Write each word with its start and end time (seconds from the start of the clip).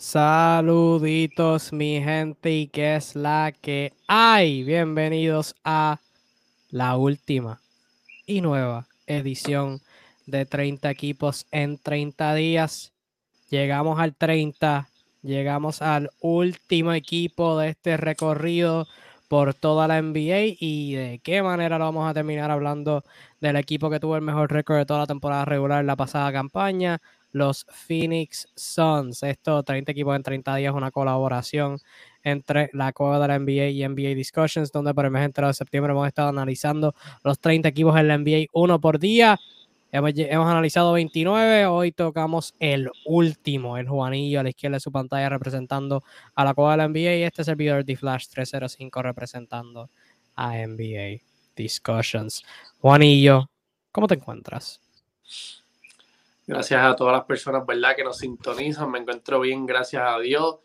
Saluditos 0.00 1.72
mi 1.72 2.00
gente 2.00 2.52
y 2.52 2.68
qué 2.68 2.94
es 2.94 3.16
la 3.16 3.52
que 3.60 3.92
hay. 4.06 4.62
Bienvenidos 4.62 5.56
a 5.64 5.98
la 6.70 6.96
última 6.96 7.60
y 8.24 8.40
nueva 8.40 8.86
edición 9.08 9.80
de 10.24 10.46
30 10.46 10.88
equipos 10.88 11.48
en 11.50 11.78
30 11.78 12.32
días. 12.34 12.92
Llegamos 13.50 13.98
al 13.98 14.14
30, 14.14 14.88
llegamos 15.22 15.82
al 15.82 16.10
último 16.20 16.92
equipo 16.92 17.58
de 17.58 17.70
este 17.70 17.96
recorrido 17.96 18.86
por 19.26 19.52
toda 19.52 19.88
la 19.88 20.00
NBA 20.00 20.56
y 20.60 20.94
de 20.94 21.20
qué 21.24 21.42
manera 21.42 21.76
lo 21.76 21.86
vamos 21.86 22.08
a 22.08 22.14
terminar 22.14 22.52
hablando 22.52 23.02
del 23.40 23.56
equipo 23.56 23.90
que 23.90 23.98
tuvo 23.98 24.14
el 24.14 24.22
mejor 24.22 24.52
récord 24.52 24.78
de 24.78 24.86
toda 24.86 25.00
la 25.00 25.06
temporada 25.08 25.44
regular 25.44 25.80
en 25.80 25.88
la 25.88 25.96
pasada 25.96 26.30
campaña, 26.30 27.00
los 27.32 27.66
Phoenix 27.70 28.48
Suns. 28.54 29.22
Esto, 29.22 29.62
30 29.62 29.92
equipos 29.92 30.16
en 30.16 30.22
30 30.22 30.56
días, 30.56 30.74
una 30.74 30.90
colaboración 30.90 31.78
entre 32.22 32.70
la 32.72 32.92
Cueva 32.92 33.18
de 33.18 33.28
la 33.28 33.38
NBA 33.38 33.68
y 33.68 33.86
NBA 33.86 34.14
Discussions, 34.14 34.72
donde 34.72 34.94
por 34.94 35.04
el 35.04 35.10
mes 35.10 35.32
de 35.32 35.54
septiembre 35.54 35.92
hemos 35.92 36.06
estado 36.06 36.28
analizando 36.28 36.94
los 37.22 37.38
30 37.38 37.68
equipos 37.68 37.98
en 37.98 38.08
la 38.08 38.18
NBA 38.18 38.46
uno 38.52 38.80
por 38.80 38.98
día. 38.98 39.38
Hemos, 39.90 40.12
analizado 40.46 40.92
29, 40.92 41.64
hoy 41.64 41.92
tocamos 41.92 42.54
el 42.58 42.90
último, 43.06 43.78
el 43.78 43.88
Juanillo 43.88 44.40
a 44.40 44.42
la 44.42 44.50
izquierda 44.50 44.76
de 44.76 44.80
su 44.80 44.92
pantalla 44.92 45.30
representando 45.30 46.04
a 46.34 46.44
la 46.44 46.52
Cueva 46.52 46.72
de 46.72 46.76
la 46.76 46.88
NBA 46.88 47.16
y 47.16 47.22
este 47.22 47.42
servidor 47.42 47.86
de 47.86 47.96
Flash 47.96 48.26
305 48.28 49.02
representando 49.02 49.88
a 50.36 50.58
NBA 50.58 51.22
Discussions. 51.56 52.44
Juanillo, 52.80 53.50
¿cómo 53.90 54.06
te 54.06 54.16
encuentras? 54.16 54.78
Gracias 56.48 56.82
a 56.82 56.96
todas 56.96 57.12
las 57.12 57.26
personas, 57.26 57.66
¿verdad? 57.66 57.94
Que 57.94 58.02
nos 58.02 58.16
sintonizan. 58.16 58.90
Me 58.90 59.00
encuentro 59.00 59.38
bien, 59.40 59.66
gracias 59.66 60.02
a 60.02 60.18
Dios. 60.18 60.60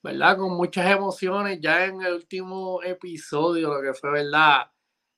¿Verdad? 0.00 0.36
Con 0.36 0.56
muchas 0.56 0.88
emociones 0.88 1.58
ya 1.60 1.84
en 1.84 2.00
el 2.00 2.14
último 2.14 2.80
episodio, 2.84 3.74
lo 3.74 3.82
que 3.82 3.92
fue, 3.92 4.12
¿verdad? 4.12 4.70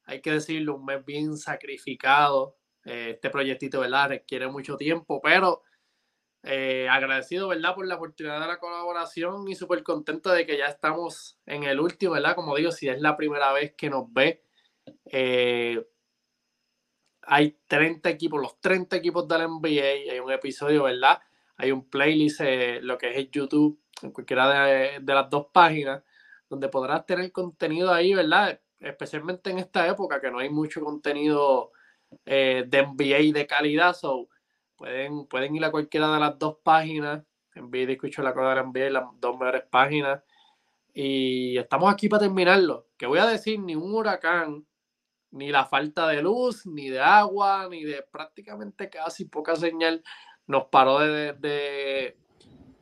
Hay 0.05 0.23
que 0.23 0.33
decirlo, 0.33 0.77
un 0.77 0.87
mes 0.87 1.05
bien 1.05 1.37
sacrificado. 1.37 2.57
Eh, 2.87 3.11
este 3.17 3.29
proyectito, 3.29 3.81
¿verdad? 3.81 4.09
Requiere 4.09 4.49
mucho 4.49 4.79
tiempo, 4.79 5.21
pero 5.21 5.63
eh, 6.43 6.89
agradecido, 6.91 7.49
¿verdad? 7.49 7.75
Por 7.75 7.87
la 7.87 7.97
oportunidad 7.97 8.41
de 8.41 8.47
la 8.47 8.59
colaboración 8.59 9.47
y 9.47 9.57
súper 9.57 9.83
contento 9.83 10.31
de 10.31 10.47
que 10.47 10.57
ya 10.57 10.69
estamos 10.69 11.39
en 11.45 11.65
el 11.65 11.81
último, 11.81 12.15
¿verdad? 12.15 12.35
Como 12.35 12.57
digo, 12.57 12.73
si 12.73 12.89
es 12.89 12.99
la 12.99 13.15
primera 13.15 13.53
vez 13.53 13.75
que 13.77 13.91
nos 13.91 14.11
ve, 14.11 14.43
eh, 15.13 15.85
hay 17.31 17.59
30 17.67 18.09
equipos, 18.09 18.41
los 18.41 18.59
30 18.61 18.97
equipos 18.97 19.29
de 19.29 19.39
la 19.39 19.47
NBA, 19.47 20.13
hay 20.13 20.19
un 20.19 20.33
episodio, 20.33 20.85
¿verdad? 20.85 21.21
Hay 21.59 21.73
un 21.73 21.89
playlist, 21.89 22.41
eh, 22.41 22.81
lo 22.83 22.97
que 22.97 23.11
es 23.11 23.17
el 23.17 23.31
YouTube, 23.31 23.79
en 24.03 24.13
cualquiera 24.13 24.65
de, 24.67 25.01
las 25.05 25.29
dos 25.29 25.49
páginas, 25.53 26.03
donde 26.49 26.69
podrás 26.69 27.05
tener 27.05 27.31
contenido 27.31 27.93
ahí, 27.93 28.15
¿verdad? 28.15 28.59
Especialmente 28.81 29.51
en 29.51 29.59
esta 29.59 29.87
época 29.87 30.21
que 30.21 30.31
no 30.31 30.39
hay 30.39 30.49
mucho 30.49 30.81
contenido 30.81 31.73
eh, 32.25 32.65
de 32.67 32.83
NBA 32.87 33.39
de 33.39 33.47
calidad, 33.47 33.95
so 33.95 34.29
pueden, 34.77 35.27
pueden 35.27 35.55
ir 35.55 35.65
a 35.65 35.71
cualquiera 35.71 36.15
de 36.15 36.21
las 36.21 36.39
dos 36.39 36.57
páginas, 36.63 37.23
NBA 37.61 37.93
escucho 37.93 38.23
la 38.23 38.33
cosa 38.33 38.51
de 38.51 38.55
la 38.55 38.63
NBA, 38.63 38.91
las 38.91 39.05
dos 39.21 39.39
mejores 39.39 39.65
páginas. 39.71 40.23
Y 40.95 41.59
estamos 41.59 41.93
aquí 41.93 42.09
para 42.09 42.23
terminarlo. 42.23 42.87
Que 42.97 43.07
voy 43.07 43.19
a 43.19 43.27
decir, 43.27 43.61
ni 43.61 43.75
un 43.75 43.93
huracán 43.93 44.67
ni 45.31 45.51
la 45.51 45.67
falta 45.67 46.09
de 46.09 46.23
luz, 46.23 46.67
ni 46.67 46.89
de 46.89 47.01
agua, 47.01 47.69
ni 47.71 47.85
de 47.85 48.03
prácticamente 48.03 48.89
casi 48.89 49.27
poca 49.27 49.57
señal 49.57 50.03
nos 50.47 50.65
paró 50.67 50.99
de, 51.01 52.15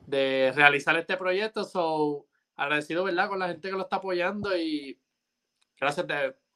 de, 0.07 0.53
realizar 0.55 0.97
este 0.97 1.17
proyecto. 1.17 1.65
So, 1.65 2.27
agradecido, 2.55 3.05
¿verdad?, 3.05 3.29
con 3.29 3.39
la 3.39 3.49
gente 3.49 3.69
que 3.69 3.77
lo 3.77 3.83
está 3.83 3.97
apoyando 3.97 4.57
y 4.57 4.99
gracias, 5.79 6.07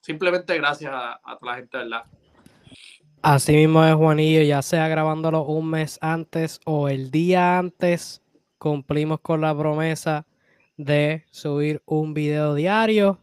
simplemente 0.01 0.57
gracias 0.57 0.93
a, 0.95 1.21
toda 1.39 1.53
la 1.53 1.59
gente, 1.59 1.79
¿verdad? 1.79 2.05
Así 3.23 3.53
mismo 3.53 3.85
es, 3.85 3.95
Juanillo, 3.95 4.43
ya 4.43 4.63
sea 4.63 4.89
grabándolo 4.89 5.43
un 5.43 5.69
mes 5.69 5.99
antes 6.01 6.61
o 6.65 6.89
el 6.89 7.11
día 7.11 7.59
antes, 7.59 8.23
cumplimos 8.57 9.21
con 9.21 9.43
la 9.43 9.57
promesa 9.57 10.27
de 10.77 11.27
subir 11.31 11.83
un 11.85 12.15
video 12.15 12.55
diario. 12.55 13.21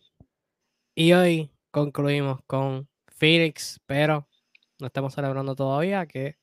Y 0.93 1.13
hoy 1.13 1.49
concluimos 1.71 2.39
con 2.47 2.87
Phoenix, 3.07 3.79
pero 3.85 4.27
no 4.79 4.87
estamos 4.87 5.13
celebrando 5.13 5.55
todavía, 5.55 6.05
que 6.05 6.37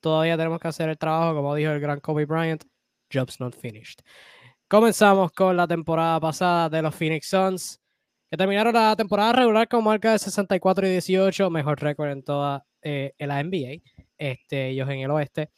todavía 0.00 0.36
tenemos 0.36 0.60
que 0.60 0.68
hacer 0.68 0.88
el 0.88 0.98
trabajo, 0.98 1.34
como 1.34 1.54
dijo 1.54 1.72
el 1.72 1.80
gran 1.80 2.00
Kobe 2.00 2.24
Bryant, 2.24 2.64
job's 3.12 3.40
not 3.40 3.54
finished. 3.54 4.00
Comenzamos 4.68 5.32
con 5.32 5.56
la 5.56 5.66
temporada 5.66 6.20
pasada 6.20 6.68
de 6.68 6.82
los 6.82 6.94
Phoenix 6.94 7.28
Suns, 7.28 7.80
que 8.30 8.36
terminaron 8.36 8.74
la 8.74 8.94
temporada 8.96 9.32
regular 9.32 9.66
con 9.68 9.82
marca 9.82 10.12
de 10.12 10.18
64 10.18 10.86
y 10.86 10.90
18, 10.90 11.50
mejor 11.50 11.80
récord 11.80 12.10
en 12.10 12.22
toda 12.22 12.64
eh, 12.82 13.14
la 13.18 13.42
NBA, 13.42 13.82
este, 14.18 14.68
ellos 14.68 14.88
en 14.90 15.00
el 15.00 15.10
oeste. 15.10 15.50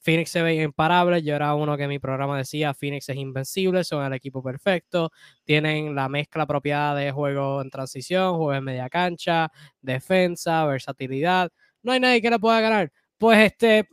Phoenix 0.00 0.30
se 0.30 0.42
ve 0.42 0.54
imparable. 0.56 1.22
Yo 1.22 1.34
era 1.34 1.54
uno 1.54 1.76
que 1.76 1.84
en 1.84 1.88
mi 1.88 1.98
programa 1.98 2.36
decía 2.36 2.74
Phoenix 2.74 3.08
es 3.08 3.16
invencible, 3.16 3.84
son 3.84 4.04
el 4.04 4.12
equipo 4.12 4.42
perfecto, 4.42 5.10
tienen 5.44 5.94
la 5.94 6.08
mezcla 6.08 6.44
apropiada 6.44 6.94
de 6.94 7.10
juego 7.12 7.62
en 7.62 7.70
transición, 7.70 8.36
juego 8.36 8.54
en 8.54 8.64
media 8.64 8.88
cancha, 8.90 9.50
defensa, 9.80 10.64
versatilidad. 10.66 11.50
No 11.82 11.92
hay 11.92 12.00
nadie 12.00 12.20
que 12.22 12.30
le 12.30 12.38
pueda 12.38 12.60
ganar. 12.60 12.92
Pues 13.18 13.38
este, 13.52 13.88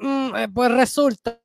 mm, 0.00 0.36
eh, 0.36 0.48
pues 0.52 0.70
resulta 0.72 1.40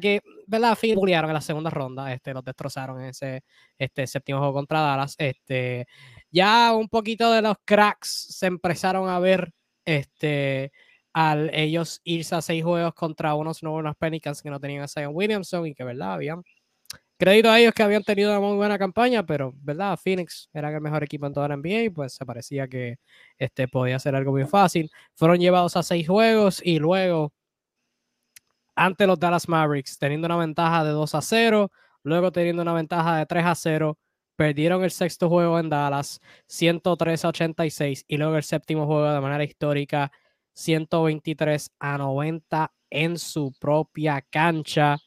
que, 0.00 0.20
¿verdad? 0.46 0.76
Phoenix 0.76 1.12
en 1.12 1.32
la 1.32 1.40
segunda 1.40 1.70
ronda, 1.70 2.12
este, 2.12 2.32
los 2.32 2.44
destrozaron 2.44 3.00
en 3.00 3.06
ese 3.08 3.42
este, 3.78 4.06
séptimo 4.06 4.38
juego 4.38 4.54
contra 4.54 4.80
Dallas. 4.80 5.14
Este, 5.18 5.86
ya 6.30 6.72
un 6.74 6.88
poquito 6.88 7.32
de 7.32 7.42
los 7.42 7.56
cracks 7.64 8.08
se 8.30 8.46
empezaron 8.46 9.08
a 9.08 9.18
ver 9.18 9.52
este, 9.84 10.72
al 11.12 11.50
ellos 11.54 12.00
irse 12.04 12.34
a 12.34 12.42
seis 12.42 12.64
juegos 12.64 12.94
contra 12.94 13.34
unos 13.34 13.62
nuevos 13.62 13.96
Pelicans 13.96 14.42
que 14.42 14.50
no 14.50 14.60
tenían 14.60 14.82
a 14.84 14.88
Zion 14.88 15.12
Williamson 15.14 15.66
y 15.66 15.74
que, 15.74 15.84
¿verdad? 15.84 16.14
Habían 16.14 16.42
crédito 17.18 17.50
a 17.50 17.60
ellos 17.60 17.72
que 17.74 17.82
habían 17.84 18.02
tenido 18.02 18.30
una 18.32 18.40
muy 18.40 18.56
buena 18.56 18.78
campaña, 18.78 19.24
pero, 19.24 19.52
¿verdad? 19.62 19.96
Phoenix 20.02 20.48
era 20.52 20.70
el 20.74 20.80
mejor 20.80 21.04
equipo 21.04 21.26
en 21.26 21.32
toda 21.32 21.48
la 21.48 21.56
NBA 21.56 21.84
y 21.84 21.90
pues 21.90 22.14
se 22.14 22.26
parecía 22.26 22.66
que 22.68 22.96
este, 23.38 23.68
podía 23.68 23.98
ser 24.00 24.16
algo 24.16 24.32
muy 24.32 24.44
fácil. 24.46 24.90
Fueron 25.14 25.38
llevados 25.38 25.76
a 25.76 25.82
seis 25.84 26.08
juegos 26.08 26.60
y 26.64 26.78
luego, 26.80 27.32
ante 28.74 29.06
los 29.06 29.18
Dallas 29.18 29.48
Mavericks, 29.48 29.98
teniendo 29.98 30.26
una 30.26 30.36
ventaja 30.36 30.84
de 30.84 30.90
2 30.90 31.14
a 31.14 31.22
0, 31.22 31.70
luego 32.02 32.32
teniendo 32.32 32.62
una 32.62 32.72
ventaja 32.72 33.18
de 33.18 33.26
3 33.26 33.44
a 33.44 33.54
0, 33.54 33.98
Perdieron 34.42 34.82
el 34.82 34.90
sexto 34.90 35.28
juego 35.28 35.60
en 35.60 35.70
Dallas, 35.70 36.20
103 36.48 37.24
a 37.24 37.28
86, 37.28 38.04
y 38.08 38.16
luego 38.16 38.36
el 38.36 38.42
séptimo 38.42 38.86
juego 38.86 39.08
de 39.12 39.20
manera 39.20 39.44
histórica, 39.44 40.10
123 40.54 41.70
a 41.78 41.96
90 41.96 42.72
en 42.90 43.18
su 43.18 43.52
propia 43.60 44.20
cancha. 44.20 44.98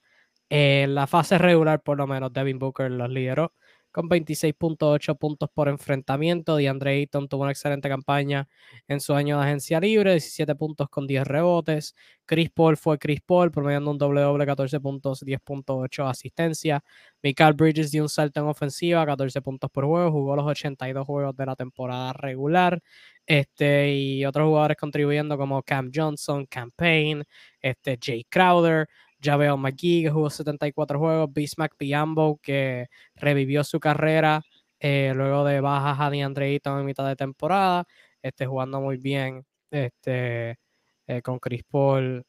En 0.48 0.96
la 0.96 1.06
fase 1.06 1.38
regular, 1.38 1.84
por 1.84 1.98
lo 1.98 2.08
menos, 2.08 2.32
Devin 2.32 2.60
Booker 2.60 2.90
los 2.90 3.10
lideró 3.10 3.52
con 3.96 4.10
26.8 4.10 5.18
puntos 5.18 5.50
por 5.54 5.70
enfrentamiento. 5.70 6.58
DeAndre 6.58 6.92
Ayton 6.92 7.30
tuvo 7.30 7.44
una 7.44 7.52
excelente 7.52 7.88
campaña 7.88 8.46
en 8.90 9.00
su 9.00 9.14
año 9.14 9.38
de 9.38 9.46
agencia 9.46 9.80
libre, 9.80 10.12
17 10.12 10.54
puntos 10.56 10.90
con 10.90 11.08
10 11.08 11.26
rebotes. 11.26 11.96
Chris 12.26 12.50
Paul 12.50 12.76
fue 12.76 13.00
Chris 13.00 13.22
Paul, 13.26 13.52
promediando 13.52 13.92
un 13.92 13.98
doble 13.98 14.20
doble, 14.20 14.46
14 14.46 14.82
puntos, 14.82 15.24
10.8 15.24 16.10
asistencia. 16.10 16.84
Michael 17.24 17.54
Bridges 17.54 17.90
dio 17.90 18.04
un 18.04 18.10
salto 18.10 18.42
en 18.42 18.48
ofensiva, 18.48 19.06
14 19.06 19.42
puntos 19.42 19.72
por 19.72 19.86
juego, 19.86 20.12
jugó 20.12 20.36
los 20.36 20.46
82 20.46 21.06
juegos 21.06 21.34
de 21.38 21.46
la 21.46 21.56
temporada 21.56 22.12
regular. 22.12 22.82
Este, 23.26 23.94
y 23.96 24.26
otros 24.26 24.46
jugadores 24.48 24.76
contribuyendo 24.78 25.38
como 25.38 25.64
Cam 25.64 25.90
Johnson, 25.94 26.46
Campaign, 26.48 27.24
este, 27.62 27.98
Jay 28.02 28.26
Crowder. 28.26 28.90
Javel 29.26 29.58
McGee, 29.58 30.04
que 30.04 30.12
jugó 30.12 30.30
74 30.30 31.00
juegos, 31.00 31.34
Bismack 31.34 31.76
Piambo, 31.78 32.40
que 32.42 32.88
revivió 33.16 33.64
su 33.64 33.80
carrera 33.80 34.42
eh, 34.80 35.14
luego 35.16 35.44
de 35.46 35.62
bajas 35.62 36.00
a 36.00 36.10
DeAndre 36.10 36.48
Ayton 36.48 36.80
en 36.80 36.86
mitad 36.86 37.08
de 37.08 37.16
temporada, 37.16 37.86
este, 38.22 38.46
jugando 38.46 38.82
muy 38.82 38.98
bien 38.98 39.46
este, 39.72 40.58
eh, 41.08 41.22
con 41.24 41.40
Chris 41.40 41.64
Paul, 41.64 42.24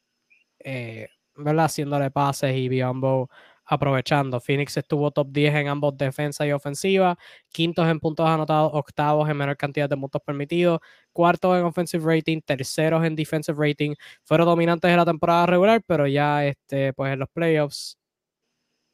eh, 0.59 1.09
¿verdad? 1.35 1.65
haciéndole 1.65 2.11
pases 2.11 2.55
y 2.55 2.69
Biombo 2.69 3.29
aprovechando. 3.67 4.39
Phoenix 4.39 4.77
estuvo 4.77 5.11
top 5.11 5.27
10 5.31 5.55
en 5.55 5.67
ambos 5.67 5.97
defensa 5.97 6.47
y 6.47 6.51
ofensiva, 6.51 7.17
quintos 7.51 7.87
en 7.87 7.99
puntos 7.99 8.27
anotados, 8.27 8.71
octavos 8.73 9.29
en 9.29 9.37
menor 9.37 9.57
cantidad 9.57 9.89
de 9.89 9.97
puntos 9.97 10.21
permitidos, 10.25 10.79
cuartos 11.11 11.57
en 11.57 11.65
offensive 11.65 12.03
rating, 12.15 12.41
terceros 12.41 13.05
en 13.05 13.15
defensive 13.15 13.57
rating. 13.59 13.95
Fueron 14.23 14.47
dominantes 14.47 14.89
de 14.89 14.97
la 14.97 15.05
temporada 15.05 15.45
regular, 15.45 15.83
pero 15.85 16.07
ya 16.07 16.45
este, 16.45 16.93
pues 16.93 17.13
en 17.13 17.19
los 17.19 17.29
playoffs 17.29 17.97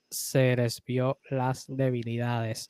se 0.09 0.55
les 0.55 0.83
vio 0.83 1.19
las 1.29 1.65
debilidades. 1.67 2.69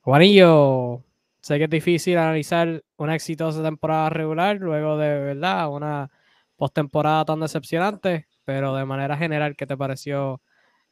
Juanillo, 0.00 1.04
sé 1.40 1.58
que 1.58 1.64
es 1.64 1.70
difícil 1.70 2.16
analizar 2.18 2.82
una 2.96 3.14
exitosa 3.14 3.62
temporada 3.62 4.10
regular 4.10 4.56
luego 4.56 4.96
de 4.96 5.18
verdad 5.20 5.70
una 5.70 6.10
postemporada 6.56 7.24
tan 7.24 7.40
decepcionante, 7.40 8.26
pero 8.44 8.74
de 8.74 8.84
manera 8.84 9.16
general, 9.16 9.56
¿qué 9.56 9.66
te 9.66 9.76
pareció 9.76 10.42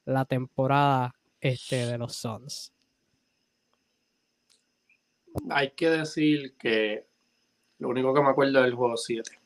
la 0.07 0.25
temporada 0.25 1.15
este, 1.41 1.87
de 1.87 1.99
los 1.99 2.17
Suns? 2.17 2.73
Hay 5.51 5.73
que 5.73 5.91
decir 5.91 6.57
que 6.57 7.07
lo 7.79 7.89
único 7.89 8.15
que 8.15 8.23
me 8.23 8.31
acuerdo 8.31 8.61
es 8.61 8.67
el 8.67 8.75
juego 8.75 8.97
7. 8.97 9.39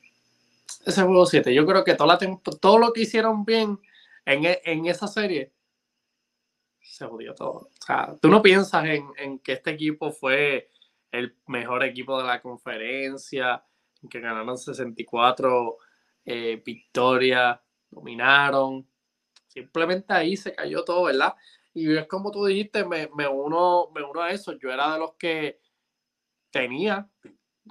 Ese 0.86 1.02
juego 1.02 1.26
7, 1.26 1.52
yo 1.52 1.66
creo 1.66 1.82
que 1.82 1.94
toda 1.94 2.18
la 2.18 2.40
todo 2.60 2.78
lo 2.78 2.92
que 2.92 3.02
hicieron 3.02 3.44
bien 3.44 3.80
en, 4.24 4.44
e, 4.44 4.62
en 4.64 4.86
esa 4.86 5.08
serie 5.08 5.52
se 6.80 7.06
jodió 7.06 7.34
todo. 7.34 7.52
O 7.52 7.84
sea, 7.84 8.16
tú 8.20 8.28
no 8.28 8.40
piensas 8.40 8.84
en, 8.84 9.08
en, 9.16 9.38
que 9.40 9.54
este 9.54 9.70
equipo 9.70 10.12
fue 10.12 10.70
el 11.10 11.36
mejor 11.46 11.84
equipo 11.84 12.18
de 12.20 12.26
la 12.26 12.40
conferencia, 12.40 13.64
que 14.08 14.20
ganaron 14.20 14.56
64 14.56 15.76
eh, 16.24 16.62
victorias, 16.64 17.58
dominaron. 17.90 18.86
Simplemente 19.50 20.12
ahí 20.12 20.36
se 20.36 20.54
cayó 20.54 20.84
todo, 20.84 21.04
¿verdad? 21.04 21.34
Y 21.74 21.96
es 21.96 22.06
como 22.06 22.30
tú 22.30 22.44
dijiste, 22.44 22.84
me, 22.84 23.08
me, 23.16 23.26
uno, 23.26 23.90
me 23.94 24.02
uno 24.02 24.22
a 24.22 24.30
eso. 24.30 24.52
Yo 24.52 24.70
era 24.70 24.92
de 24.92 24.98
los 25.00 25.14
que 25.14 25.60
tenía 26.50 27.08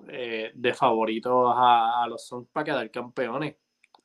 eh, 0.10 0.52
de 0.54 0.74
favoritos 0.74 1.54
a, 1.56 2.06
los 2.10 2.26
Suns 2.26 2.50
para 2.52 2.66
quedar 2.66 2.92
campeones. 2.92 3.56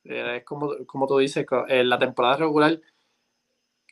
es 0.03 0.43
como, 0.45 0.85
como 0.85 1.05
tú 1.05 1.17
dices, 1.17 1.45
en 1.67 1.89
la 1.89 1.99
temporada 1.99 2.37
regular 2.37 2.79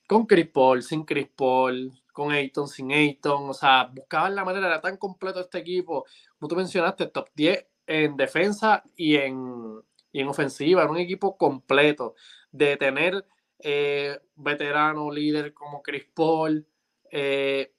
con 0.07 0.25
Chris 0.25 0.47
Paul, 0.49 0.81
sin 0.81 1.03
Chris 1.03 1.29
Paul, 1.35 1.91
con 2.13 2.31
Ayton, 2.31 2.67
sin 2.67 2.91
Ayton, 2.91 3.49
o 3.49 3.53
sea, 3.53 3.89
buscaban 3.91 4.35
la 4.35 4.45
manera, 4.45 4.67
era 4.67 4.81
tan 4.81 4.97
completo 4.97 5.39
este 5.39 5.59
equipo, 5.59 6.05
como 6.37 6.49
tú 6.49 6.55
mencionaste, 6.55 7.07
top 7.07 7.29
10 7.33 7.65
en 7.87 8.15
defensa 8.15 8.83
y 8.95 9.15
en, 9.15 9.81
en 10.13 10.27
ofensiva, 10.27 10.83
era 10.83 10.91
un 10.91 10.97
equipo 10.97 11.37
completo, 11.37 12.15
de 12.51 12.77
tener 12.77 13.25
eh, 13.65 14.19
veterano 14.35 15.09
líder 15.09 15.53
como 15.53 15.81
Chris 15.81 16.05
Paul, 16.13 16.67
eh, 17.09 17.73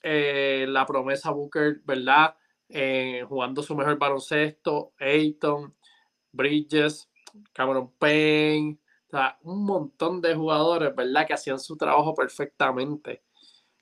eh, 0.00 0.66
la 0.68 0.86
promesa 0.86 1.32
Booker, 1.32 1.80
¿verdad? 1.84 2.36
jugando 3.28 3.62
su 3.62 3.76
mejor 3.76 3.96
baloncesto, 3.96 4.92
Ayton, 4.98 5.74
Bridges, 6.32 7.08
Cameron 7.52 7.92
Payne, 7.92 8.78
un 9.42 9.64
montón 9.64 10.20
de 10.20 10.34
jugadores, 10.34 10.94
¿verdad? 10.94 11.26
Que 11.26 11.34
hacían 11.34 11.60
su 11.60 11.76
trabajo 11.76 12.12
perfectamente. 12.12 13.22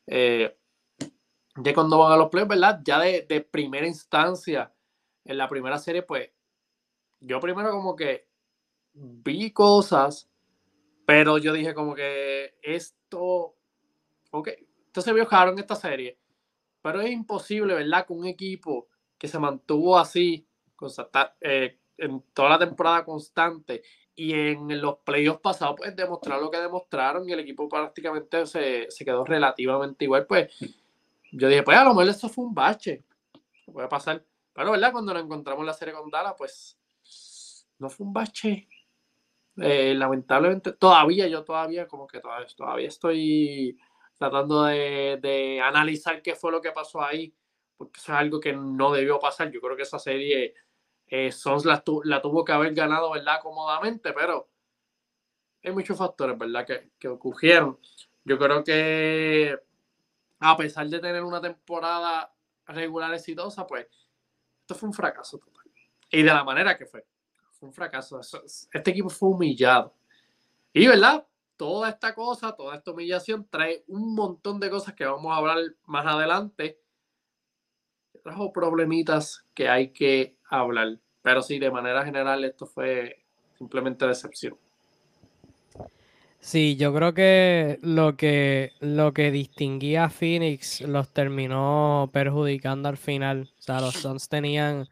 Ya 0.07 1.75
cuando 1.75 1.99
van 1.99 2.13
a 2.13 2.17
los 2.17 2.29
playoffs, 2.29 2.51
¿verdad? 2.51 2.81
Ya 2.85 3.01
de, 3.01 3.23
de, 3.27 3.41
primera 3.41 3.87
instancia, 3.87 4.71
en 5.25 5.39
la 5.39 5.49
primera 5.49 5.79
serie, 5.79 6.03
pues, 6.03 6.31
yo 7.21 7.41
primero 7.41 7.71
como 7.71 7.97
que 7.97 8.29
vi 8.93 9.51
cosas, 9.51 10.31
pero 11.07 11.39
yo 11.39 11.53
dije 11.53 11.75
como 11.75 11.95
que 11.95 12.55
esto, 12.63 13.57
ok, 14.31 14.49
esto 14.87 15.01
se 15.01 15.13
vio 15.13 15.27
caro 15.27 15.53
en 15.53 15.59
esta 15.59 15.77
serie, 15.77 16.19
pero 16.83 17.01
es 17.01 17.11
imposible, 17.11 17.75
¿verdad? 17.75 18.07
Con 18.07 18.19
un 18.19 18.27
equipo 18.27 18.89
que 19.19 19.29
se 19.29 19.39
mantuvo 19.39 19.99
así, 19.99 20.47
eh, 21.41 21.79
en 21.97 22.23
toda 22.33 22.51
la 22.51 22.59
temporada 22.59 23.05
constante 23.05 23.83
y 24.17 24.33
en 24.33 24.81
los 24.81 24.99
playoffs 24.99 25.41
pasados, 25.41 25.77
pues 25.79 25.97
demostrar 25.97 26.41
lo 26.41 26.51
que 26.51 26.59
demostraron 26.59 27.29
y 27.29 27.33
el 27.33 27.41
equipo 27.41 27.69
prácticamente 27.69 28.47
se, 28.47 28.89
quedó 29.05 29.25
relativamente 29.25 30.05
igual. 30.05 30.27
Pues 30.27 30.55
yo 31.33 31.49
dije, 31.49 31.63
pues 31.63 31.77
a 31.77 31.85
lo 31.85 31.91
mejor 31.91 32.09
eso 32.09 32.29
fue 32.29 32.45
un 32.45 32.55
bache, 32.55 33.03
puede 33.73 33.89
pasar. 33.89 34.25
Pero, 34.53 34.71
¿verdad? 34.71 34.93
Cuando 34.93 35.13
nos 35.13 35.25
encontramos 35.25 35.63
en 35.63 35.67
la 35.67 35.73
serie 35.73 35.95
con 35.95 36.11
Dallas, 36.11 36.35
pues 36.39 36.79
no 37.79 37.91
fue 37.91 38.07
un 38.07 38.13
bache. 38.13 38.69
Eh, 39.57 39.95
lamentablemente, 39.95 40.73
todavía, 40.73 41.29
yo 41.29 41.45
todavía, 41.45 41.87
como 41.87 42.07
que 42.07 42.21
todavía, 42.21 42.47
todavía 42.57 42.89
estoy 42.89 43.79
tratando 44.19 44.65
de, 44.65 45.19
de 45.23 45.61
analizar 45.61 46.23
qué 46.23 46.35
fue 46.35 46.51
lo 46.51 46.61
que 46.61 46.73
pasó 46.73 47.03
ahí, 47.03 47.35
porque 47.77 48.01
eso 48.01 48.13
es 48.13 48.19
algo 48.19 48.41
que 48.41 48.53
no 48.53 48.93
debió 48.93 49.19
pasar. 49.21 49.51
Yo 49.51 49.61
creo 49.61 49.77
que 49.77 49.83
esa 49.83 49.99
serie 49.99 50.55
eh, 51.07 51.31
Sons 51.31 51.65
la, 51.65 51.83
tuvo 51.83 52.45
que 52.45 52.53
haber 52.53 52.75
ganado, 52.75 53.13
¿verdad? 53.13 53.41
Cómodamente, 53.43 54.13
pero 54.13 54.49
hay 55.63 55.73
muchos 55.73 55.97
factores, 55.97 56.37
¿verdad? 56.39 56.67
Que, 56.67 56.91
que 56.99 57.09
ocurrieron. 57.09 57.79
Yo 58.25 58.39
creo 58.39 58.65
que 58.65 59.59
a 60.41 60.57
pesar 60.57 60.89
de 60.89 60.99
tener 60.99 61.23
una 61.23 61.41
temporada 61.41 62.35
regular 62.67 63.13
exitosa, 63.15 63.67
pues 63.67 63.87
esto 64.61 64.75
fue 64.75 64.89
un 64.89 64.95
fracaso 64.95 65.39
total. 65.39 65.65
Y 66.11 66.23
de 66.23 66.33
la 66.35 66.45
manera 66.45 66.77
que 66.77 66.87
fue. 66.87 67.05
Un 67.65 67.73
fracaso. 67.73 68.21
Este 68.21 68.91
equipo 68.91 69.09
fue 69.09 69.31
humillado. 69.31 69.95
Y, 70.73 70.87
¿verdad? 70.87 71.27
Toda 71.57 71.89
esta 71.89 72.15
cosa, 72.15 72.55
toda 72.55 72.77
esta 72.77 72.91
humillación 72.91 73.47
trae 73.49 73.85
un 73.87 74.15
montón 74.15 74.61
de 74.61 74.69
cosas 74.69 74.95
que 74.95 75.05
vamos 75.05 75.33
a 75.33 75.37
hablar 75.37 75.59
más 75.87 76.05
adelante. 76.05 76.79
Trajo 78.23 78.53
problemitas 78.53 79.45
que 79.55 79.69
hay 79.69 79.91
que 79.91 80.37
hablar. 80.51 80.99
Pero 81.23 81.43
sí, 81.43 81.59
de 81.59 81.71
manera 81.71 82.05
general, 82.05 82.45
esto 82.45 82.67
fue 82.67 83.23
simplemente 83.57 84.07
decepción. 84.07 84.59
Sí, 86.41 86.77
yo 86.77 86.93
creo 86.93 87.15
que 87.15 87.79
lo 87.81 88.19
que 88.19 88.73
lo 88.81 89.15
que 89.15 89.31
distinguía 89.31 90.05
a 90.05 90.11
Phoenix 90.11 90.83
los 90.83 91.11
terminó 91.11 92.11
perjudicando 92.13 92.91
al 92.91 92.99
final. 92.99 93.51
O 93.59 93.63
sea, 93.63 93.81
los 93.81 93.95
Suns 93.95 94.29
tenían, 94.29 94.87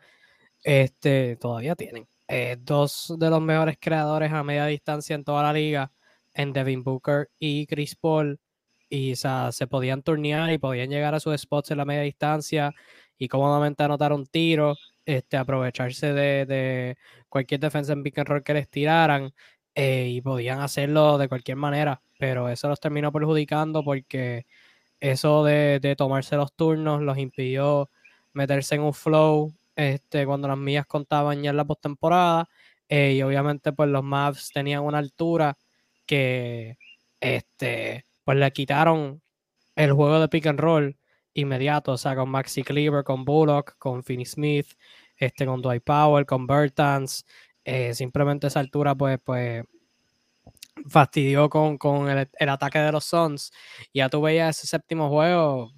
este, 0.65 1.37
todavía 1.37 1.77
tienen, 1.77 2.07
eh, 2.34 2.56
dos 2.58 3.14
de 3.19 3.29
los 3.29 3.43
mejores 3.43 3.76
creadores 3.79 4.32
a 4.32 4.43
media 4.43 4.64
distancia 4.67 5.14
en 5.14 5.23
toda 5.25 5.43
la 5.43 5.52
liga, 5.52 5.93
en 6.32 6.55
Devin 6.55 6.82
Booker 6.82 7.31
y 7.38 7.67
Chris 7.67 7.94
Paul. 7.94 8.40
Y 8.88 9.12
o 9.12 9.17
sea, 9.17 9.52
se 9.52 9.67
podían 9.67 10.02
turnear 10.02 10.50
y 10.50 10.58
podían 10.58 10.88
llegar 10.90 11.14
a 11.14 11.20
sus 11.20 11.38
spots 11.38 11.73
en 11.73 11.79
la 11.79 11.84
media 11.84 12.02
distancia 12.02 12.73
y 13.19 13.29
cómodamente 13.29 13.82
anotar 13.84 14.12
un 14.14 14.26
tiro 14.26 14.76
este, 15.05 15.37
aprovecharse 15.37 16.14
de, 16.14 16.96
cualquier 17.29 17.61
defensa 17.61 17.93
en 17.93 18.02
pick 18.02 18.19
and 18.19 18.29
roll 18.29 18.43
que 18.43 18.55
les 18.55 18.69
tiraran 18.70 19.34
eh, 19.75 20.08
y 20.08 20.20
podían 20.23 20.61
hacerlo 20.61 21.19
de 21.19 21.29
cualquier 21.29 21.58
manera, 21.58 22.02
pero 22.19 22.49
eso 22.49 22.69
los 22.69 22.81
terminó 22.81 23.12
perjudicando 23.12 23.84
porque 23.84 24.46
eso 25.00 25.44
de, 25.44 25.94
tomarse 25.99 26.37
los 26.37 26.55
turnos 26.55 27.02
los 27.02 27.19
impidió 27.19 27.90
meterse 28.32 28.76
en 28.76 28.82
un 28.82 28.94
flow 28.94 29.52
este, 29.77 30.27
cuando 30.27 30.49
las 30.49 30.59
millas 30.59 30.87
contaban 30.87 31.43
ya 31.43 31.51
en 31.51 31.57
la 31.57 31.65
postemporada 31.65 32.49
eh, 32.89 33.15
y 33.15 33.23
obviamente 33.23 33.73
pues 33.73 33.89
los 33.89 34.05
Mavs 34.05 34.51
tenían 34.53 34.83
una 34.83 34.99
altura 34.99 35.57
que 36.07 36.77
este, 37.21 38.05
pues 38.25 38.39
le 38.39 38.53
quitaron 38.53 39.23
el 39.77 39.93
juego 39.93 40.20
de 40.20 40.29
pick 40.29 40.46
and 40.46 40.61
roll 40.61 40.96
inmediato, 41.35 41.93
o 41.93 41.99
sea, 41.99 42.15
con 42.17 42.29
Maxi 42.31 42.63
Cleaver, 42.63 43.05
con 43.05 43.25
Bullock, 43.25 43.77
con 43.79 44.03
Finney 44.05 44.27
Smith, 44.27 44.67
este, 45.17 45.46
con 45.46 45.63
Dwight 45.63 45.82
Powell, 45.85 46.27
con 46.27 46.46
Bertans, 46.46 47.25
eh, 47.65 47.94
simplemente 47.94 48.49
esa 48.49 48.61
altura, 48.61 48.94
pues, 48.94 49.19
pues 49.25 49.65
fastidió 50.89 51.49
con, 51.49 52.08
el, 52.08 52.49
ataque 52.49 52.79
de 52.79 52.93
los 52.93 53.05
Suns. 53.05 53.53
Ya 53.94 54.08
tú 54.08 54.20
veías 54.23 54.58
ese 54.58 54.67
séptimo 54.67 55.08
juego, 55.08 55.73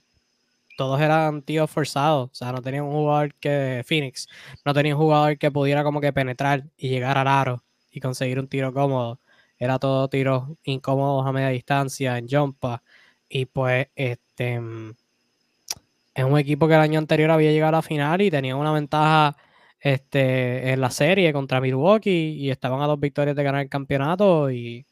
todos 0.76 1.00
eran 1.00 1.42
tíos 1.42 1.70
forzados, 1.70 2.30
o 2.30 2.34
sea, 2.34 2.52
no 2.52 2.62
tenían 2.62 2.84
un 2.84 2.92
jugador 2.92 3.34
que 3.34 3.82
Phoenix, 3.86 4.28
no 4.64 4.74
tenía 4.74 4.94
un 4.96 5.02
jugador 5.02 5.38
que 5.38 5.50
pudiera 5.50 5.84
como 5.84 6.00
que 6.00 6.12
penetrar 6.12 6.64
y 6.76 6.88
llegar 6.88 7.18
al 7.18 7.28
aro 7.28 7.64
y 7.90 8.00
conseguir 8.00 8.38
un 8.40 8.48
tiro 8.48 8.72
cómodo. 8.72 9.20
Era 9.58 9.78
todo 9.78 10.08
tiros 10.08 10.44
incómodos 10.64 11.26
a 11.26 11.32
media 11.32 11.48
distancia, 11.48 12.18
en 12.18 12.28
jumpa. 12.28 12.82
Y 13.28 13.46
pues, 13.46 13.88
este 13.94 14.60
es 16.14 16.24
un 16.24 16.38
equipo 16.38 16.68
que 16.68 16.74
el 16.74 16.80
año 16.80 16.98
anterior 16.98 17.30
había 17.30 17.50
llegado 17.52 17.70
a 17.70 17.78
la 17.78 17.82
final 17.82 18.22
y 18.22 18.30
tenía 18.30 18.56
una 18.56 18.72
ventaja 18.72 19.36
este, 19.80 20.72
en 20.72 20.80
la 20.80 20.90
serie 20.90 21.32
contra 21.32 21.60
Milwaukee 21.60 22.36
y 22.38 22.50
estaban 22.50 22.80
a 22.80 22.86
dos 22.86 23.00
victorias 23.00 23.36
de 23.36 23.42
ganar 23.42 23.62
el 23.62 23.68
campeonato 23.68 24.50
y 24.50 24.86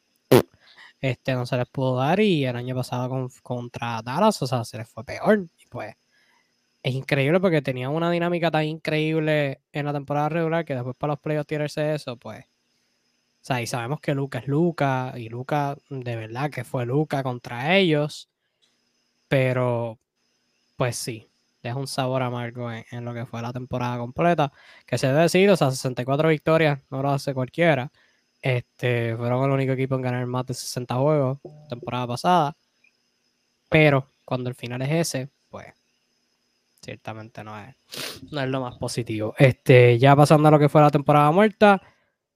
este, 1.00 1.34
no 1.34 1.46
se 1.46 1.56
les 1.56 1.68
pudo 1.68 1.96
dar 1.96 2.20
y 2.20 2.44
el 2.44 2.56
año 2.56 2.74
pasado 2.74 3.28
contra 3.42 4.02
Dallas, 4.02 4.40
o 4.42 4.46
sea, 4.46 4.64
se 4.64 4.78
les 4.78 4.88
fue 4.88 5.04
peor. 5.04 5.46
Pues 5.72 5.96
es 6.82 6.94
increíble 6.94 7.40
porque 7.40 7.62
tenían 7.62 7.92
una 7.92 8.10
dinámica 8.10 8.50
tan 8.50 8.64
increíble 8.64 9.62
en 9.72 9.86
la 9.86 9.92
temporada 9.94 10.28
regular 10.28 10.64
que 10.64 10.74
después 10.74 10.96
para 10.96 11.14
los 11.14 11.20
playoffs 11.20 11.46
tirarse 11.46 11.94
eso, 11.94 12.16
pues. 12.18 12.44
O 12.44 13.44
sea, 13.44 13.62
y 13.62 13.66
sabemos 13.66 14.00
que 14.00 14.14
Luca 14.14 14.40
es 14.40 14.48
Luca 14.48 15.14
y 15.16 15.28
Luca 15.28 15.76
de 15.90 16.16
verdad 16.16 16.50
que 16.50 16.64
fue 16.64 16.86
Luca 16.86 17.22
contra 17.22 17.76
ellos, 17.76 18.28
pero 19.28 19.98
pues 20.76 20.96
sí, 20.96 21.28
deja 21.62 21.76
un 21.76 21.86
sabor 21.86 22.22
amargo 22.22 22.70
en, 22.72 23.04
lo 23.04 23.14
que 23.14 23.26
fue 23.26 23.42
la 23.42 23.52
temporada 23.52 23.98
completa. 23.98 24.52
Que 24.86 24.98
se 24.98 25.08
debe 25.08 25.22
decir, 25.22 25.48
o 25.50 25.56
sea, 25.56 25.70
64 25.70 26.28
victorias 26.28 26.80
no 26.90 27.02
lo 27.02 27.10
hace 27.10 27.34
cualquiera. 27.34 27.90
Este, 28.42 29.16
fueron 29.16 29.44
el 29.44 29.50
único 29.52 29.72
equipo 29.72 29.94
en 29.96 30.02
ganar 30.02 30.26
más 30.26 30.46
de 30.46 30.54
60 30.54 30.94
juegos 30.96 31.38
temporada 31.68 32.06
pasada. 32.08 32.56
Pero 33.68 34.06
cuando 34.24 34.50
el 34.50 34.54
final 34.54 34.82
es 34.82 34.90
ese, 34.90 35.30
pues 35.52 35.66
ciertamente 36.82 37.44
no 37.44 37.56
es, 37.60 37.76
no 38.32 38.40
es 38.40 38.48
lo 38.48 38.60
más 38.60 38.76
positivo. 38.78 39.34
Este, 39.38 39.98
ya 39.98 40.16
pasando 40.16 40.48
a 40.48 40.50
lo 40.50 40.58
que 40.58 40.68
fue 40.68 40.80
la 40.80 40.90
temporada 40.90 41.30
muerta, 41.30 41.80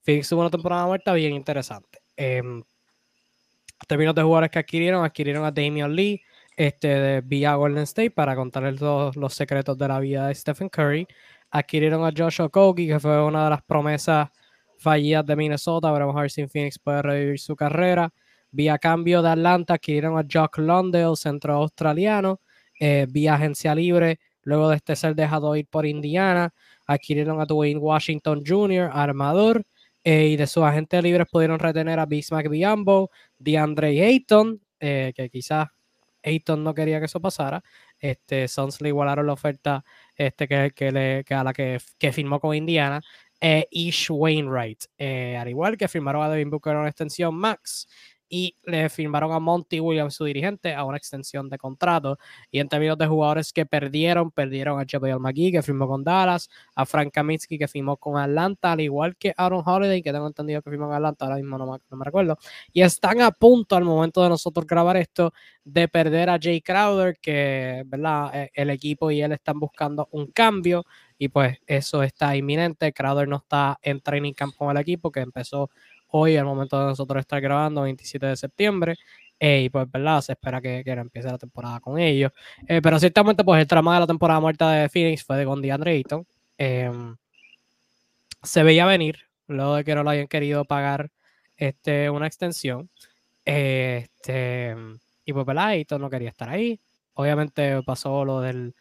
Phoenix 0.03 0.29
tuvo 0.29 0.41
una 0.41 0.49
temporada 0.49 0.85
muerta 0.85 1.13
bien 1.13 1.33
interesante. 1.33 1.99
en 2.15 2.63
términos 3.87 4.15
de 4.15 4.23
jugadores 4.23 4.51
que 4.51 4.59
adquirieron, 4.59 5.03
adquirieron 5.03 5.43
a 5.45 5.51
Damian 5.51 5.93
Lee 5.93 6.21
este, 6.55 7.21
vía 7.21 7.55
Golden 7.55 7.83
State 7.83 8.11
para 8.11 8.35
contarles 8.35 8.79
todos 8.79 9.15
los 9.15 9.33
secretos 9.33 9.77
de 9.77 9.87
la 9.87 9.99
vida 9.99 10.27
de 10.27 10.35
Stephen 10.35 10.69
Curry. 10.69 11.07
Adquirieron 11.51 12.05
a 12.05 12.11
Josh 12.15 12.41
Okogie, 12.41 12.87
que 12.87 12.99
fue 12.99 13.23
una 13.23 13.45
de 13.45 13.49
las 13.51 13.61
promesas 13.63 14.29
fallidas 14.77 15.25
de 15.25 15.35
Minnesota. 15.35 15.91
Veremos 15.91 16.15
a 16.15 16.21
ver 16.21 16.31
si 16.31 16.47
Phoenix 16.47 16.79
puede 16.79 17.01
revivir 17.01 17.39
su 17.39 17.55
carrera. 17.55 18.13
Vía 18.51 18.77
cambio 18.77 19.21
de 19.21 19.29
Atlanta, 19.29 19.75
adquirieron 19.75 20.17
a 20.17 20.25
Jock 20.29 20.59
Londale, 20.59 21.15
centro 21.15 21.55
australiano. 21.55 22.39
Eh, 22.79 23.07
vía 23.09 23.35
agencia 23.35 23.73
libre, 23.75 24.19
luego 24.43 24.69
de 24.69 24.77
este 24.77 24.95
ser 24.95 25.15
dejado 25.15 25.55
ir 25.55 25.67
por 25.67 25.85
Indiana. 25.85 26.53
Adquirieron 26.85 27.41
a 27.41 27.45
Dwayne 27.45 27.79
Washington 27.79 28.43
Jr., 28.45 28.89
armador. 28.91 29.63
Eh, 30.03 30.27
y 30.29 30.35
de 30.37 30.47
sus 30.47 30.63
agentes 30.63 31.03
libres 31.03 31.27
pudieron 31.29 31.59
retener 31.59 31.99
a 31.99 32.05
Bismack 32.05 32.47
Biambo, 32.49 33.11
DeAndre 33.37 33.89
Ayton, 34.05 34.61
eh, 34.79 35.11
que 35.13 35.29
quizás 35.29 35.67
Ayton 36.23 36.63
no 36.63 36.73
quería 36.73 36.99
que 36.99 37.05
eso 37.05 37.19
pasara. 37.19 37.61
Este, 37.99 38.47
Suns 38.47 38.79
le 38.81 38.89
igualaron 38.89 39.25
la 39.27 39.33
oferta 39.33 39.83
este, 40.15 40.47
que, 40.47 40.71
que, 40.75 40.91
le, 40.91 41.23
que 41.23 41.33
a 41.33 41.43
la 41.43 41.53
que, 41.53 41.79
que, 41.97 42.11
firmó 42.11 42.39
con 42.39 42.55
Indiana. 42.55 43.01
Eh, 43.39 43.67
Ish 43.69 44.09
Wainwright, 44.09 44.85
eh, 44.97 45.37
al 45.37 45.47
igual 45.49 45.77
que 45.77 45.87
firmaron 45.87 46.23
a 46.23 46.29
Devin 46.29 46.49
Booker 46.49 46.75
una 46.75 46.87
extensión 46.87 47.35
max 47.35 47.87
y 48.29 48.55
le 48.65 48.89
firmaron 48.89 49.31
a 49.31 49.39
Monty 49.39 49.79
Williams, 49.79 50.15
su 50.15 50.25
dirigente, 50.25 50.73
a 50.73 50.83
una 50.83 50.97
extensión 50.97 51.49
de 51.49 51.57
contrato. 51.57 52.17
Y 52.51 52.59
en 52.59 52.67
términos 52.67 52.97
de 52.97 53.07
jugadores 53.07 53.53
que 53.53 53.65
perdieron, 53.65 54.31
perdieron 54.31 54.79
a 54.79 54.85
JaVale 54.85 55.19
McGee, 55.19 55.51
que 55.51 55.61
firmó 55.61 55.87
con 55.87 56.03
Dallas, 56.03 56.49
a 56.75 56.85
Frank 56.85 57.11
Kaminsky, 57.13 57.57
que 57.57 57.67
firmó 57.67 57.97
con 57.97 58.17
Atlanta, 58.17 58.73
al 58.73 58.81
igual 58.81 59.15
que 59.15 59.33
Aaron 59.35 59.63
Holiday, 59.65 60.01
que 60.01 60.11
tengo 60.11 60.27
entendido 60.27 60.61
que 60.61 60.69
firmó 60.69 60.87
con 60.87 60.95
Atlanta, 60.95 61.25
ahora 61.25 61.37
mismo 61.37 61.57
no 61.57 61.79
me, 61.97 62.05
recuerdo. 62.05 62.37
Y 62.73 62.81
están 62.81 63.21
a 63.21 63.31
punto, 63.31 63.75
al 63.75 63.83
momento 63.83 64.23
de 64.23 64.29
nosotros 64.29 64.65
grabar 64.65 64.97
esto, 64.97 65.33
de 65.63 65.87
perder 65.87 66.29
a 66.29 66.39
Jay 66.41 66.61
Crowder, 66.61 67.17
que 67.21 67.83
¿verdad? 67.85 68.31
E, 68.33 68.51
el 68.53 68.69
equipo 68.69 69.11
y 69.11 69.21
él 69.21 69.31
están 69.31 69.59
buscando 69.59 70.07
un 70.11 70.27
cambio. 70.27 70.85
Y 71.19 71.29
pues 71.29 71.57
eso 71.65 72.03
está 72.03 72.35
inminente. 72.35 72.93
Crowder 72.93 73.27
no 73.27 73.37
está 73.37 73.79
en 73.81 74.01
training 74.01 74.33
camp 74.33 74.55
con 74.55 74.69
el 74.69 74.77
equipo, 74.77 75.11
que 75.11 75.21
empezó 75.21 75.69
hoy, 76.09 76.37
al 76.37 76.45
momento 76.45 76.79
de 76.79 76.85
nosotros 76.87 77.21
estar 77.21 77.41
grabando, 77.41 77.81
27 77.83 78.25
de 78.27 78.35
septiembre. 78.37 78.95
Eh, 79.39 79.63
y 79.63 79.69
pues, 79.69 79.89
¿verdad? 79.91 80.21
Se 80.21 80.33
espera 80.33 80.61
que, 80.61 80.83
que 80.83 80.91
empiece 80.91 81.29
la 81.29 81.37
temporada 81.37 81.79
con 81.79 81.99
ellos. 81.99 82.31
Eh, 82.67 82.81
pero 82.81 82.99
ciertamente, 82.99 83.43
pues 83.43 83.61
el 83.61 83.67
trama 83.67 83.93
de 83.95 83.99
la 84.01 84.07
temporada 84.07 84.39
muerta 84.39 84.71
de 84.71 84.89
Phoenix 84.89 85.23
fue 85.23 85.37
de 85.37 85.45
con 85.45 85.61
DeAndre. 85.61 86.03
Em, 86.57 87.15
se 88.43 88.63
veía 88.63 88.85
venir, 88.85 89.19
luego 89.47 89.75
de 89.75 89.83
que 89.83 89.95
no 89.95 90.03
lo 90.03 90.09
hayan 90.09 90.27
querido 90.27 90.65
pagar 90.65 91.11
este, 91.57 92.09
una 92.09 92.27
extensión. 92.27 92.89
este, 93.45 94.75
y 95.25 95.33
pues, 95.33 95.45
¿verdad? 95.45 95.67
Ayton 95.69 96.01
no 96.01 96.09
quería 96.09 96.29
estar 96.29 96.49
ahí. 96.49 96.79
Obviamente 97.13 97.81
pasó 97.83 98.23
lo 98.25 98.41
del 98.41 98.75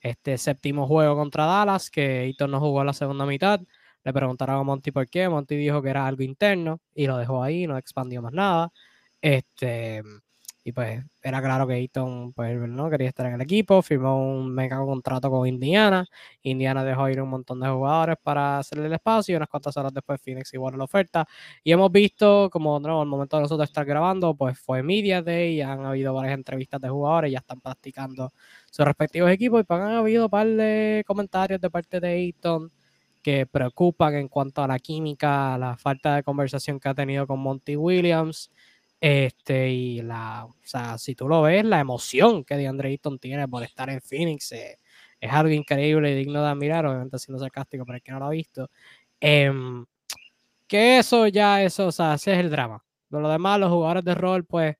este 0.00 0.38
séptimo 0.38 0.86
juego 0.86 1.16
contra 1.16 1.44
Dallas, 1.44 1.90
que 1.90 2.20
Ayton 2.20 2.50
no 2.50 2.60
jugó 2.60 2.84
la 2.84 2.94
segunda 2.94 3.26
mitad. 3.26 3.60
Le 4.04 4.12
preguntaron 4.12 4.56
a 4.56 4.62
Monty 4.62 4.90
por 4.92 5.08
qué. 5.08 5.28
Monty 5.28 5.56
dijo 5.56 5.82
que 5.82 5.90
era 5.90 6.06
algo 6.06 6.22
interno 6.22 6.80
y 6.94 7.06
lo 7.06 7.16
dejó 7.18 7.42
ahí, 7.42 7.66
no 7.66 7.76
expandió 7.76 8.22
más 8.22 8.32
nada. 8.32 8.72
Este, 9.20 10.02
y 10.62 10.72
pues 10.72 11.02
era 11.22 11.40
claro 11.40 11.66
que 11.66 11.74
Eaton 11.78 12.32
pues, 12.34 12.58
no 12.68 12.90
quería 12.90 13.08
estar 13.08 13.26
en 13.26 13.34
el 13.34 13.40
equipo, 13.40 13.80
firmó 13.82 14.18
un 14.38 14.54
mega 14.54 14.76
contrato 14.78 15.30
con 15.30 15.46
Indiana. 15.48 16.06
Indiana 16.42 16.84
dejó 16.84 17.08
ir 17.08 17.20
un 17.22 17.30
montón 17.30 17.60
de 17.60 17.68
jugadores 17.68 18.16
para 18.22 18.58
hacerle 18.58 18.86
el 18.86 18.92
espacio 18.92 19.32
y 19.32 19.36
unas 19.36 19.48
cuantas 19.48 19.76
horas 19.78 19.92
después 19.94 20.20
Phoenix 20.22 20.52
igual 20.52 20.76
la 20.76 20.84
oferta. 20.84 21.26
Y 21.64 21.72
hemos 21.72 21.90
visto, 21.90 22.50
como 22.50 22.78
no, 22.78 23.00
al 23.00 23.06
momento 23.08 23.36
de 23.36 23.42
nosotros 23.42 23.68
estar 23.68 23.86
grabando, 23.86 24.34
pues 24.34 24.58
fue 24.58 24.82
Media 24.82 25.22
Day 25.22 25.60
han 25.62 25.84
habido 25.86 26.12
varias 26.14 26.34
entrevistas 26.34 26.80
de 26.80 26.88
jugadores, 26.90 27.32
ya 27.32 27.38
están 27.38 27.60
practicando 27.60 28.30
sus 28.70 28.84
respectivos 28.84 29.30
equipos 29.30 29.60
y 29.62 29.64
pues 29.64 29.80
han 29.80 29.92
habido 29.92 30.24
un 30.24 30.30
par 30.30 30.46
de 30.46 31.04
comentarios 31.06 31.60
de 31.60 31.70
parte 31.70 32.00
de 32.00 32.26
Eaton 32.26 32.70
que 33.22 33.46
preocupan 33.46 34.14
en 34.14 34.28
cuanto 34.28 34.62
a 34.62 34.68
la 34.68 34.78
química, 34.78 35.58
la 35.58 35.76
falta 35.76 36.16
de 36.16 36.22
conversación 36.22 36.80
que 36.80 36.88
ha 36.88 36.94
tenido 36.94 37.26
con 37.26 37.40
Monty 37.40 37.76
Williams. 37.76 38.50
Este, 39.00 39.70
y 39.70 40.02
la, 40.02 40.44
o 40.46 40.54
sea, 40.62 40.98
si 40.98 41.14
tú 41.14 41.28
lo 41.28 41.42
ves, 41.42 41.64
la 41.64 41.80
emoción 41.80 42.44
que 42.44 42.56
DeAndre 42.56 42.90
Ayton 42.90 43.18
tiene 43.18 43.48
por 43.48 43.62
estar 43.62 43.88
en 43.88 44.00
Phoenix 44.02 44.52
eh, 44.52 44.78
es 45.20 45.32
algo 45.32 45.52
increíble 45.52 46.12
y 46.12 46.14
digno 46.16 46.42
de 46.42 46.48
admirar, 46.48 46.86
obviamente 46.86 47.18
siendo 47.18 47.38
sarcástico 47.42 47.86
para 47.86 47.96
el 47.98 48.02
que 48.02 48.12
no 48.12 48.18
lo 48.18 48.26
ha 48.26 48.30
visto. 48.30 48.70
Em, 49.20 49.86
que 50.66 50.98
eso 50.98 51.26
ya, 51.28 51.62
eso, 51.62 51.88
o 51.88 51.92
sea, 51.92 52.14
ese 52.14 52.32
es 52.34 52.38
el 52.40 52.50
drama. 52.50 52.84
De 53.10 53.20
lo 53.20 53.28
demás, 53.28 53.60
los 53.60 53.70
jugadores 53.70 54.04
de 54.04 54.14
rol, 54.14 54.44
pues, 54.44 54.76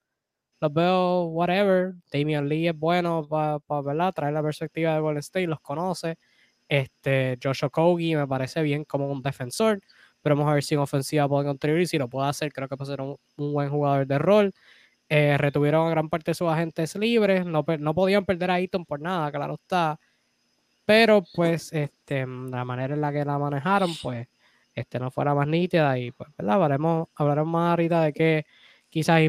los 0.60 0.72
veo, 0.72 1.24
whatever. 1.24 1.94
Damian 2.12 2.48
Lee 2.48 2.68
es 2.68 2.78
bueno 2.78 3.26
para, 3.28 3.58
pa, 3.60 4.12
traer 4.12 4.34
la 4.34 4.42
perspectiva 4.42 4.94
de 4.94 5.00
Golden 5.00 5.20
State, 5.20 5.46
los 5.46 5.60
conoce. 5.60 6.16
Este, 6.70 7.36
Josh 7.42 7.64
Okogie 7.64 8.16
me 8.16 8.28
parece 8.28 8.62
bien 8.62 8.84
como 8.84 9.10
un 9.10 9.22
defensor, 9.22 9.80
pero 10.22 10.36
vamos 10.36 10.50
a 10.52 10.54
ver 10.54 10.62
si 10.62 10.74
en 10.74 10.80
ofensiva 10.80 11.28
puede 11.28 11.46
contribuir. 11.46 11.88
Si 11.88 11.98
lo 11.98 12.08
puede 12.08 12.28
hacer, 12.28 12.52
creo 12.52 12.68
que 12.68 12.76
puede 12.76 12.92
ser 12.92 13.00
un, 13.00 13.16
buen 13.36 13.70
jugador 13.70 14.06
de 14.06 14.18
rol. 14.18 14.52
Eh, 15.08 15.36
retuvieron 15.36 15.88
a 15.88 15.90
gran 15.90 16.08
parte 16.08 16.30
de 16.30 16.34
sus 16.36 16.48
agentes 16.48 16.94
libres, 16.96 17.44
no, 17.44 17.64
no 17.80 17.94
podían 17.94 18.24
perder 18.24 18.52
a 18.52 18.60
Eaton 18.60 18.86
por 18.86 19.00
nada, 19.00 19.32
claro 19.32 19.54
está. 19.54 19.98
Pero 20.84 21.24
pues 21.34 21.72
este, 21.72 22.26
la 22.26 22.64
manera 22.64 22.94
en 22.94 23.00
la 23.00 23.12
que 23.12 23.24
la 23.24 23.38
manejaron, 23.38 23.90
pues 24.02 24.28
este, 24.74 25.00
no 25.00 25.10
fuera 25.10 25.34
más 25.34 25.48
nítida 25.48 25.98
y 25.98 26.12
pues, 26.12 26.30
¿verdad? 26.38 26.54
Hablaremos, 26.54 27.08
hablaremos 27.16 27.52
más 27.52 27.70
ahorita 27.70 28.02
de 28.04 28.12
que 28.12 28.46
quizás 28.88 29.22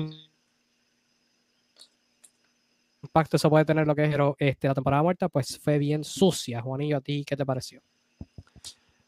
impacto 3.02 3.38
eso 3.38 3.50
puede 3.50 3.66
tener 3.66 3.88
lo 3.88 3.96
que 3.96 4.06
es 4.06 4.16
este, 4.38 4.68
la 4.68 4.74
temporada 4.74 5.04
muerta, 5.04 5.30
pues 5.30 5.60
fue 5.60 5.78
bien 5.78 6.04
sucia. 6.04 6.62
Juanillo, 6.62 6.98
¿a 6.98 7.02
ti 7.02 7.24
qué 7.26 7.36
te 7.36 7.46
pareció? 7.46 7.82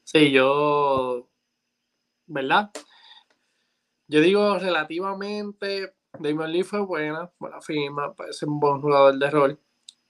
Sí, 0.04 0.32
yo, 0.32 1.28
¿verdad? 2.28 2.72
Yo 4.08 4.22
digo 4.22 4.58
relativamente, 4.60 5.94
Damon 6.20 6.52
Lee 6.52 6.64
fue 6.64 6.82
buena, 6.82 7.32
buena 7.40 7.62
firma, 7.62 8.14
parece 8.14 8.46
un 8.46 8.60
buen 8.60 8.82
jugador 8.82 9.18
de 9.18 9.30
rol. 9.30 9.60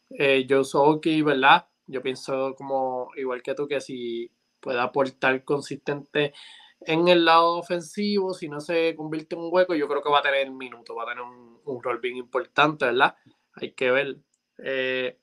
Eh, 0.10 0.46
Joe 0.50 0.64
Soki, 0.64 1.22
¿verdad? 1.22 1.68
Yo 1.86 2.02
pienso 2.02 2.56
como, 2.56 3.10
igual 3.16 3.42
que 3.42 3.54
tú, 3.54 3.68
que 3.68 3.82
si 3.82 4.32
puede 4.60 4.80
aportar 4.80 5.44
consistente 5.44 6.34
en 6.82 7.08
el 7.08 7.26
lado 7.26 7.58
ofensivo, 7.58 8.34
si 8.34 8.50
no 8.50 8.60
se 8.60 8.96
convierte 8.96 9.36
en 9.36 9.42
un 9.42 9.50
hueco, 9.52 9.76
yo 9.76 9.88
creo 9.88 10.02
que 10.02 10.10
va 10.10 10.20
a 10.20 10.24
tener 10.24 10.50
minutos, 10.52 10.96
va 10.98 11.04
a 11.04 11.08
tener 11.08 11.22
un, 11.22 11.60
un 11.64 11.84
rol 11.84 12.00
bien 12.00 12.18
importante, 12.18 12.86
¿verdad? 12.86 13.16
Hay 13.56 13.72
que 13.74 13.92
ver. 13.92 14.18
Eh, 14.58 15.20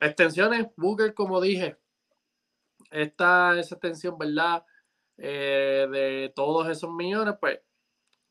extensiones, 0.00 0.66
Booker, 0.76 1.14
como 1.14 1.40
dije, 1.40 1.76
esta 2.90 3.58
esa 3.58 3.74
extensión, 3.74 4.18
¿verdad? 4.18 4.64
Eh, 5.18 5.86
de 5.90 6.32
todos 6.34 6.68
esos 6.68 6.92
millones, 6.92 7.34
pues 7.40 7.60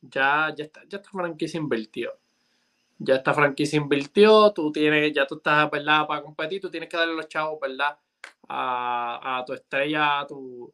ya, 0.00 0.52
ya, 0.56 0.64
está, 0.64 0.82
ya 0.88 0.98
esta 0.98 1.10
franquicia 1.10 1.58
invirtió. 1.58 2.12
Ya 2.98 3.16
esta 3.16 3.34
franquicia 3.34 3.76
invirtió, 3.76 4.52
tú 4.52 4.72
tienes, 4.72 5.12
ya 5.12 5.26
tú 5.26 5.36
estás, 5.36 5.70
¿verdad? 5.70 6.06
Para 6.06 6.22
competir, 6.22 6.60
tú 6.60 6.70
tienes 6.70 6.88
que 6.88 6.96
darle 6.96 7.14
los 7.14 7.28
chavos, 7.28 7.60
¿verdad? 7.60 7.98
A, 8.48 9.44
tu 9.46 9.52
estrella, 9.52 10.20
a 10.20 10.26
tu, 10.26 10.72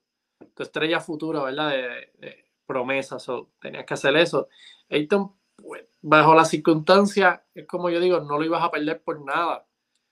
tu 0.55 0.63
estrella 0.63 1.01
futura, 1.01 1.43
¿verdad? 1.43 1.71
De, 1.71 2.45
promesas, 2.67 3.29
o 3.29 3.51
tenías 3.61 3.85
que 3.85 3.95
hacer 3.95 4.17
eso. 4.17 4.49
Ayton 4.89 5.35
pues, 5.57 5.85
bajo 6.01 6.35
las 6.35 6.51
circunstancias, 6.51 7.41
es 7.55 7.67
como 7.67 7.91
yo 7.91 8.01
digo, 8.01 8.21
no 8.21 8.39
lo 8.39 8.45
ibas 8.45 8.63
a 8.63 8.71
perder 8.71 9.03
por 9.03 9.25
nada. 9.25 9.67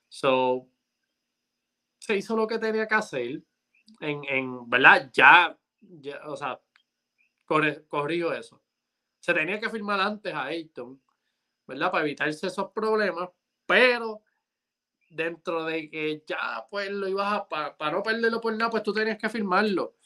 So, 0.08 0.68
se 1.98 2.16
hizo 2.16 2.36
lo 2.36 2.46
que 2.46 2.58
tenía 2.58 2.86
que 2.86 2.94
hacer. 2.94 3.42
En, 4.00 4.24
en 4.28 4.68
¿verdad? 4.68 5.10
Ya, 5.12 5.56
ya, 5.80 6.20
o 6.26 6.36
sea, 6.36 6.60
corrijo 7.44 8.32
eso. 8.32 8.62
Se 9.18 9.34
tenía 9.34 9.60
que 9.60 9.68
firmar 9.68 10.00
antes 10.00 10.32
a 10.32 10.44
Ayton, 10.44 11.00
¿verdad? 11.66 11.90
Para 11.90 12.04
evitarse 12.04 12.46
esos 12.46 12.70
problemas, 12.70 13.28
pero 13.66 14.22
dentro 15.10 15.64
de 15.64 15.90
que 15.90 16.22
ya, 16.26 16.66
pues 16.70 16.90
lo 16.90 17.08
ibas 17.08 17.32
a, 17.32 17.48
para, 17.48 17.90
no 17.90 18.02
perderlo 18.02 18.40
por 18.40 18.56
nada, 18.56 18.70
pues 18.70 18.82
tú 18.82 18.92
tenías 18.92 19.18
que 19.18 19.28
firmarlo, 19.28 19.96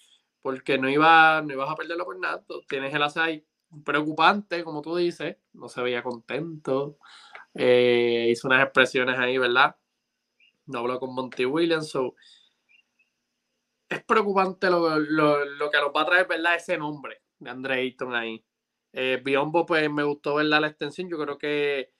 porque 0.40 0.78
no, 0.78 0.88
iba, 0.88 1.42
no 1.42 1.52
ibas 1.52 1.70
a 1.70 1.76
perderlo 1.76 2.04
por 2.04 2.18
nada. 2.18 2.44
tienes 2.68 2.92
el 2.92 3.02
asai 3.02 3.46
preocupante, 3.82 4.62
como 4.62 4.82
tú 4.82 4.96
dices, 4.96 5.36
no 5.52 5.68
se 5.68 5.82
veía 5.82 6.02
contento, 6.02 6.98
eh, 7.54 8.28
hizo 8.30 8.48
unas 8.48 8.62
expresiones 8.62 9.18
ahí, 9.18 9.38
¿verdad? 9.38 9.76
No 10.66 10.80
habló 10.80 11.00
con 11.00 11.14
Monty 11.14 11.44
Williams, 11.46 11.94
es 13.88 14.04
preocupante 14.04 14.70
lo, 14.70 14.96
que 15.70 15.78
nos 15.78 15.92
va 15.94 16.02
a 16.02 16.06
traer, 16.06 16.26
¿verdad? 16.26 16.56
Ese 16.56 16.76
nombre 16.76 17.22
de 17.38 17.50
Andre 17.50 17.74
Ayton 17.74 18.14
ahí. 18.14 18.44
Eh, 18.92 19.20
Biombo, 19.22 19.66
pues 19.66 19.90
me 19.90 20.04
gustó 20.04 20.36
verla 20.36 20.60
la 20.60 20.68
extensión, 20.68 21.08
yo 21.08 21.18
creo 21.18 21.36
que, 21.36 21.92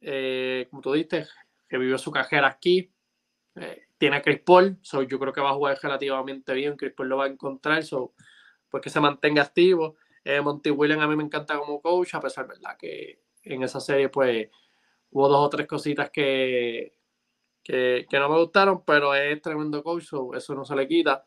eh, 0.00 0.66
como 0.70 0.82
tú 0.82 0.92
dices, 0.92 1.30
que 1.68 1.78
vivió 1.78 1.98
su 1.98 2.10
cajera 2.10 2.48
aquí, 2.48 2.92
eh, 3.56 3.82
tiene 3.98 4.16
a 4.16 4.22
Chris 4.22 4.40
Paul, 4.40 4.78
yo 4.82 5.18
creo 5.18 5.32
que 5.32 5.40
va 5.40 5.50
a 5.50 5.54
jugar 5.54 5.78
relativamente 5.82 6.54
bien, 6.54 6.76
Chris 6.76 6.92
Paul 6.92 7.08
lo 7.08 7.18
va 7.18 7.24
a 7.26 7.28
encontrar, 7.28 7.82
so, 7.82 8.14
pues 8.70 8.82
que 8.82 8.90
se 8.90 9.00
mantenga 9.00 9.42
activo. 9.42 9.96
Eh, 10.24 10.40
Monty 10.40 10.70
Williams 10.70 11.02
a 11.02 11.08
mí 11.08 11.16
me 11.16 11.24
encanta 11.24 11.58
como 11.58 11.80
coach, 11.80 12.14
a 12.14 12.20
pesar, 12.20 12.46
¿verdad? 12.46 12.76
Que 12.78 13.22
en 13.42 13.62
esa 13.62 13.80
serie, 13.80 14.08
pues, 14.08 14.48
hubo 15.10 15.28
dos 15.28 15.46
o 15.46 15.48
tres 15.50 15.66
cositas 15.66 16.10
que, 16.10 16.94
que, 17.62 18.06
no 18.12 18.28
me 18.28 18.38
gustaron, 18.38 18.84
pero 18.84 19.14
es 19.14 19.40
tremendo 19.42 19.82
coach, 19.82 20.04
eso 20.36 20.54
no 20.54 20.64
se 20.64 20.76
le 20.76 20.88
quita. 20.88 21.26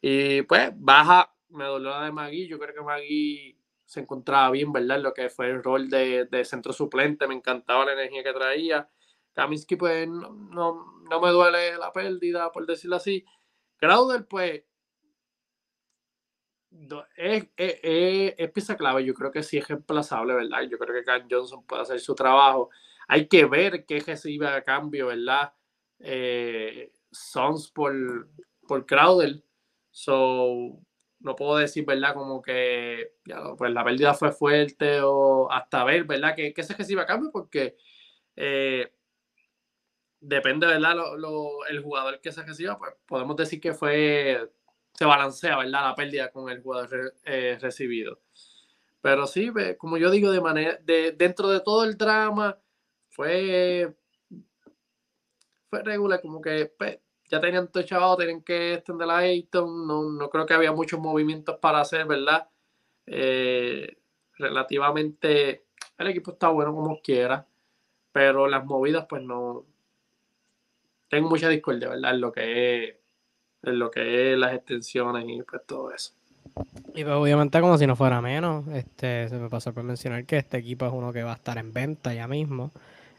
Y 0.00 0.42
pues, 0.42 0.72
baja, 0.76 1.34
me 1.50 1.64
dolió 1.64 1.90
la 1.90 2.04
de 2.04 2.12
Magui, 2.12 2.46
yo 2.48 2.58
creo 2.58 2.74
que 2.74 2.82
Magui 2.82 3.58
se 3.84 4.00
encontraba 4.00 4.50
bien, 4.50 4.72
¿verdad? 4.72 5.00
Lo 5.00 5.14
que 5.14 5.28
fue 5.30 5.50
el 5.50 5.62
rol 5.62 5.88
de, 5.88 6.26
de 6.26 6.44
centro 6.44 6.72
suplente, 6.72 7.26
me 7.26 7.34
encantaba 7.34 7.84
la 7.84 7.92
energía 7.92 8.22
que 8.22 8.32
traía. 8.32 8.88
Kaminsky, 9.34 9.76
pues, 9.76 10.08
no, 10.08 11.02
no, 11.10 11.20
me 11.20 11.30
duele 11.30 11.76
la 11.76 11.92
pérdida, 11.92 12.50
por 12.52 12.66
decirlo 12.66 12.96
así. 12.96 13.24
Crowder, 13.76 14.26
pues, 14.26 14.62
es, 17.16 17.46
es, 17.56 18.50
pieza 18.52 18.76
clave. 18.76 19.04
Yo 19.04 19.14
creo 19.14 19.30
que 19.30 19.42
sí 19.42 19.58
es 19.58 19.68
reemplazable, 19.68 20.34
¿verdad? 20.34 20.62
Yo 20.68 20.78
creo 20.78 20.94
que 20.94 21.04
Cam 21.04 21.26
Johnson 21.30 21.64
puede 21.66 21.82
hacer 21.82 22.00
su 22.00 22.14
trabajo. 22.14 22.70
Hay 23.08 23.28
que 23.28 23.44
ver 23.44 23.84
qué 23.84 24.00
recibe 24.00 24.48
a 24.48 24.62
cambio, 24.62 25.08
¿verdad? 25.08 25.52
Eh, 26.00 26.92
Sons 27.10 27.70
por, 27.70 28.28
por 28.66 28.86
Crowder. 28.86 29.42
So, 29.90 30.80
no 31.20 31.36
puedo 31.36 31.56
decir, 31.56 31.84
¿verdad? 31.86 32.14
Como 32.14 32.42
que 32.42 33.14
pues 33.56 33.72
la 33.72 33.84
pérdida 33.84 34.14
fue 34.14 34.32
fuerte 34.32 35.00
o 35.02 35.50
hasta 35.50 35.84
ver, 35.84 36.04
¿verdad? 36.04 36.34
Que, 36.34 36.52
que 36.52 36.62
se 36.62 36.74
recibe 36.74 37.02
a 37.02 37.06
cambio 37.06 37.30
porque 37.32 37.76
eh, 38.36 38.92
depende, 40.20 40.66
¿verdad? 40.66 40.96
Lo, 41.16 41.64
el 41.66 41.82
jugador 41.82 42.20
que 42.20 42.32
se 42.32 42.42
reciba, 42.42 42.78
pues 42.78 42.92
podemos 43.06 43.36
decir 43.36 43.60
que 43.60 43.72
fue, 43.72 44.50
se 44.94 45.04
balancea, 45.04 45.58
¿verdad? 45.58 45.82
La 45.82 45.94
pérdida 45.94 46.30
con 46.30 46.48
el 46.48 46.62
jugador 46.62 47.14
eh, 47.24 47.58
recibido. 47.60 48.20
Pero 49.00 49.26
sí, 49.26 49.52
como 49.76 49.98
yo 49.98 50.10
digo, 50.10 50.30
de 50.30 50.40
manera, 50.40 50.78
de, 50.82 51.12
dentro 51.12 51.48
de 51.48 51.60
todo 51.60 51.84
el 51.84 51.98
drama, 51.98 52.58
fue, 53.10 53.94
fue 55.68 55.82
regular, 55.82 56.22
como 56.22 56.40
que 56.40 56.72
ya 57.28 57.40
tenían 57.40 57.68
todo 57.68 57.82
echado, 57.82 58.16
tenían 58.16 58.42
que 58.42 58.74
extender 58.74 59.06
la 59.06 59.18
Ayton, 59.18 59.86
no, 59.86 60.04
no 60.10 60.30
creo 60.30 60.46
que 60.46 60.54
había 60.54 60.72
muchos 60.72 61.00
movimientos 61.00 61.58
para 61.58 61.80
hacer, 61.80 62.06
¿verdad? 62.06 62.48
Eh, 63.06 63.98
relativamente, 64.38 65.66
el 65.98 66.06
equipo 66.08 66.32
está 66.32 66.48
bueno 66.48 66.74
como 66.74 67.00
quiera, 67.02 67.46
pero 68.12 68.48
las 68.48 68.64
movidas, 68.64 69.06
pues 69.08 69.22
no, 69.22 69.66
tengo 71.08 71.28
mucha 71.28 71.48
discordia, 71.48 71.90
¿verdad? 71.90 72.14
En 72.14 72.20
lo 72.20 72.32
que 72.32 72.84
es, 72.84 72.96
en 73.66 73.78
lo 73.78 73.90
que 73.90 74.32
es 74.32 74.38
las 74.38 74.54
extensiones 74.54 75.24
y 75.28 75.42
pues 75.42 75.62
todo 75.66 75.92
eso. 75.92 76.12
Y 76.94 77.02
pues 77.02 77.14
obviamente 77.14 77.60
como 77.60 77.76
si 77.78 77.86
no 77.86 77.96
fuera 77.96 78.20
menos, 78.20 78.66
este, 78.68 79.28
se 79.28 79.36
me 79.36 79.48
pasó 79.48 79.72
por 79.72 79.82
mencionar 79.82 80.24
que 80.24 80.38
este 80.38 80.58
equipo 80.58 80.86
es 80.86 80.92
uno 80.92 81.12
que 81.12 81.22
va 81.22 81.32
a 81.32 81.36
estar 81.36 81.58
en 81.58 81.72
venta 81.72 82.14
ya 82.14 82.28
mismo. 82.28 82.70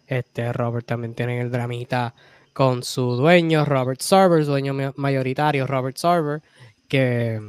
Este, 0.07 0.53
Robert 0.53 0.85
también 0.85 1.13
tiene 1.13 1.41
el 1.41 1.51
dramita 1.51 2.13
con 2.53 2.83
su 2.83 3.15
dueño, 3.15 3.65
Robert 3.65 4.01
Sarver, 4.01 4.45
dueño 4.45 4.93
mayoritario, 4.95 5.67
Robert 5.67 5.97
Sarver, 5.97 6.41
que 6.87 7.41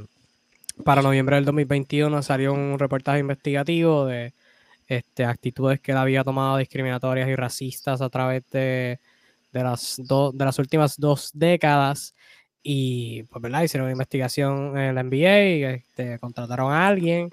para 0.85 1.03
noviembre 1.03 1.37
del 1.37 1.45
2021 1.45 2.23
salió 2.23 2.53
un 2.53 2.79
reportaje 2.79 3.21
investigativo 3.21 4.07
de 4.07 4.33
este, 4.88 5.25
actitudes 5.25 5.81
que 5.81 5.93
él 5.93 5.99
había 5.99 6.25
tomado 6.25 6.57
discriminatorias 6.57 7.29
y 7.29 7.37
racistas 7.37 8.00
a 8.00 8.09
través 8.09 8.43
de 8.50 8.99
de 9.57 9.62
las, 9.62 9.97
de 9.97 10.45
las 10.45 10.59
últimas 10.59 10.99
dos 10.99 11.31
décadas. 11.33 12.15
Y 12.68 13.23
pues, 13.23 13.40
¿verdad? 13.40 13.62
Hicieron 13.62 13.85
una 13.85 13.92
investigación 13.92 14.76
en 14.76 14.96
la 14.96 15.04
NBA, 15.04 15.70
este, 15.76 16.18
contrataron 16.18 16.73
a 16.73 16.88
alguien 16.88 17.30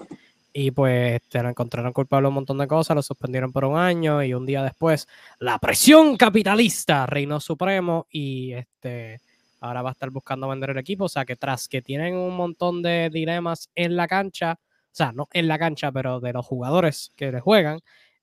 y 0.54 0.70
pues 0.70 1.24
este, 1.24 1.42
lo 1.42 1.50
encontraron 1.50 1.92
culpable 1.92 2.26
de 2.26 2.28
un 2.28 2.36
montón 2.36 2.60
de 2.60 2.68
cosas, 2.68 2.96
lo 2.96 3.02
suspendieron 3.02 3.52
por 3.52 3.66
un 3.66 3.76
año 3.76 4.22
y 4.22 4.36
un 4.36 4.46
día 4.46 4.62
después 4.62 5.08
la 5.40 5.58
presión 5.58 6.18
capitalista 6.18 7.08
reinó 7.08 7.40
supremo 7.40 8.06
y 8.12 8.54
este, 8.54 9.22
ahora 9.60 9.82
va 9.82 9.90
a 9.90 9.94
estar 9.94 10.12
buscando 10.12 10.48
vender 10.48 10.70
el 10.70 10.78
equipo. 10.78 11.06
O 11.06 11.10
sea 11.10 11.26
que 11.26 11.36
tras 11.36 11.68
que 11.68 11.82
tienen 11.82 12.14
un 12.14 12.36
montón 12.36 12.84
de 12.84 13.10
dilemas 13.12 13.72
en 13.74 13.96
la 13.96 14.08
cancha, 14.08 14.60
o 14.60 14.96
sea, 14.96 15.14
no 15.14 15.28
en 15.34 15.48
la 15.48 15.58
cancha, 15.58 15.92
pero 15.92 16.20
de 16.20 16.32
los 16.32 16.46
jugadores 16.46 17.12
que 17.16 17.32
le 17.32 17.40
juegan, 17.40 17.80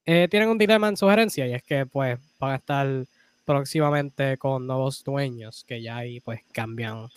eh, 0.06 0.28
tienen 0.30 0.48
un 0.48 0.58
dilema 0.58 0.86
en 0.86 0.96
su 0.96 1.08
gerencia 1.08 1.48
y 1.48 1.54
es 1.54 1.64
que 1.64 1.86
pues 1.86 2.20
van 2.38 2.52
a 2.52 2.54
estar 2.54 3.04
próximamente 3.44 4.38
con 4.38 4.66
nuevos 4.66 5.02
dueños 5.04 5.64
que 5.66 5.82
ya 5.82 5.98
ahí 5.98 6.20
pues 6.20 6.40
cambian 6.52 7.08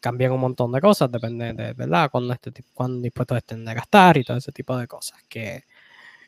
cambian 0.00 0.32
un 0.32 0.40
montón 0.40 0.72
de 0.72 0.80
cosas, 0.80 1.12
depende 1.12 1.52
de, 1.52 1.74
¿verdad? 1.74 2.10
Cuando, 2.10 2.32
este, 2.32 2.52
cuando 2.72 3.02
dispuestos 3.02 3.38
estén 3.38 3.64
de 3.64 3.74
gastar 3.74 4.16
y 4.16 4.24
todo 4.24 4.38
ese 4.38 4.50
tipo 4.50 4.76
de 4.76 4.86
cosas, 4.86 5.22
que 5.28 5.64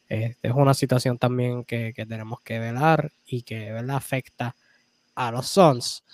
este, 0.09 0.49
es 0.49 0.53
una 0.55 0.75
situación 0.75 1.19
también 1.19 1.65
que, 1.65 1.93
que, 1.95 2.07
tenemos 2.07 2.41
que 2.43 2.59
velar 2.59 3.11
y 3.27 3.43
que, 3.43 3.73
¿verdad? 3.73 3.97
Afecta 3.97 4.55
a 5.15 5.31
los 5.33 5.49
Suns. 5.49 6.05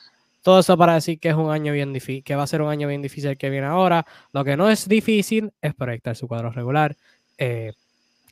Todo 0.42 0.60
eso 0.60 0.76
para 0.78 0.94
decir 0.94 1.18
que 1.18 1.30
es 1.30 1.34
un 1.34 1.50
año 1.50 1.72
bien 1.72 1.92
difícil, 1.92 2.22
que 2.22 2.36
va 2.36 2.44
a 2.44 2.46
ser 2.46 2.62
un 2.62 2.70
año 2.70 2.88
bien 2.88 3.02
difícil 3.02 3.36
que 3.36 3.50
viene 3.50 3.66
ahora. 3.66 4.06
Lo 4.32 4.44
que 4.44 4.56
no 4.56 4.70
es 4.70 4.88
difícil 4.88 5.52
es 5.60 5.74
proyectar 5.74 6.16
su 6.16 6.28
cuadro 6.28 6.50
regular. 6.50 6.96
Eh, 7.38 7.72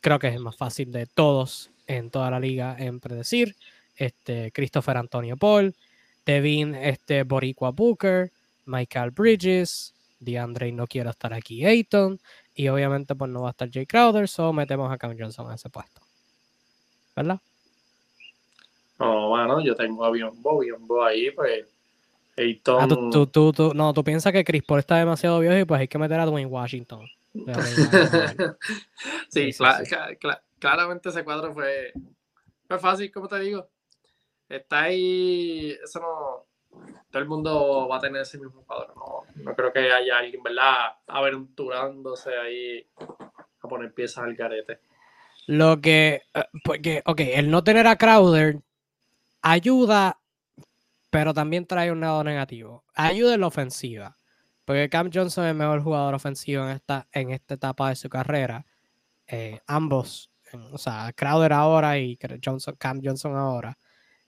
creo 0.01 0.19
que 0.19 0.29
es 0.29 0.35
el 0.35 0.43
más 0.43 0.57
fácil 0.57 0.93
de 0.93 1.07
todos 1.07 1.71
en 1.87 2.11
toda 2.11 2.31
la 2.31 2.41
liga 2.41 2.77
en 2.79 3.01
predecir 3.01 3.57
este, 3.97 4.53
Christopher 4.53 4.97
Antonio 4.97 5.37
Paul, 5.37 5.75
Devin 6.25 6.75
este, 6.75 7.23
Boricua 7.23 7.71
Booker, 7.71 8.31
Michael 8.67 9.11
Bridges, 9.11 9.95
DeAndre 10.19 10.73
no 10.73 10.87
quiero 10.87 11.11
estar 11.11 11.33
aquí, 11.33 11.65
Ayton, 11.65 12.19
y 12.55 12.69
obviamente 12.69 13.15
pues 13.15 13.31
no 13.31 13.43
va 13.43 13.49
a 13.49 13.51
estar 13.53 13.71
Jay 13.71 13.87
Crowder, 13.87 14.29
so 14.29 14.53
metemos 14.53 14.93
a 14.93 14.99
Cam 14.99 15.17
Johnson 15.19 15.47
en 15.49 15.55
ese 15.55 15.71
puesto. 15.71 16.01
¿Verdad? 17.15 17.41
No, 18.99 19.29
bueno, 19.29 19.61
yo 19.61 19.75
tengo 19.75 20.05
a 20.05 20.11
Biombo, 20.11 20.59
Biombo 20.59 21.05
ahí, 21.05 21.31
pues 21.31 21.67
Ayton... 22.37 22.83
Ah, 22.83 22.89
tú, 22.89 23.27
tú, 23.27 23.53
tú, 23.53 23.73
no, 23.75 23.93
tú 23.93 24.03
piensas 24.03 24.33
que 24.33 24.45
Chris 24.45 24.63
Paul 24.63 24.81
está 24.81 24.97
demasiado 24.97 25.39
viejo 25.41 25.57
y 25.57 25.65
pues 25.65 25.81
hay 25.81 25.89
que 25.89 25.99
meter 25.99 26.19
a 26.19 26.27
Dwayne 26.27 26.51
Washington. 26.51 27.07
sí, 29.29 29.51
claramente 30.59 31.11
ese 31.11 31.23
cuadro 31.23 31.53
fue, 31.53 31.93
fue 32.67 32.79
fácil, 32.79 33.13
como 33.13 33.29
te 33.29 33.39
digo 33.41 33.69
está 34.49 34.83
ahí, 34.83 35.77
eso 35.83 36.01
no, 36.01 36.47
todo 37.11 37.23
el 37.23 37.29
mundo 37.29 37.89
va 37.89 37.97
a 37.97 38.01
tener 38.01 38.23
ese 38.23 38.39
mismo 38.39 38.63
cuadro, 38.65 38.95
no, 38.95 39.43
no 39.43 39.55
creo 39.55 39.73
que 39.73 39.93
haya 39.93 40.19
alguien, 40.19 40.43
¿verdad? 40.43 40.97
Aventurándose 41.07 42.37
ahí 42.37 42.87
a 43.61 43.69
poner 43.69 43.93
piezas 43.93 44.25
al 44.25 44.35
garete. 44.35 44.81
Lo 45.47 45.81
que, 45.81 46.23
eh, 46.35 46.45
porque, 46.65 47.03
ok, 47.05 47.21
el 47.21 47.51
no 47.51 47.63
tener 47.65 47.87
a 47.87 47.97
Crowder 47.97 48.61
ayuda, 49.43 50.19
pero 51.11 51.33
también 51.33 51.67
trae 51.67 51.93
un 51.93 52.01
lado 52.01 52.25
negativo. 52.25 52.85
Ayuda 52.95 53.35
en 53.35 53.41
la 53.41 53.47
ofensiva, 53.47 54.17
porque 54.65 54.89
Cam 54.89 55.11
Johnson 55.13 55.45
es 55.45 55.51
el 55.51 55.57
mejor 55.57 55.83
jugador 55.83 56.15
ofensivo 56.15 56.65
en 56.65 56.71
esta, 56.71 57.07
en 57.13 57.31
esta 57.31 57.55
etapa 57.55 57.89
de 57.91 57.97
su 57.97 58.09
carrera. 58.09 58.67
Eh, 59.29 59.61
ambos, 59.67 60.31
o 60.73 60.79
sea, 60.79 61.13
Crowder 61.15 61.53
ahora 61.53 61.99
y 61.99 62.19
Johnson, 62.45 62.75
Cam 62.79 63.01
Johnson 63.03 63.37
ahora 63.37 63.77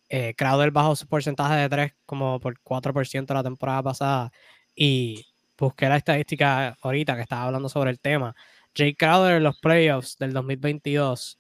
eh, 0.09 0.35
Crowder 0.37 0.71
bajó 0.71 0.97
su 0.97 1.07
porcentaje 1.07 1.55
de 1.57 1.68
3 1.68 1.92
como 2.07 2.40
por 2.40 2.59
4% 2.61 3.35
la 3.35 3.42
temporada 3.42 3.83
pasada. 3.83 4.33
Y 4.75 5.27
busqué 5.59 5.88
la 5.88 5.97
estadística 5.97 6.77
ahorita 6.81 7.16
que 7.16 7.23
estaba 7.23 7.44
hablando 7.44 7.68
sobre 7.68 7.90
el 7.90 8.01
tema. 8.01 8.35
Jay 8.75 8.94
Crowder 8.94 9.37
en 9.37 9.42
los 9.44 9.59
playoffs 9.59 10.16
del 10.18 10.33
2022. 10.33 11.38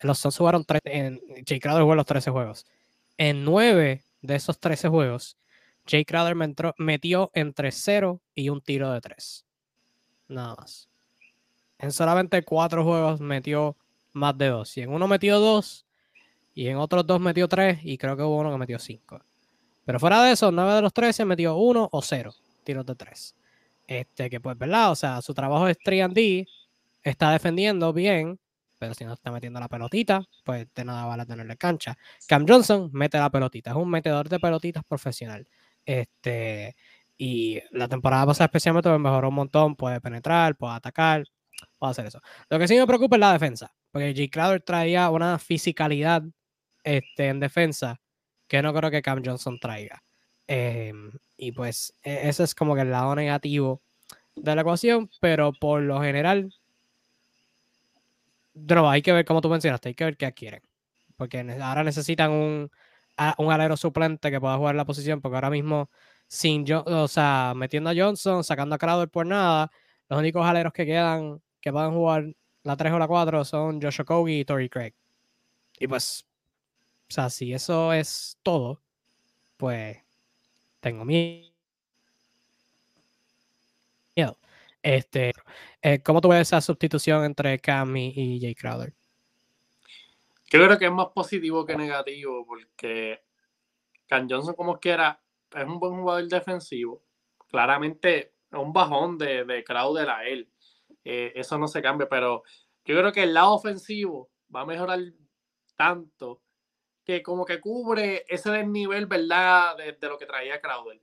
Los 0.00 0.18
Suns 0.18 0.36
jugaron 0.36 0.64
3, 0.64 0.80
en, 0.84 1.20
Jay 1.46 1.60
Crowder 1.60 1.82
jugó 1.82 1.94
los 1.94 2.06
13 2.06 2.30
juegos. 2.30 2.66
En 3.16 3.44
9 3.44 4.02
de 4.22 4.34
esos 4.34 4.58
13 4.58 4.88
juegos, 4.88 5.36
Jay 5.86 6.04
Crowder 6.04 6.34
metió 6.78 7.30
entre 7.34 7.70
0 7.70 8.20
y 8.34 8.48
un 8.48 8.60
tiro 8.60 8.90
de 8.92 9.00
3. 9.00 9.44
Nada 10.28 10.56
más. 10.56 10.88
En 11.78 11.92
solamente 11.92 12.42
4 12.42 12.84
juegos 12.84 13.20
metió 13.20 13.76
más 14.12 14.36
de 14.38 14.48
dos. 14.48 14.76
Y 14.76 14.82
en 14.82 14.90
uno 14.90 15.08
metió 15.08 15.40
dos, 15.40 15.86
y 16.54 16.68
en 16.68 16.76
otros 16.76 17.06
dos 17.06 17.20
metió 17.20 17.48
tres, 17.48 17.78
y 17.82 17.98
creo 17.98 18.16
que 18.16 18.22
hubo 18.22 18.38
uno 18.38 18.52
que 18.52 18.58
metió 18.58 18.78
cinco. 18.78 19.20
Pero 19.84 19.98
fuera 19.98 20.22
de 20.22 20.32
eso, 20.32 20.50
nueve 20.52 20.74
de 20.74 20.82
los 20.82 20.92
trece 20.92 21.24
metió 21.24 21.56
uno 21.56 21.88
o 21.90 22.02
cero 22.02 22.32
tiros 22.64 22.86
de 22.86 22.94
tres. 22.94 23.34
Este, 23.86 24.30
que 24.30 24.40
pues, 24.40 24.56
¿verdad? 24.56 24.92
O 24.92 24.94
sea, 24.94 25.20
su 25.22 25.34
trabajo 25.34 25.68
es 25.68 25.76
3D, 25.78 26.46
está 27.02 27.32
defendiendo 27.32 27.92
bien, 27.92 28.38
pero 28.78 28.94
si 28.94 29.04
no 29.04 29.12
está 29.12 29.30
metiendo 29.30 29.60
la 29.60 29.68
pelotita, 29.68 30.24
pues 30.44 30.66
de 30.74 30.84
nada 30.84 31.06
vale 31.06 31.26
tenerle 31.26 31.56
cancha. 31.56 31.96
Cam 32.26 32.46
Johnson 32.48 32.90
mete 32.92 33.18
la 33.18 33.30
pelotita, 33.30 33.70
es 33.70 33.76
un 33.76 33.90
metedor 33.90 34.28
de 34.28 34.38
pelotitas 34.40 34.84
profesional. 34.84 35.46
Este, 35.84 36.76
y 37.18 37.60
la 37.70 37.88
temporada 37.88 38.26
pasada 38.26 38.46
especialmente 38.46 38.88
mejoró 38.98 39.28
un 39.28 39.34
montón, 39.34 39.76
puede 39.76 40.00
penetrar, 40.00 40.56
puede 40.56 40.74
atacar, 40.74 41.24
puede 41.78 41.90
hacer 41.90 42.06
eso. 42.06 42.20
Lo 42.48 42.58
que 42.58 42.68
sí 42.68 42.76
me 42.76 42.86
preocupa 42.86 43.16
es 43.16 43.20
la 43.20 43.32
defensa. 43.32 43.72
Porque 43.92 44.14
G. 44.14 44.30
Crowder 44.30 44.62
traía 44.62 45.10
una 45.10 45.38
fisicalidad 45.38 46.22
este, 46.82 47.28
en 47.28 47.40
defensa 47.40 48.00
que 48.48 48.62
no 48.62 48.74
creo 48.74 48.90
que 48.90 49.02
Cam 49.02 49.22
Johnson 49.24 49.58
traiga. 49.60 50.02
Em, 50.46 51.12
y 51.36 51.52
pues 51.52 51.94
e, 52.02 52.28
ese 52.28 52.44
es 52.44 52.54
como 52.54 52.74
que 52.74 52.82
el 52.82 52.90
lado 52.90 53.14
negativo 53.14 53.82
de 54.34 54.54
la 54.54 54.62
ecuación, 54.62 55.10
pero 55.20 55.52
por 55.52 55.82
lo 55.82 56.00
general, 56.02 56.52
no, 58.54 58.90
hay 58.90 59.02
que 59.02 59.12
ver, 59.12 59.24
como 59.24 59.40
tú 59.40 59.48
mencionaste, 59.48 59.90
hay 59.90 59.94
que 59.94 60.04
ver 60.04 60.16
qué 60.16 60.26
adquieren. 60.26 60.62
Porque 61.16 61.40
ahora 61.60 61.84
necesitan 61.84 62.30
un, 62.32 62.70
un 63.38 63.52
alero 63.52 63.76
suplente 63.76 64.30
que 64.30 64.40
pueda 64.40 64.56
jugar 64.56 64.74
la 64.74 64.84
posición, 64.84 65.20
porque 65.20 65.36
ahora 65.36 65.50
mismo, 65.50 65.90
sin 66.28 66.64
yo, 66.66 66.82
o 66.86 67.08
sea, 67.08 67.52
metiendo 67.56 67.90
a 67.90 67.94
Johnson, 67.96 68.44
sacando 68.44 68.74
a 68.74 68.78
Crowder 68.78 69.08
por 69.08 69.26
nada, 69.26 69.70
los 70.08 70.18
únicos 70.18 70.44
aleros 70.46 70.72
que 70.72 70.86
quedan 70.86 71.40
que 71.60 71.72
puedan 71.72 71.92
jugar 71.92 72.34
la 72.64 72.76
3 72.76 72.92
o 72.92 72.98
la 72.98 73.08
4 73.08 73.44
son 73.44 73.80
Josh 73.80 74.00
Okogie 74.00 74.40
y 74.40 74.44
Tory 74.44 74.68
Craig. 74.68 74.94
Y 75.78 75.86
pues, 75.86 76.26
o 77.08 77.12
sea, 77.12 77.30
si 77.30 77.52
eso 77.52 77.92
es 77.92 78.38
todo, 78.42 78.80
pues 79.56 79.98
tengo 80.80 81.04
miedo. 81.04 81.52
Este, 84.82 85.32
eh, 85.80 86.02
¿Cómo 86.02 86.20
tú 86.20 86.28
ves 86.28 86.40
esa 86.40 86.60
sustitución 86.60 87.24
entre 87.24 87.58
Cam 87.60 87.96
y, 87.96 88.40
Jay 88.40 88.54
Crowder? 88.54 88.92
Yo 90.50 90.64
creo 90.64 90.78
que 90.78 90.86
es 90.86 90.92
más 90.92 91.06
positivo 91.14 91.64
que 91.64 91.76
negativo 91.76 92.44
porque 92.44 93.22
Cam 94.06 94.26
Johnson 94.28 94.54
como 94.54 94.78
quiera 94.78 95.22
es 95.54 95.64
un 95.64 95.78
buen 95.78 95.94
jugador 95.94 96.28
defensivo. 96.28 97.02
Claramente 97.48 98.34
es 98.50 98.58
un 98.58 98.72
bajón 98.72 99.16
de, 99.18 99.44
de 99.44 99.62
Crowder 99.62 100.10
a 100.10 100.26
él. 100.26 100.50
Eh, 101.04 101.32
eso 101.34 101.58
no 101.58 101.68
se 101.68 101.82
cambia, 101.82 102.08
pero 102.08 102.42
yo 102.84 102.98
creo 102.98 103.12
que 103.12 103.22
el 103.22 103.34
lado 103.34 103.54
ofensivo 103.54 104.30
va 104.54 104.62
a 104.62 104.66
mejorar 104.66 105.00
tanto 105.76 106.42
que 107.04 107.22
como 107.22 107.44
que 107.44 107.60
cubre 107.60 108.24
ese 108.28 108.50
desnivel, 108.50 109.06
¿verdad? 109.06 109.76
De, 109.76 110.08
lo 110.08 110.18
que 110.18 110.26
traía 110.26 110.60
Crowder. 110.60 111.00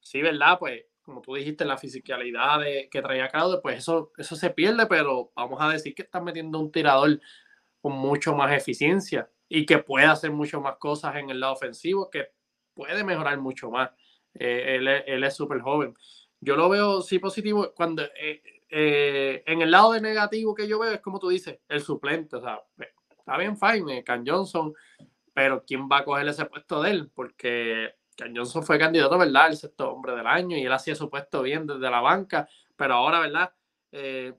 Sí, 0.00 0.20
¿verdad? 0.22 0.58
Pues 0.58 0.84
como 1.02 1.22
tú 1.22 1.34
dijiste, 1.34 1.64
la 1.64 1.78
fisicalidad 1.78 2.60
que 2.90 3.02
traía 3.02 3.28
Crowder, 3.28 3.60
pues 3.62 3.78
eso, 3.78 4.12
eso 4.18 4.36
se 4.36 4.50
pierde, 4.50 4.86
pero 4.86 5.32
vamos 5.34 5.60
a 5.60 5.70
decir 5.70 5.94
que 5.94 6.02
está 6.02 6.20
metiendo 6.20 6.58
un 6.58 6.70
tirador 6.70 7.20
con 7.80 7.92
mucho 7.92 8.34
más 8.34 8.52
eficiencia 8.52 9.30
y 9.48 9.66
que 9.66 9.78
puede 9.78 10.06
hacer 10.06 10.30
mucho 10.30 10.60
más 10.60 10.76
cosas 10.76 11.16
en 11.16 11.30
el 11.30 11.40
lado 11.40 11.54
ofensivo, 11.54 12.10
que 12.10 12.28
puede 12.74 13.02
mejorar 13.02 13.38
mucho 13.38 13.70
más. 13.70 13.90
Eh, 14.34 14.76
él, 15.06 15.24
es 15.24 15.34
súper 15.34 15.60
joven. 15.60 15.94
Yo 16.40 16.56
lo 16.56 16.68
veo 16.68 17.02
sí 17.02 17.18
positivo 17.18 17.72
cuando 17.74 18.02
eh, 18.02 18.42
eh, 18.70 19.42
en 19.46 19.62
el 19.62 19.70
lado 19.70 19.92
de 19.92 20.00
negativo 20.00 20.54
que 20.54 20.68
yo 20.68 20.78
veo 20.78 20.92
es 20.92 21.00
como 21.00 21.18
tú 21.18 21.28
dices, 21.28 21.58
el 21.68 21.80
suplente. 21.82 22.36
O 22.36 22.40
sea, 22.40 22.60
está 23.18 23.36
bien, 23.36 23.56
fine, 23.56 24.04
Can 24.04 24.24
Johnson, 24.26 24.72
pero 25.34 25.64
¿quién 25.66 25.88
va 25.88 25.98
a 25.98 26.04
coger 26.04 26.28
ese 26.28 26.44
puesto 26.46 26.82
de 26.82 26.90
él? 26.90 27.10
Porque 27.14 27.94
Johnson 28.34 28.62
fue 28.62 28.78
candidato, 28.78 29.18
¿verdad? 29.18 29.48
El 29.48 29.56
sexto 29.56 29.92
hombre 29.92 30.14
del 30.14 30.26
año 30.26 30.56
y 30.56 30.64
él 30.64 30.72
hacía 30.72 30.94
su 30.94 31.08
puesto 31.08 31.42
bien 31.42 31.66
desde 31.66 31.90
la 31.90 32.00
banca, 32.00 32.48
pero 32.76 32.94
ahora, 32.94 33.20
¿verdad? 33.20 33.52
Eh, 33.92 34.34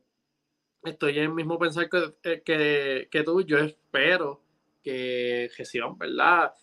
estoy 0.83 1.17
en 1.17 1.23
el 1.23 1.33
mismo 1.33 1.57
pensar 1.59 1.89
que, 1.89 2.13
eh, 2.23 3.07
que, 3.09 3.23
tú. 3.23 3.41
Yo 3.41 3.57
espero 3.59 4.41
que 4.83 5.49
gestión, 5.55 5.97
¿verdad? 5.97 6.53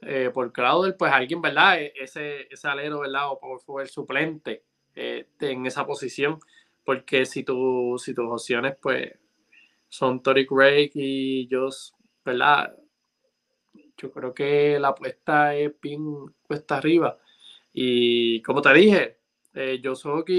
Eh, 0.00 0.30
por 0.32 0.52
Crowder, 0.52 0.96
pues 0.96 1.12
alguien, 1.12 1.42
¿verdad? 1.42 1.80
E, 1.80 1.92
ese, 1.96 2.52
ese 2.52 2.68
alero, 2.68 3.00
¿verdad? 3.00 3.30
O 3.30 3.38
por 3.40 3.82
el 3.82 3.88
suplente 3.88 4.64
en 4.94 5.64
esa 5.64 5.86
posición, 5.86 6.40
porque 6.88 7.26
si, 7.26 7.44
tú, 7.44 7.96
si 8.02 8.14
tus 8.14 8.24
opciones, 8.32 8.74
pues, 8.80 9.12
son 9.90 10.22
Tori 10.22 10.46
Craig 10.46 10.90
y 10.94 11.46
Josh, 11.50 11.90
¿verdad? 12.24 12.74
Yo 13.94 14.10
creo 14.10 14.32
que 14.32 14.78
la 14.80 14.88
apuesta 14.88 15.54
es 15.54 15.78
bien 15.82 16.02
cuesta 16.40 16.78
arriba. 16.78 17.18
Y 17.74 18.40
como 18.40 18.62
te 18.62 18.72
dije, 18.72 19.18
eh, 19.52 19.82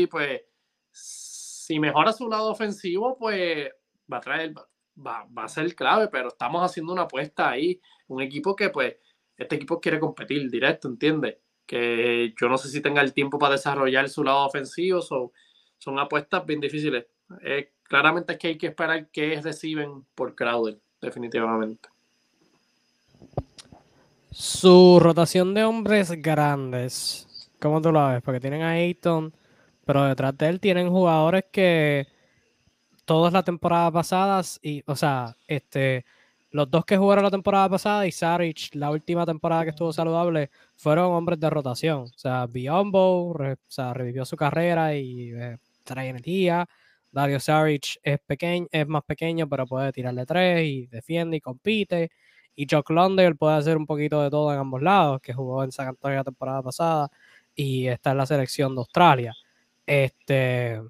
pues, 0.09 0.41
si 0.91 1.79
mejora 1.79 2.13
su 2.13 2.27
lado 2.27 2.49
ofensivo, 2.49 3.15
pues 3.15 3.69
va 4.11 4.17
a 4.17 4.21
traer, 4.21 4.55
va, 4.97 5.27
va, 5.27 5.43
a 5.43 5.47
ser 5.47 5.75
clave, 5.75 6.07
pero 6.07 6.29
estamos 6.29 6.63
haciendo 6.63 6.93
una 6.93 7.03
apuesta 7.03 7.51
ahí. 7.51 7.79
Un 8.07 8.23
equipo 8.23 8.55
que, 8.55 8.71
pues, 8.71 8.95
este 9.37 9.57
equipo 9.57 9.79
quiere 9.79 9.99
competir 9.99 10.49
directo, 10.49 10.87
¿entiendes? 10.87 11.37
Que 11.67 12.33
yo 12.41 12.49
no 12.49 12.57
sé 12.57 12.69
si 12.69 12.81
tenga 12.81 13.03
el 13.03 13.13
tiempo 13.13 13.37
para 13.37 13.53
desarrollar 13.53 14.09
su 14.09 14.23
lado 14.23 14.47
ofensivo, 14.47 15.03
son 15.79 15.97
apuestas 15.97 16.45
bien 16.45 16.59
difíciles. 16.59 17.05
Claramente 17.83 18.33
es 18.33 18.39
que 18.39 18.49
hay 18.49 18.57
que 18.57 18.67
esperar 18.67 19.07
que 19.07 19.41
reciben 19.41 20.05
por 20.13 20.35
Crowder, 20.35 20.77
definitivamente. 21.01 21.89
Su 24.31 24.99
rotación 25.01 25.55
de 25.55 25.63
hombres 25.63 26.11
grandes, 26.21 27.49
¿cómo 27.59 27.81
tú 27.81 27.91
lo 27.91 28.07
ves? 28.09 28.21
Porque 28.21 28.39
tienen 28.39 28.61
a 28.61 28.73
Ayton, 28.73 29.33
pero 29.85 30.05
detrás 30.05 30.37
de 30.37 30.49
él 30.49 30.59
tienen 30.59 30.89
jugadores 30.89 31.45
que 31.51 32.07
todas 33.05 33.33
las 33.33 33.43
temporadas 33.43 33.91
pasadas, 33.91 34.59
y, 34.61 34.83
o 34.85 34.95
sea, 34.95 35.35
este, 35.47 36.05
los 36.51 36.69
dos 36.69 36.85
que 36.85 36.95
jugaron 36.95 37.23
la 37.23 37.31
temporada 37.31 37.67
pasada 37.69 38.05
y 38.05 38.11
Saric, 38.11 38.75
la 38.75 38.91
última 38.91 39.25
temporada 39.25 39.63
que 39.63 39.71
estuvo 39.71 39.91
saludable, 39.91 40.51
fueron 40.75 41.11
hombres 41.13 41.39
de 41.39 41.49
rotación. 41.49 42.01
O 42.01 42.17
sea, 42.17 42.45
Biombo, 42.45 43.31
o 43.31 43.57
sea, 43.67 43.95
revivió 43.95 44.25
su 44.25 44.37
carrera 44.37 44.95
y 44.95 45.31
eh, 45.33 45.57
trae 45.93 46.09
energía. 46.09 46.67
Dario 47.11 47.39
Saric 47.39 47.99
es 48.03 48.19
pequeño, 48.25 48.67
es 48.71 48.87
más 48.87 49.03
pequeño, 49.03 49.47
pero 49.49 49.65
puede 49.67 49.91
tirarle 49.91 50.25
tres 50.25 50.63
y 50.65 50.87
defiende 50.87 51.37
y 51.37 51.41
compite. 51.41 52.11
Y 52.55 52.65
Chuck 52.67 52.89
Londale 52.91 53.35
puede 53.35 53.55
hacer 53.57 53.77
un 53.77 53.85
poquito 53.85 54.21
de 54.21 54.29
todo 54.29 54.53
en 54.53 54.59
ambos 54.59 54.81
lados, 54.81 55.21
que 55.21 55.33
jugó 55.33 55.63
en 55.63 55.71
San 55.71 55.87
Antonio 55.87 56.17
la 56.17 56.23
temporada 56.23 56.61
pasada 56.61 57.09
y 57.55 57.87
está 57.87 58.11
en 58.11 58.17
la 58.17 58.25
selección 58.25 58.75
de 58.75 58.79
Australia. 58.81 59.33
Este, 59.85 60.81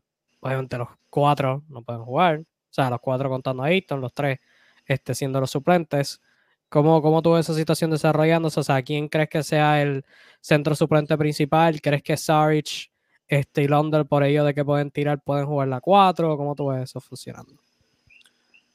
obviamente 0.42 0.78
los 0.78 0.90
cuatro 1.10 1.64
no 1.70 1.84
pueden 1.84 2.04
jugar, 2.04 2.40
o 2.40 2.46
sea, 2.74 2.90
los 2.90 3.00
cuatro 3.00 3.30
contando 3.30 3.64
a 3.64 3.68
Ayton, 3.68 4.02
los 4.02 4.14
tres 4.14 4.40
este, 4.86 5.16
siendo 5.16 5.40
los 5.40 5.52
suplentes. 5.52 6.22
¿Cómo, 6.70 7.02
¿Cómo 7.02 7.22
tú 7.22 7.38
esa 7.38 7.54
situación 7.54 7.92
desarrollándose? 7.92 8.60
O 8.60 8.64
sea, 8.64 8.82
¿quién 8.84 9.08
crees 9.08 9.30
que 9.30 9.44
sea 9.44 9.82
el 9.82 10.06
centro 10.42 10.76
suplente 10.76 11.18
principal? 11.18 11.82
¿Crees 11.82 12.04
que 12.04 12.18
Sarich 12.18 12.92
este, 13.30 13.62
y 13.62 13.68
London, 13.68 14.08
por 14.08 14.24
ello 14.24 14.44
de 14.44 14.56
que 14.56 14.66
pueden 14.66 14.90
tirar, 14.90 15.22
pueden 15.24 15.46
jugar 15.46 15.68
la 15.68 15.80
cuatro? 15.80 16.36
¿Cómo 16.36 16.56
tú 16.56 16.68
ves 16.68 16.82
eso 16.82 17.00
funcionando? 17.00 17.54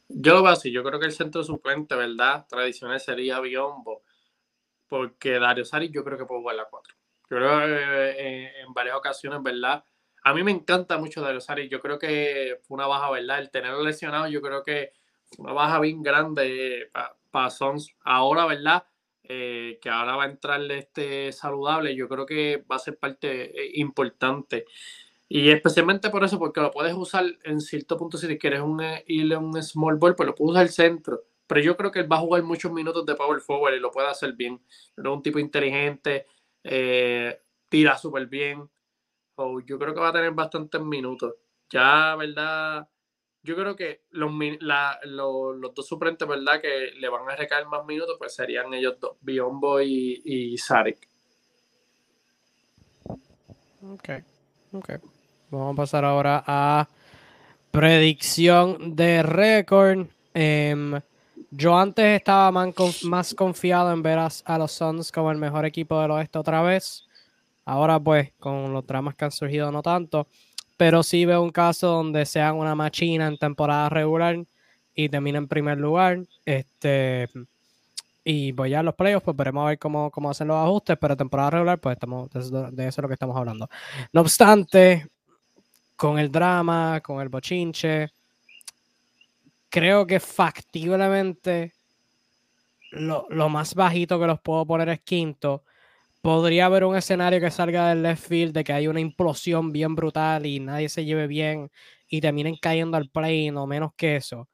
Yo 0.09 0.35
lo 0.35 0.45
veo 0.45 0.53
así, 0.53 0.71
yo 0.71 0.85
creo 0.85 1.01
que 1.01 1.07
el 1.07 1.13
centro 1.13 1.43
suplente, 1.43 1.97
¿verdad? 1.97 2.47
Tradicional 2.49 3.01
sería 3.01 3.41
Biombo, 3.41 4.03
porque 4.89 5.41
Dario 5.41 5.65
Sari 5.65 5.91
yo 5.91 6.05
creo 6.05 6.17
que 6.17 6.25
puede 6.25 6.41
jugar 6.41 6.57
la 6.57 6.67
4. 6.67 6.95
Yo 7.31 7.37
creo 7.37 7.59
que 7.67 8.11
eh, 8.11 8.61
en 8.61 8.73
varias 8.73 8.97
ocasiones, 8.97 9.43
¿verdad? 9.43 9.83
A 10.23 10.33
mí 10.33 10.45
me 10.45 10.53
encanta 10.53 10.99
mucho 10.99 11.21
Dario 11.21 11.41
Sari, 11.41 11.69
yo 11.69 11.81
creo 11.81 11.99
que 11.99 12.61
fue 12.63 12.77
una 12.77 12.87
baja, 12.87 13.11
¿verdad? 13.11 13.41
El 13.41 13.51
tenerlo 13.51 13.83
lesionado, 13.83 14.29
yo 14.29 14.41
creo 14.41 14.63
que 14.63 14.93
fue 15.35 15.47
una 15.47 15.53
baja 15.53 15.81
bien 15.81 16.01
grande 16.01 16.91
para 17.33 17.51
Sons. 17.51 17.93
Ahora, 18.05 18.47
¿verdad? 18.47 18.85
Eh, 19.27 19.79
que 19.81 19.89
ahora 19.89 20.17
va 20.17 20.25
a 20.25 20.31
entrarle 20.31 20.79
este 20.79 21.33
saludable, 21.33 21.97
yo 21.97 22.09
creo 22.09 22.27
que 22.27 22.63
va 22.71 22.77
a 22.77 22.79
ser 22.79 22.99
parte 22.99 23.59
eh, 23.59 23.71
importante 23.77 24.67
y 25.29 25.49
especialmente 25.51 26.11
por 26.11 26.25
eso, 26.25 26.39
porque 26.39 26.61
lo 26.61 26.71
puedes 26.71 26.93
usar 26.95 27.25
en 27.45 27.61
cierto 27.63 27.97
punto 27.97 28.19
si 28.19 28.39
quieres 28.39 28.61
un, 28.61 28.83
eh, 28.83 29.03
irle 29.07 29.39
un 29.39 29.63
small 29.63 29.97
ball, 29.97 30.15
pues 30.15 30.27
lo 30.27 30.35
puedes 30.35 30.51
usar 30.53 30.63
al 30.63 30.69
centro. 30.71 31.23
Pero 31.47 31.61
yo 31.63 31.77
creo 31.77 31.91
que 31.91 32.01
él 32.01 32.13
va 32.13 32.17
a 32.17 32.21
jugar 32.21 32.43
muchos 32.43 32.71
minutos 32.73 33.07
de 33.07 33.15
power 33.15 33.41
forward 33.41 33.75
y 33.75 33.81
lo 33.81 33.91
puede 33.91 34.09
hacer 34.09 34.35
bien. 34.35 34.61
Es 34.97 35.05
un 35.05 35.23
tipo 35.23 35.39
inteligente, 35.39 36.27
tira 37.69 37.99
súper 37.99 38.27
bien. 38.27 38.69
yo 39.67 39.79
creo 39.79 39.95
que 39.95 40.01
va 40.01 40.09
a 40.09 40.13
tener 40.13 40.33
bastantes 40.33 40.81
minutos. 40.83 41.35
Ya, 41.71 42.15
¿verdad? 42.17 42.89
Yo 43.45 43.55
creo 43.57 43.77
que 43.77 44.01
los, 44.11 44.33
dos 45.75 45.87
suplentes, 45.87 46.27
¿verdad? 46.27 46.63
Que 46.63 46.93
le 46.99 47.09
van 47.11 47.29
a 47.31 47.37
recaer 47.37 47.67
más 47.67 47.85
minutos, 47.85 48.17
pues 48.19 48.35
serían 48.35 48.73
ellos 48.73 48.97
dos, 48.99 49.19
Biombo 49.21 49.83
y, 49.83 50.23
y. 50.25 50.57
Ok, 53.83 54.09
ok. 54.73 54.91
Vamos 55.51 55.75
a 55.75 55.77
pasar 55.77 56.07
ahora 56.07 56.43
a 56.47 56.89
predicción 57.71 58.97
de 58.97 59.23
récord. 59.23 60.07
Em, 60.33 60.99
yo 61.51 61.77
antes 61.77 62.17
estaba 62.17 62.51
más, 62.51 63.35
confiado 63.35 63.93
en 63.93 64.03
ver 64.03 64.19
a, 64.21 64.59
los 64.59 64.73
Suns 64.73 65.13
como 65.13 65.31
el 65.31 65.37
mejor 65.37 65.67
equipo 65.67 66.01
del 66.01 66.13
oeste 66.13 66.39
otra 66.39 66.63
vez. 66.63 67.07
Ahora 67.67 68.01
pues 68.01 68.33
con 68.39 68.73
los 68.73 68.87
dramas 68.87 69.15
que 69.17 69.27
han 69.27 69.33
surgido 69.33 69.71
no 69.71 69.83
tanto. 69.83 70.29
Pero 70.77 71.03
sí 71.03 71.25
veo 71.25 71.43
un 71.43 71.51
caso 71.51 71.89
donde 71.89 72.27
sean 72.27 72.57
una 72.57 72.75
machina 72.75 73.29
en 73.29 73.39
temporada 73.39 73.89
regular 73.89 74.37
y 74.95 75.09
terminen 75.09 75.45
en 75.45 75.49
primer 75.49 75.79
lugar. 75.79 76.21
Este, 76.45 77.29
y 78.25 78.53
voy 78.53 78.75
a 78.75 78.83
los 78.83 78.95
playoffs, 78.95 79.25
pues 79.25 79.37
veremos 79.37 79.65
a 79.65 79.69
ver 79.69 79.79
cómo, 79.79 80.11
cómo 80.11 80.31
hacen 80.31 80.49
los 80.49 80.57
ajustes, 80.57 80.97
pero 81.01 81.17
temporada 81.17 81.51
regular, 81.51 81.79
pues 81.79 81.95
estamos, 81.95 82.31
de 82.31 82.89
eso 82.89 83.01
es 83.01 83.03
lo 83.03 83.09
que 83.09 83.15
estamos 83.15 83.37
hablando. 83.37 83.69
No 84.13 84.23
obstante, 84.23 85.07
con 85.97 86.19
el 86.19 86.31
drama, 86.31 87.01
con 87.01 87.21
el 87.21 87.29
bochinche. 87.29 88.11
Creo 89.69 90.07
que 90.07 90.21
factiblemente 90.21 91.73
lo, 92.93 93.49
más 93.49 93.75
bajito 93.75 94.19
que 94.19 94.27
los 94.27 94.41
puedo 94.41 94.65
poner 94.67 94.89
es 94.89 95.01
quinto, 95.01 95.65
podría 96.25 96.65
haber 96.65 96.85
un 96.85 96.97
escenario 96.97 97.39
que 97.39 97.51
salga 97.51 97.91
del 97.91 98.03
left 98.03 98.29
field 98.29 98.55
de 98.55 98.65
que 98.65 98.73
hay 98.73 98.89
una 98.89 98.99
implosión 98.99 99.73
bien 99.73 99.95
brutal 99.95 100.47
y 100.47 100.59
nadie 100.59 100.89
se 100.89 101.05
lleve 101.05 101.27
bien 101.27 101.71
y 102.09 102.23
terminen 102.23 102.57
cayendo 102.57 102.97
al 102.97 103.11
play, 103.11 103.51
no 103.51 103.67
menos 103.67 103.93
que 103.95 104.17
eso. 104.17 104.49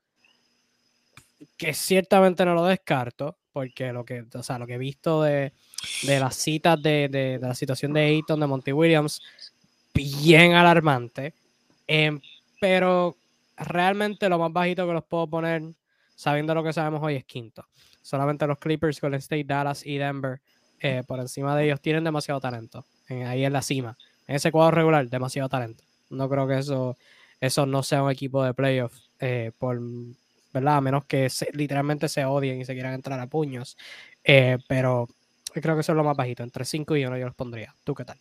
Que 1.56 1.72
ciertamente 1.72 2.44
no 2.44 2.54
lo 2.54 2.64
descarto, 2.64 3.36
porque 3.52 3.92
lo 3.92 4.04
que, 4.04 4.24
o 4.34 4.42
sea, 4.42 4.58
lo 4.58 4.66
que 4.66 4.74
he 4.74 4.78
visto 4.78 5.22
de, 5.22 5.52
las 6.02 6.34
citas 6.34 6.82
de, 6.82 7.38
la 7.40 7.54
situación 7.54 7.92
de 7.92 8.00
Ayton, 8.00 8.40
de 8.40 8.48
Monty 8.48 8.72
Williams, 8.72 9.22
bien 9.94 10.54
alarmante. 10.54 11.34
Em, 11.86 12.20
pero 12.60 13.14
realmente 13.56 14.28
lo 14.28 14.40
más 14.40 14.52
bajito 14.52 14.88
que 14.88 14.92
los 14.92 15.04
puedo 15.04 15.28
poner, 15.28 15.62
sabiendo 16.16 16.52
lo 16.52 16.64
que 16.64 16.72
sabemos 16.72 17.00
hoy, 17.00 17.14
es 17.14 17.24
quinto. 17.24 17.64
Solamente 18.02 18.44
los 18.48 18.58
Clippers, 18.58 19.00
Golden 19.00 19.20
State, 19.20 19.44
Dallas 19.44 19.86
y 19.86 19.98
Denver, 19.98 20.40
eh, 20.80 21.02
por 21.06 21.20
encima 21.20 21.56
de 21.56 21.66
ellos, 21.66 21.80
tienen 21.80 22.04
demasiado 22.04 22.40
talento. 22.40 22.84
ahí 23.08 23.44
en 23.44 23.52
la 23.52 23.62
cima. 23.62 23.96
En 24.26 24.36
ese 24.36 24.52
cuadro 24.52 24.72
regular, 24.72 25.08
demasiado 25.08 25.48
talento. 25.48 25.84
No 26.10 26.28
creo 26.28 26.46
que 26.46 26.58
eso, 26.58 26.96
eso 27.40 27.66
no 27.66 27.82
sea 27.82 28.02
un 28.02 28.10
equipo 28.10 28.44
de 28.44 28.54
playoff, 28.54 28.94
eh, 29.18 29.52
por, 29.58 29.80
¿verdad? 30.52 30.76
A 30.76 30.80
menos 30.80 31.04
que 31.04 31.28
literalmente 31.52 32.08
se 32.08 32.24
odien 32.24 32.60
y 32.60 32.64
se 32.64 32.74
quieran 32.74 32.94
entrar 32.94 33.18
a 33.20 33.26
puños. 33.26 33.76
Eh, 34.24 34.58
pero 34.68 35.08
creo 35.52 35.74
que 35.74 35.80
eso 35.80 35.92
es 35.92 35.96
lo 35.96 36.04
más 36.04 36.16
bajito. 36.16 36.42
Entre 36.42 36.64
5 36.64 36.96
y 36.96 37.04
1 37.04 37.18
yo 37.18 37.26
los 37.26 37.34
pondría. 37.34 37.74
¿Tú 37.84 37.94
qué 37.94 38.04
tal? 38.04 38.18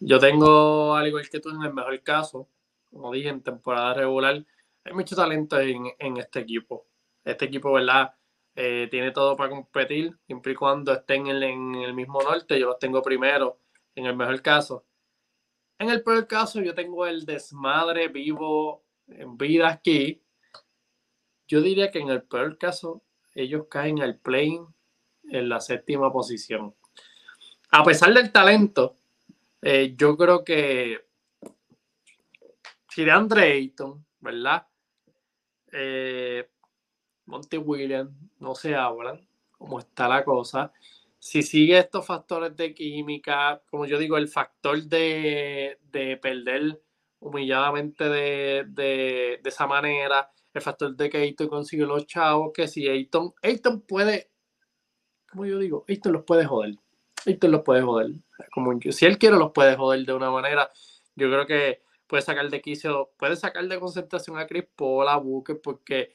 Yo 0.00 0.18
tengo, 0.18 0.94
al 0.94 1.08
igual 1.08 1.28
que 1.28 1.40
tú, 1.40 1.50
en 1.50 1.62
el 1.62 1.72
mejor 1.72 2.00
caso, 2.02 2.46
como 2.92 3.12
dije, 3.12 3.28
en 3.28 3.40
temporada 3.40 3.94
regular, 3.94 4.44
hay 4.84 4.92
mucho 4.92 5.16
talento 5.16 5.58
en, 5.58 6.16
este 6.16 6.40
equipo. 6.40 6.84
Este 7.24 7.46
equipo, 7.46 7.72
¿verdad? 7.72 8.12
Eh, 8.58 8.88
tiene 8.90 9.10
todo 9.10 9.36
para 9.36 9.50
competir, 9.50 10.16
siempre 10.24 10.52
y 10.52 10.54
cuando 10.54 10.94
estén 10.94 11.26
en, 11.26 11.74
el 11.74 11.92
mismo 11.92 12.22
norte. 12.22 12.58
Yo 12.58 12.68
los 12.68 12.78
tengo 12.78 13.02
primero, 13.02 13.60
en 13.94 14.06
el 14.06 14.16
mejor 14.16 14.40
caso. 14.40 14.86
En 15.78 15.90
el 15.90 16.02
peor 16.02 16.26
caso, 16.26 16.62
yo 16.62 16.74
tengo 16.74 17.06
el 17.06 17.26
desmadre 17.26 18.08
vivo 18.08 18.82
en 19.08 19.36
vida 19.36 19.68
aquí. 19.68 20.22
Yo 21.46 21.60
diría 21.60 21.90
que 21.90 21.98
en 21.98 22.08
el 22.08 22.22
peor 22.22 22.56
caso, 22.56 23.04
ellos 23.34 23.66
caen 23.68 24.00
al 24.00 24.18
play 24.18 24.58
en 25.24 25.48
la 25.50 25.60
séptima 25.60 26.10
posición. 26.10 26.74
A 27.72 27.84
pesar 27.84 28.14
del 28.14 28.32
talento, 28.32 28.96
eh, 29.60 29.94
yo 29.98 30.16
creo 30.16 30.42
que 30.42 31.04
si 32.88 33.04
de 33.04 33.10
Andre 33.10 33.52
Ayton, 33.52 34.06
¿verdad? 34.20 34.66
Eh, 35.72 36.48
Monty 37.26 37.58
Williams, 37.58 38.10
no 38.38 38.54
se 38.54 38.74
hablan, 38.74 39.26
cómo 39.52 39.78
está 39.78 40.08
la 40.08 40.24
cosa. 40.24 40.72
Si 41.18 41.42
sigue 41.42 41.78
estos 41.78 42.06
factores 42.06 42.56
de 42.56 42.74
química, 42.74 43.62
como 43.70 43.86
yo 43.86 43.98
digo, 43.98 44.16
el 44.16 44.28
factor 44.28 44.82
de, 44.84 45.78
perder 46.22 46.80
humilladamente 47.18 48.08
de, 48.08 48.64
de, 48.68 49.40
esa 49.44 49.66
manera, 49.66 50.30
el 50.54 50.62
factor 50.62 50.94
de 50.96 51.10
que 51.10 51.18
Ayton 51.18 51.48
consigue 51.48 51.84
los 51.84 52.06
chavos, 52.06 52.52
que 52.54 52.68
si 52.68 52.88
Ayton, 52.88 53.34
Ayton 53.42 53.80
puede, 53.80 54.30
como 55.30 55.46
yo 55.46 55.58
digo, 55.58 55.84
Ayton 55.88 56.12
los 56.12 56.24
puede 56.24 56.44
joder. 56.44 56.76
Ayton 57.26 57.50
los 57.50 57.62
puede 57.62 57.82
joder. 57.82 58.12
Como, 58.52 58.78
si 58.90 59.06
él 59.06 59.18
quiere, 59.18 59.36
los 59.36 59.52
puede 59.52 59.76
joder 59.76 60.04
de 60.06 60.12
una 60.12 60.30
manera. 60.30 60.70
Yo 61.16 61.28
creo 61.28 61.46
que 61.46 61.82
puede 62.06 62.22
sacar 62.22 62.48
de 62.48 62.60
quicio, 62.60 63.10
puede 63.18 63.36
sacar 63.36 63.66
de 63.66 63.80
concentración 63.80 64.38
a 64.38 64.46
Chris 64.46 64.64
Paul, 64.76 65.08
a 65.08 65.16
Booker, 65.16 65.60
porque 65.60 66.12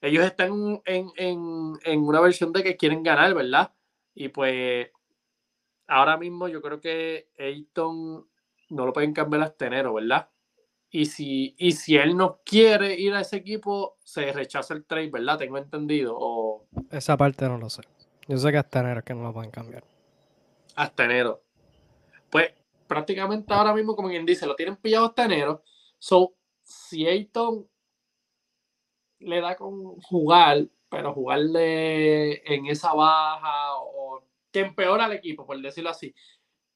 ellos 0.00 0.24
están 0.24 0.80
en, 0.84 2.00
una 2.00 2.20
versión 2.20 2.52
de 2.52 2.62
que 2.62 2.76
quieren 2.76 3.02
ganar, 3.02 3.34
¿verdad? 3.34 3.72
Y 4.14 4.28
pues 4.28 4.90
ahora 5.86 6.16
mismo 6.16 6.48
yo 6.48 6.60
creo 6.62 6.80
que 6.80 7.30
Ayton 7.38 8.26
no 8.70 8.86
lo 8.86 8.92
pueden 8.92 9.12
cambiar 9.12 9.42
a 9.42 9.50
Tenero, 9.50 9.94
¿verdad? 9.94 10.28
Y 10.90 11.06
si, 11.06 11.54
y 11.58 11.72
si 11.72 11.96
él 11.96 12.16
no 12.16 12.40
quiere 12.44 12.98
ir 12.98 13.14
a 13.14 13.20
ese 13.20 13.36
equipo, 13.36 13.98
se 14.02 14.32
rechaza 14.32 14.72
el 14.74 14.84
trade, 14.86 15.10
¿verdad? 15.10 15.38
Tengo 15.38 15.58
entendido. 15.58 16.16
O... 16.18 16.66
Esa 16.90 17.16
parte 17.16 17.46
no 17.46 17.58
lo 17.58 17.68
sé. 17.68 17.82
Yo 18.26 18.38
sé 18.38 18.50
que 18.50 18.58
hasta 18.58 18.80
enero 18.80 19.02
que 19.02 19.14
no 19.14 19.22
lo 19.22 19.32
pueden 19.32 19.50
cambiar. 19.50 19.84
Hasta 20.76 21.04
enero. 21.04 21.42
Pues 22.30 22.52
prácticamente 22.86 23.52
ahora 23.52 23.74
mismo, 23.74 23.94
como 23.94 24.08
quien 24.08 24.24
dice, 24.24 24.46
lo 24.46 24.54
tienen 24.54 24.76
pillado 24.76 25.06
hasta 25.06 25.24
enero. 25.24 25.62
So, 25.98 26.34
si 26.62 27.06
Ayton 27.06 27.68
le 29.20 29.40
da 29.40 29.56
con 29.56 30.00
jugar, 30.02 30.66
pero 30.88 31.12
jugarle 31.12 32.42
en 32.54 32.66
esa 32.66 32.94
baja 32.94 33.76
o 33.76 34.24
que 34.50 34.60
empeora 34.60 35.04
al 35.06 35.12
equipo, 35.12 35.46
por 35.46 35.60
decirlo 35.60 35.90
así, 35.90 36.14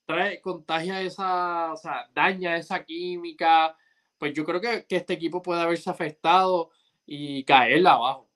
trae, 0.05 0.41
contagia 0.41 1.01
esa, 1.03 1.73
o 1.73 1.77
sea, 1.77 2.09
daña 2.15 2.57
esa 2.57 2.85
química, 2.85 3.77
pues 4.19 4.35
yo 4.35 4.45
creo 4.45 4.61
que, 4.61 4.87
este 4.89 5.15
equipo 5.15 5.43
puede 5.43 5.63
haberse 5.63 5.91
afectado 5.91 6.71
y 7.07 7.45
caer 7.45 7.87
abajo. 7.87 8.29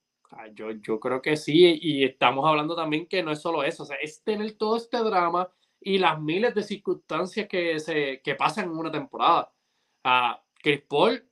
yo, 0.54 0.70
yo 0.72 1.00
creo 1.00 1.22
que 1.22 1.36
sí, 1.36 1.78
y 1.80 2.04
estamos 2.04 2.44
hablando 2.46 2.74
también 2.76 3.06
que 3.06 3.22
no 3.22 3.32
es 3.32 3.40
solo 3.40 3.62
eso, 3.64 3.82
o 3.84 3.86
sea, 3.86 3.96
es 4.02 4.22
tener 4.24 4.56
todo 4.56 4.76
este 4.76 4.98
drama 4.98 5.50
y 5.80 5.98
las 5.98 6.20
miles 6.20 6.54
de 6.54 6.62
circunstancias 6.62 7.48
que, 7.48 7.78
se, 7.80 8.20
que 8.22 8.34
pasan 8.34 8.66
en 8.66 8.76
una 8.76 8.90
temporada. 8.90 9.52
Uh, 10.04 10.36
Chris 10.62 10.82
Paul 10.88 11.24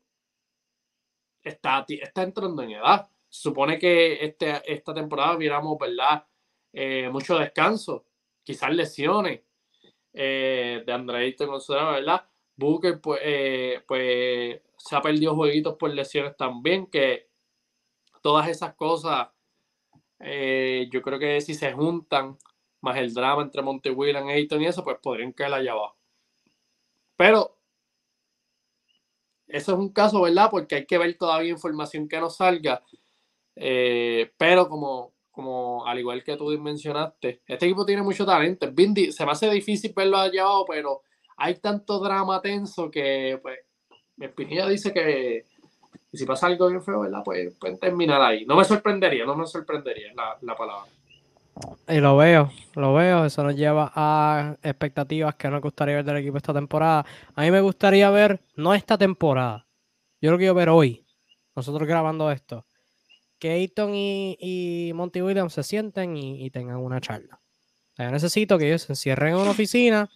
está, 1.45 1.85
está 1.89 2.23
entrando 2.23 2.63
en 2.63 2.73
edad. 2.73 3.09
Supone 3.29 3.79
que 3.79 4.25
este, 4.25 4.63
esta 4.73 4.95
temporada 4.95 5.37
viéramos, 5.37 5.79
¿verdad? 5.79 6.25
Eh, 6.73 7.09
mucho 7.11 7.39
descanso, 7.39 8.07
quizás 8.43 8.75
lesiones 8.75 9.43
eh, 10.13 10.83
de 10.85 10.93
Andreito 10.93 11.47
González, 11.47 12.01
¿verdad? 12.01 12.27
Booker, 12.57 13.01
pues, 13.01 13.21
eh, 13.23 13.83
pues 13.87 14.61
se 14.77 14.97
ha 14.97 15.03
perdido 15.03 15.35
jueguitos 15.35 15.77
por 15.77 15.91
lesiones 15.93 16.37
también, 16.37 16.87
que 16.87 17.29
todas 18.23 18.49
esas 18.49 18.75
cosas, 18.75 19.29
yo 20.19 21.03
creo 21.03 21.19
que 21.19 21.41
si 21.41 21.55
se 21.55 21.73
juntan, 21.73 22.39
más 22.81 22.97
el 22.99 23.13
drama 23.13 23.43
entre 23.43 23.63
Monte 23.63 23.91
William, 23.91 24.29
Ayton 24.29 24.63
y 24.63 24.67
eso, 24.67 24.85
pues 24.85 24.99
podrían 25.03 25.33
caer 25.33 25.55
allá 25.55 25.73
abajo. 25.73 25.97
Pero 27.17 27.54
eso 29.55 29.73
es 29.73 29.79
un 29.79 29.93
caso, 29.93 30.21
¿verdad? 30.21 30.49
Porque 30.51 30.75
hay 30.75 30.85
que 30.85 30.99
ver 30.99 31.17
todavía 31.17 31.51
información 31.51 32.09
que 32.09 32.19
nos 32.19 32.39
salga. 32.39 32.83
Eh, 33.55 34.33
pero 34.37 34.69
como, 34.69 35.15
como 35.31 35.87
al 35.87 36.01
igual 36.01 36.25
que 36.25 36.37
tú 36.37 36.47
mencionaste, 36.59 37.43
este 37.47 37.67
equipo 37.67 37.87
tiene 37.87 38.03
mucho 38.03 38.27
talento. 38.27 38.67
se 39.13 39.25
me 39.25 39.31
hace 39.31 39.49
difícil 39.51 39.93
verlo 39.95 40.17
abajo, 40.17 40.67
pero 40.69 41.03
hay 41.37 41.55
tanto 41.61 42.01
drama 42.01 42.41
tenso 42.41 42.91
que, 42.91 43.39
pues, 43.41 43.61
mi 44.17 44.27
Espinilla 44.27 44.67
dice 44.67 44.93
que 44.93 45.45
si 46.13 46.27
pasa 46.27 46.49
algo 46.49 46.67
bien 46.69 46.83
feo, 46.83 47.01
¿verdad? 47.03 47.23
Pues 47.25 47.55
pueden 47.55 47.79
terminar 47.79 48.21
ahí. 48.23 48.45
No 48.47 48.57
me 48.57 48.65
sorprendería, 48.65 49.25
no 49.25 49.37
me 49.37 49.47
sorprendería 49.47 50.13
la, 50.15 50.37
la 50.41 50.57
palabra. 50.57 50.91
Y 51.89 52.01
lo 52.01 52.17
veo, 52.17 52.51
lo 52.75 52.95
veo. 52.95 53.25
Eso 53.25 53.45
nos 53.45 53.55
lleva 53.55 53.93
a 53.95 54.57
expectativas 54.63 55.35
que 55.37 55.49
nos 55.49 55.61
gustaría 55.61 55.97
ver 55.97 56.05
del 56.05 56.17
equipo 56.17 56.37
esta 56.37 56.53
temporada. 56.53 57.05
A 57.35 57.43
mí 57.43 57.51
me 57.51 57.61
gustaría 57.61 58.11
ver, 58.11 58.41
no 58.57 58.75
esta 58.75 58.99
temporada, 58.99 59.67
yo 60.21 60.31
lo 60.31 60.39
quiero 60.39 60.55
ver 60.55 60.69
hoy, 60.71 61.05
nosotros 61.55 61.87
grabando 61.87 62.31
esto, 62.31 62.67
que 63.39 63.53
Ayton 63.53 63.93
y, 63.95 64.93
Monty 64.95 65.23
Williams 65.23 65.53
se 65.53 65.63
sienten 65.63 66.17
y, 66.17 66.51
tengan 66.51 66.79
una 66.79 67.01
charla. 67.01 67.41
yo 67.99 68.11
necesito 68.11 68.59
que 68.59 68.67
ellos 68.69 68.83
se 68.83 68.93
encierren 68.93 69.35
en 69.35 69.41
una 69.41 69.51
oficina 69.51 70.11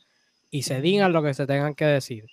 y 0.51 0.63
se 0.63 0.81
digan 0.81 1.13
lo 1.13 1.23
que 1.23 1.35
se 1.35 1.47
tengan 1.47 1.75
que 1.75 1.85
decir. 1.85 2.25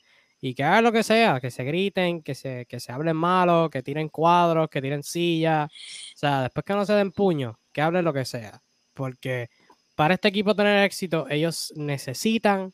Y 0.41 0.53
que 0.53 0.63
hagan 0.63 0.83
lo 0.83 0.91
que 0.91 1.03
sea, 1.03 1.39
que 1.41 1.49
se 1.49 1.63
griten, 1.63 2.21
que 2.21 2.35
se, 2.35 2.65
que 2.67 2.79
se 2.79 2.91
hablen 2.91 3.15
malo, 3.15 3.69
que 3.69 3.81
tiren 3.81 4.09
cuadros, 4.09 4.69
que 4.69 4.81
tiren 4.81 5.01
sillas. 5.01 5.69
O 5.69 6.17
sea, 6.17 6.43
después 6.43 6.63
que 6.65 6.73
no 6.73 6.85
se 6.85 6.93
den 6.93 7.11
puño, 7.11 7.59
que 7.71 7.81
hablen 7.81 8.05
lo 8.05 8.13
que 8.13 8.25
sea 8.25 8.61
porque 8.95 9.49
para 9.95 10.15
este 10.15 10.29
equipo 10.29 10.55
tener 10.55 10.83
éxito, 10.83 11.27
ellos 11.29 11.71
necesitan 11.75 12.73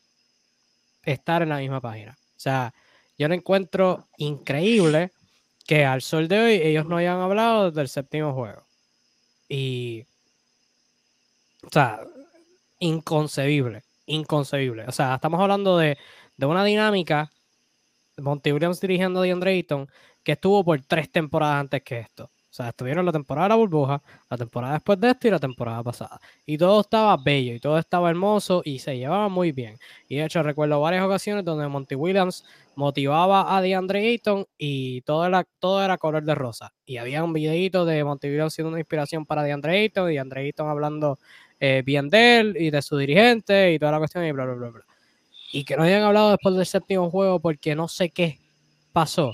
estar 1.04 1.42
en 1.42 1.50
la 1.50 1.58
misma 1.58 1.80
página. 1.80 2.16
O 2.36 2.40
sea, 2.40 2.72
yo 3.18 3.28
lo 3.28 3.34
encuentro 3.34 4.08
increíble 4.16 5.10
que 5.66 5.84
al 5.84 6.02
sol 6.02 6.28
de 6.28 6.38
hoy 6.38 6.54
ellos 6.54 6.86
no 6.86 6.96
hayan 6.96 7.20
hablado 7.20 7.70
del 7.70 7.88
séptimo 7.88 8.32
juego. 8.32 8.64
Y, 9.48 10.04
o 11.62 11.68
sea, 11.70 12.00
inconcebible, 12.78 13.82
inconcebible. 14.06 14.84
O 14.88 14.92
sea, 14.92 15.14
estamos 15.14 15.40
hablando 15.40 15.78
de, 15.78 15.96
una 16.38 16.64
dinámica, 16.64 17.30
Monty 18.18 18.52
Williams 18.52 18.80
dirigiendo 18.80 19.20
a 19.20 19.22
DeAndre 19.22 19.52
Ayton, 19.52 19.88
que 20.24 20.32
estuvo 20.32 20.64
por 20.64 20.80
tres 20.82 21.10
temporadas 21.10 21.60
antes 21.60 21.82
que 21.82 22.00
esto. 22.00 22.30
O 22.52 22.54
sea, 22.54 22.68
estuvieron 22.68 23.06
la 23.06 23.12
temporada 23.12 23.46
de 23.46 23.48
la 23.48 23.54
burbuja, 23.54 24.02
la 24.28 24.36
temporada 24.36 24.74
después 24.74 25.00
de 25.00 25.08
esto 25.08 25.26
y 25.26 25.30
la 25.30 25.38
temporada 25.38 25.82
pasada. 25.82 26.20
Y 26.44 26.58
todo 26.58 26.82
estaba 26.82 27.16
bello 27.16 27.54
y 27.54 27.58
todo 27.58 27.78
estaba 27.78 28.10
hermoso 28.10 28.60
y 28.62 28.78
se 28.78 28.98
llevaba 28.98 29.30
muy 29.30 29.52
bien. 29.52 29.78
Y 30.06 30.16
de 30.16 30.26
hecho 30.26 30.42
recuerdo 30.42 30.78
varias 30.78 31.02
ocasiones 31.02 31.46
donde 31.46 31.66
Monty 31.66 31.94
Williams 31.94 32.44
motivaba 32.74 33.56
a 33.56 33.62
DeAndre 33.62 34.06
Ayton 34.06 34.44
y 34.58 35.00
todo 35.00 35.24
era, 35.24 35.46
todo 35.60 35.82
era 35.82 35.96
color 35.96 36.24
de 36.24 36.34
rosa. 36.34 36.74
Y 36.84 36.98
había 36.98 37.24
un 37.24 37.32
videito 37.32 37.86
de 37.86 38.04
Monty 38.04 38.28
Williams 38.28 38.52
siendo 38.52 38.68
una 38.68 38.80
inspiración 38.80 39.24
para 39.24 39.42
DeAndre 39.44 39.78
Ayton 39.78 40.10
y 40.10 40.12
DeAndre 40.12 40.42
Ayton 40.42 40.68
hablando 40.68 41.18
eh, 41.58 41.82
bien 41.86 42.10
de 42.10 42.40
él 42.40 42.56
y 42.60 42.70
de 42.70 42.82
su 42.82 42.98
dirigente 42.98 43.72
y 43.72 43.78
toda 43.78 43.92
la 43.92 43.98
cuestión 43.98 44.26
y 44.26 44.32
bla, 44.32 44.44
bla, 44.44 44.54
bla, 44.56 44.68
bla. 44.68 44.84
Y 45.54 45.64
que 45.64 45.74
no 45.74 45.84
hayan 45.84 46.02
hablado 46.02 46.32
después 46.32 46.54
del 46.54 46.66
séptimo 46.66 47.10
juego 47.10 47.40
porque 47.40 47.74
no 47.74 47.88
sé 47.88 48.10
qué 48.10 48.38
pasó. 48.92 49.32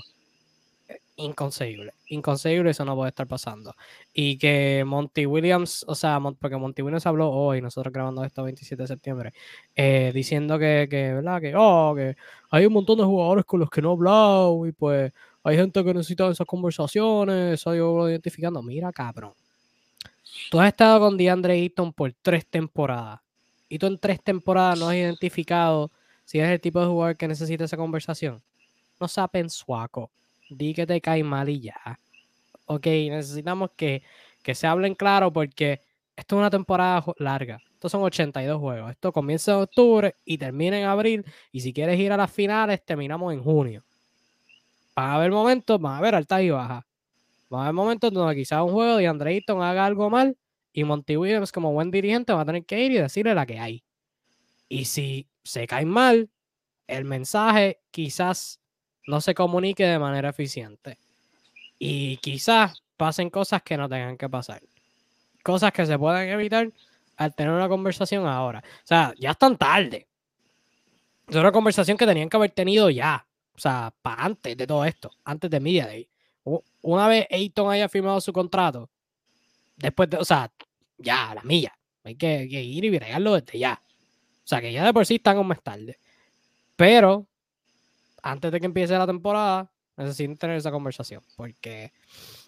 Inconcebible, 1.21 1.95
inconcebible, 2.07 2.71
eso 2.71 2.85
no 2.85 2.95
puede 2.95 3.09
estar 3.09 3.27
pasando. 3.27 3.75
Y 4.13 4.37
que 4.37 4.85
Monty 4.87 5.25
Williams, 5.25 5.83
o 5.85 5.93
sea, 5.93 6.17
porque 6.39 6.55
Monty 6.55 6.81
Williams 6.81 7.05
habló 7.05 7.29
hoy, 7.29 7.61
nosotros 7.61 7.91
grabando 7.91 8.23
esto 8.23 8.41
27 8.41 8.83
de 8.83 8.87
septiembre, 8.87 9.33
eh, 9.75 10.11
diciendo 10.13 10.57
que, 10.57 10.87
que, 10.89 11.13
¿verdad? 11.15 11.41
Que, 11.41 11.53
oh, 11.57 11.93
que 11.93 12.15
hay 12.51 12.65
un 12.65 12.71
montón 12.71 12.99
de 12.99 13.03
jugadores 13.03 13.43
con 13.43 13.59
los 13.59 13.69
que 13.69 13.81
no 13.81 13.89
he 13.89 13.93
hablado 13.95 14.65
y 14.65 14.71
pues 14.71 15.11
hay 15.43 15.57
gente 15.57 15.83
que 15.83 15.93
necesita 15.93 16.29
esas 16.29 16.47
conversaciones, 16.47 17.55
eso 17.55 17.75
yo 17.75 18.09
identificando. 18.09 18.61
Mira, 18.63 18.93
cabrón. 18.93 19.33
Tú 20.49 20.57
has 20.61 20.69
estado 20.69 21.01
con 21.01 21.17
DeAndre 21.17 21.53
Ayton 21.53 21.91
por 21.91 22.13
tres 22.21 22.45
temporadas 22.45 23.19
y 23.67 23.77
tú 23.77 23.87
en 23.87 23.97
tres 23.97 24.23
temporadas 24.23 24.79
no 24.79 24.87
has 24.87 24.95
identificado 24.95 25.91
si 26.23 26.39
eres 26.39 26.51
el 26.51 26.61
tipo 26.61 26.79
de 26.79 26.87
jugador 26.87 27.17
que 27.17 27.27
necesita 27.27 27.65
esa 27.65 27.75
conversación. 27.75 28.41
No 29.01 29.09
saben 29.09 29.49
suaco. 29.49 30.09
Di 30.49 30.73
que 30.73 30.85
te 30.85 30.99
cae 31.01 31.23
mal 31.23 31.49
y 31.49 31.61
ya. 31.61 31.99
Ok, 32.65 32.85
necesitamos 32.85 33.71
que, 33.75 34.03
que 34.43 34.55
se 34.55 34.67
hablen 34.67 34.95
claro 34.95 35.31
porque 35.31 35.81
esto 36.15 36.35
es 36.35 36.39
una 36.39 36.49
temporada 36.49 37.03
larga. 37.17 37.59
Estos 37.73 37.91
son 37.91 38.03
82 38.03 38.59
juegos. 38.59 38.91
Esto 38.91 39.13
comienza 39.13 39.53
en 39.53 39.59
octubre 39.59 40.15
y 40.25 40.37
termina 40.37 40.77
en 40.77 40.85
abril. 40.85 41.25
Y 41.51 41.61
si 41.61 41.71
quieres 41.71 41.97
ir 41.97 42.11
a 42.11 42.17
las 42.17 42.31
finales, 42.31 42.83
terminamos 42.83 43.33
en 43.33 43.41
junio. 43.41 43.83
Van 44.95 45.11
a 45.11 45.15
haber 45.15 45.31
momentos, 45.31 45.79
van 45.79 45.93
a 45.93 45.97
haber 45.99 46.15
altas 46.15 46.41
y 46.41 46.49
bajas. 46.49 46.83
Van 47.49 47.61
a 47.61 47.63
haber 47.63 47.73
momentos 47.73 48.11
donde 48.11 48.35
quizás 48.35 48.61
un 48.61 48.73
juego 48.73 48.97
de 48.97 49.07
Andre 49.07 49.41
haga 49.47 49.85
algo 49.85 50.09
mal 50.09 50.37
y 50.73 50.83
Monty 50.83 51.17
Williams, 51.17 51.51
como 51.51 51.71
buen 51.71 51.89
dirigente, 51.89 52.33
va 52.33 52.41
a 52.41 52.45
tener 52.45 52.65
que 52.65 52.83
ir 52.83 52.91
y 52.91 52.97
decirle 52.97 53.33
la 53.33 53.45
que 53.45 53.59
hay. 53.59 53.83
Y 54.67 54.85
si 54.85 55.27
se 55.43 55.65
caen 55.65 55.89
mal, 55.89 56.29
el 56.87 57.05
mensaje 57.05 57.79
quizás 57.91 58.58
no 59.09 59.21
se 59.21 59.33
comunique 59.33 59.85
de 59.85 59.97
manera 59.97 60.29
eficiente. 60.29 60.99
Y 61.79 62.17
quizás 62.17 62.83
pasen 62.95 63.31
cosas 63.31 63.63
que 63.63 63.75
no 63.75 63.89
tengan 63.89 64.17
que 64.17 64.29
pasar. 64.29 64.61
Cosas 65.41 65.71
que 65.71 65.85
se 65.87 65.97
pueden 65.97 66.29
evitar 66.29 66.71
al 67.17 67.33
tener 67.33 67.51
una 67.51 67.67
conversación 67.67 68.27
ahora. 68.27 68.59
O 68.59 68.87
sea, 68.87 69.13
ya 69.17 69.31
están 69.31 69.57
tarde. 69.57 70.05
Es 71.27 71.35
una 71.35 71.51
conversación 71.51 71.97
que 71.97 72.05
tenían 72.05 72.29
que 72.29 72.37
haber 72.37 72.51
tenido 72.51 72.91
ya. 72.91 73.25
O 73.55 73.59
sea, 73.59 73.91
para 74.03 74.23
antes 74.23 74.55
de 74.55 74.67
todo 74.67 74.85
esto, 74.85 75.09
antes 75.23 75.49
de 75.49 75.59
Media 75.59 75.87
Day. 75.87 76.07
Una 76.81 77.07
vez 77.07 77.25
Ayton 77.31 77.71
haya 77.71 77.89
firmado 77.89 78.21
su 78.21 78.31
contrato, 78.31 78.89
después 79.75 80.09
de, 80.09 80.17
o 80.17 80.25
sea, 80.25 80.51
ya, 80.99 81.33
la 81.33 81.41
milla. 81.41 81.73
Hay 82.03 82.15
que, 82.15 82.43
ir 82.43 82.85
y 82.85 82.89
bregarlo 82.89 83.33
desde 83.33 83.57
ya. 83.57 83.81
O 84.43 84.47
sea, 84.47 84.61
que 84.61 84.71
ya 84.71 84.85
de 84.85 84.93
por 84.93 85.05
sí 85.05 85.15
están 85.15 85.39
un 85.39 85.47
mes 85.47 85.61
tarde. 85.63 85.97
Pero, 86.75 87.25
antes 88.23 88.51
de 88.51 88.59
que 88.59 88.65
empiece 88.65 88.97
la 88.97 89.07
temporada, 89.07 89.71
necesito 89.97 90.35
tener 90.35 90.57
esa 90.57 90.71
conversación. 90.71 91.21
Porque, 91.35 91.91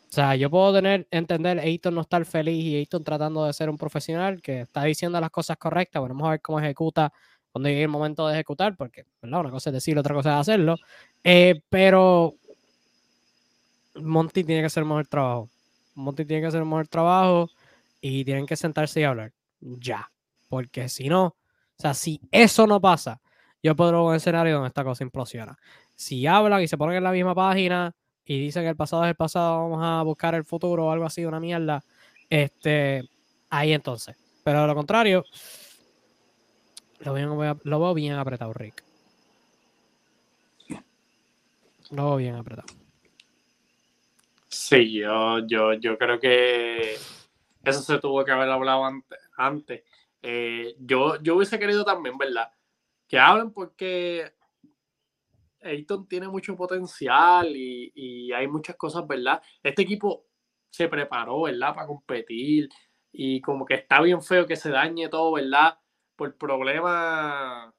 o 0.10 0.14
sea, 0.14 0.36
yo 0.36 0.50
puedo 0.50 0.74
tener, 0.74 1.08
entender, 1.12 1.60
Ayton 1.60 1.96
no 1.96 2.02
estar 2.02 2.26
feliz 2.26 2.64
y 2.64 2.78
Ayton 2.78 3.04
tratando 3.04 3.46
de 3.46 3.54
ser 3.54 3.70
un 3.70 3.78
profesional 3.78 4.42
que 4.42 4.62
está 4.62 4.84
diciendo 4.84 5.20
las 5.20 5.32
cosas 5.32 5.58
correctas. 5.58 6.00
Bueno, 6.00 6.16
vamos 6.16 6.28
a 6.28 6.32
ver 6.32 6.42
cómo 6.42 6.60
ejecuta 6.60 7.12
cuando 7.52 7.70
llegue 7.70 7.84
el 7.84 7.90
momento 7.90 8.28
de 8.28 8.34
ejecutar, 8.34 8.76
porque 8.78 9.06
¿verdad? 9.22 9.42
una 9.42 9.52
cosa 9.52 9.70
es 9.70 9.74
decirlo, 9.74 10.02
otra 10.02 10.16
cosa 10.16 10.34
es 10.34 10.42
hacerlo. 10.42 10.78
Eh, 11.24 11.62
pero 11.70 12.36
Monty 13.96 14.44
tiene 14.44 14.62
que 14.62 14.68
hacer 14.68 14.86
mejor 14.86 15.08
trabajo. 15.08 15.50
Monty 15.96 16.26
tiene 16.26 16.42
que 16.42 16.48
hacer 16.48 16.64
mejor 16.64 16.88
trabajo 16.88 17.50
y 18.00 18.24
tienen 18.24 18.46
que 18.46 18.56
sentarse 18.56 19.02
y 19.02 19.04
hablar. 19.04 19.34
Ya. 19.60 20.10
Porque 20.48 20.90
si 20.90 21.10
no, 21.10 21.26
o 21.26 21.36
sea, 21.82 21.94
si 21.94 22.22
eso 22.32 22.68
no 22.68 22.80
pasa, 22.80 23.22
yo 23.64 23.76
puedo 23.76 23.92
ver 23.92 24.02
un 24.02 24.16
escenario 24.16 24.56
donde 24.56 24.68
esta 24.68 24.84
cosa 24.84 25.04
implosiona. 25.04 25.58
Si 25.96 26.26
hablan 26.26 26.62
y 26.62 26.68
se 26.68 26.78
ponen 26.78 26.98
en 26.98 27.04
la 27.04 27.12
misma 27.12 27.36
página 27.36 27.94
y 28.26 28.40
dicen 28.40 28.64
que 28.64 28.70
el 28.70 28.76
pasado 28.76 29.04
es 29.04 29.10
el 29.10 29.16
pasado, 29.16 29.70
vamos 29.70 29.80
a 29.84 30.02
buscar 30.04 30.36
el 30.36 30.46
futuro 30.46 30.88
o 30.88 30.92
algo 30.92 31.06
así, 31.06 31.26
una 31.26 31.40
mierda, 31.40 31.84
este, 32.30 33.04
ahí 33.50 33.74
entonces. 33.74 34.16
Pero 34.44 34.62
de 34.62 34.68
lo 34.68 34.76
contrario, 34.76 35.24
lo, 37.00 37.14
veo 37.80 37.94
bien 37.94 38.14
apretado, 38.14 38.54
Rick. 38.54 38.84
Lo 41.92 42.06
veo 42.06 42.16
bien 42.18 42.36
apretado. 42.36 42.68
Sí, 44.48 44.92
yo, 44.92 45.40
yo, 45.48 45.74
yo 45.74 45.98
creo 45.98 46.20
que 46.20 46.96
eso 47.64 47.82
se 47.82 48.00
tuvo 48.00 48.24
que 48.24 48.32
haber 48.32 48.50
hablado 48.50 48.84
antes. 49.38 49.84
Eh, 50.22 50.76
yo, 50.80 51.22
yo 51.22 51.36
hubiese 51.36 51.60
querido 51.60 51.84
también, 51.84 52.18
¿verdad? 52.18 52.52
Que 53.12 53.20
hablen 53.20 53.52
porque 53.52 54.32
Ayton 55.62 56.08
tiene 56.08 56.30
mucho 56.30 56.56
potencial 56.56 57.54
y, 57.54 58.32
hay 58.32 58.48
muchas 58.48 58.78
cosas, 58.78 59.06
¿verdad? 59.06 59.42
Este 59.62 59.82
equipo 59.82 60.28
se 60.70 60.88
preparó, 60.88 61.42
¿verdad? 61.42 61.76
Para 61.76 61.88
competir 61.88 62.70
y 63.12 63.42
como 63.42 63.66
que 63.66 63.74
está 63.74 64.00
bien 64.00 64.22
feo 64.22 64.46
que 64.46 64.56
se 64.56 64.70
dañe 64.70 65.10
todo, 65.10 65.34
¿verdad? 65.34 65.78
por 66.16 66.38
problemas, 66.38 67.74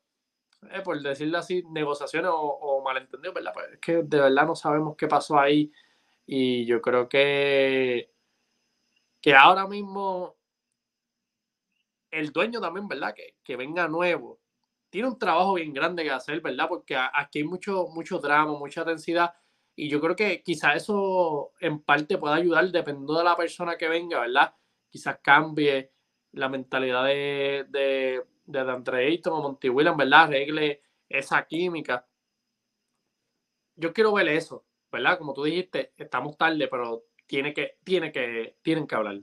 eh, 0.71 0.83
por 0.83 1.01
decirlo 1.01 1.39
así, 1.39 1.63
negociaciones 1.71 2.31
o, 2.35 2.83
malentendidos, 2.85 3.35
¿verdad? 3.35 3.53
Pues 3.55 3.73
es 3.73 3.79
que 3.79 4.03
de 4.03 4.21
verdad 4.21 4.47
no 4.47 4.55
sabemos 4.55 4.97
qué 4.99 5.09
pasó 5.09 5.39
ahí 5.39 5.73
y 6.27 6.67
yo 6.67 6.83
creo 6.83 7.09
que, 7.09 8.11
que 9.23 9.35
ahora 9.35 9.67
mismo 9.67 10.37
el 12.11 12.33
dueño 12.33 12.61
también, 12.61 12.87
¿verdad? 12.87 13.15
Que, 13.15 13.37
que 13.43 13.57
venga 13.57 13.89
nuevo. 13.89 14.42
Tiene 14.93 15.09
un 15.09 15.19
trabajo 15.19 15.55
bien 15.55 15.73
grande 15.73 16.03
que 16.03 16.11
hacer, 16.11 16.43
¿verdad? 16.43 16.69
Porque 16.69 16.95
aquí 16.95 17.39
hay 17.39 17.45
mucho, 17.45 17.87
mucho 17.89 18.19
drama, 18.19 18.53
mucha 18.59 18.85
densidad. 18.85 19.35
Y 19.75 19.89
yo 19.89 20.03
creo 20.03 20.15
que 20.15 20.43
quizás 20.43 20.77
eso 20.77 21.53
en 21.61 21.81
parte 21.81 22.19
pueda 22.19 22.35
ayudar, 22.35 22.71
dependiendo 22.71 23.17
de 23.17 23.25
la 23.25 23.35
persona 23.35 23.79
que 23.79 23.89
venga, 23.89 24.21
¿verdad? 24.21 24.55
Quizás 24.91 25.19
cambie 25.23 25.93
la 26.33 26.51
mentalidad 26.51 27.07
de, 27.07 28.23
de 28.45 28.61
Andre 28.61 29.07
Ayton 29.07 29.33
o 29.33 29.41
Monty 29.41 29.71
Williams, 29.71 29.97
¿verdad? 29.97 30.25
Arregle 30.25 30.83
esa 31.09 31.47
química. 31.47 32.07
Yo 33.77 33.95
quiero 33.95 34.13
ver 34.13 34.29
eso, 34.29 34.67
¿verdad? 34.91 35.17
Como 35.17 35.33
tú 35.33 35.45
dijiste, 35.45 35.95
estamos 35.97 36.37
tarde, 36.37 36.69
pero 36.69 37.07
tiene 37.27 37.55
que, 37.55 37.79
tiene 37.83 38.13
que, 38.13 38.59
tienen 38.61 38.87
que 38.87 38.95
hablar. 38.95 39.21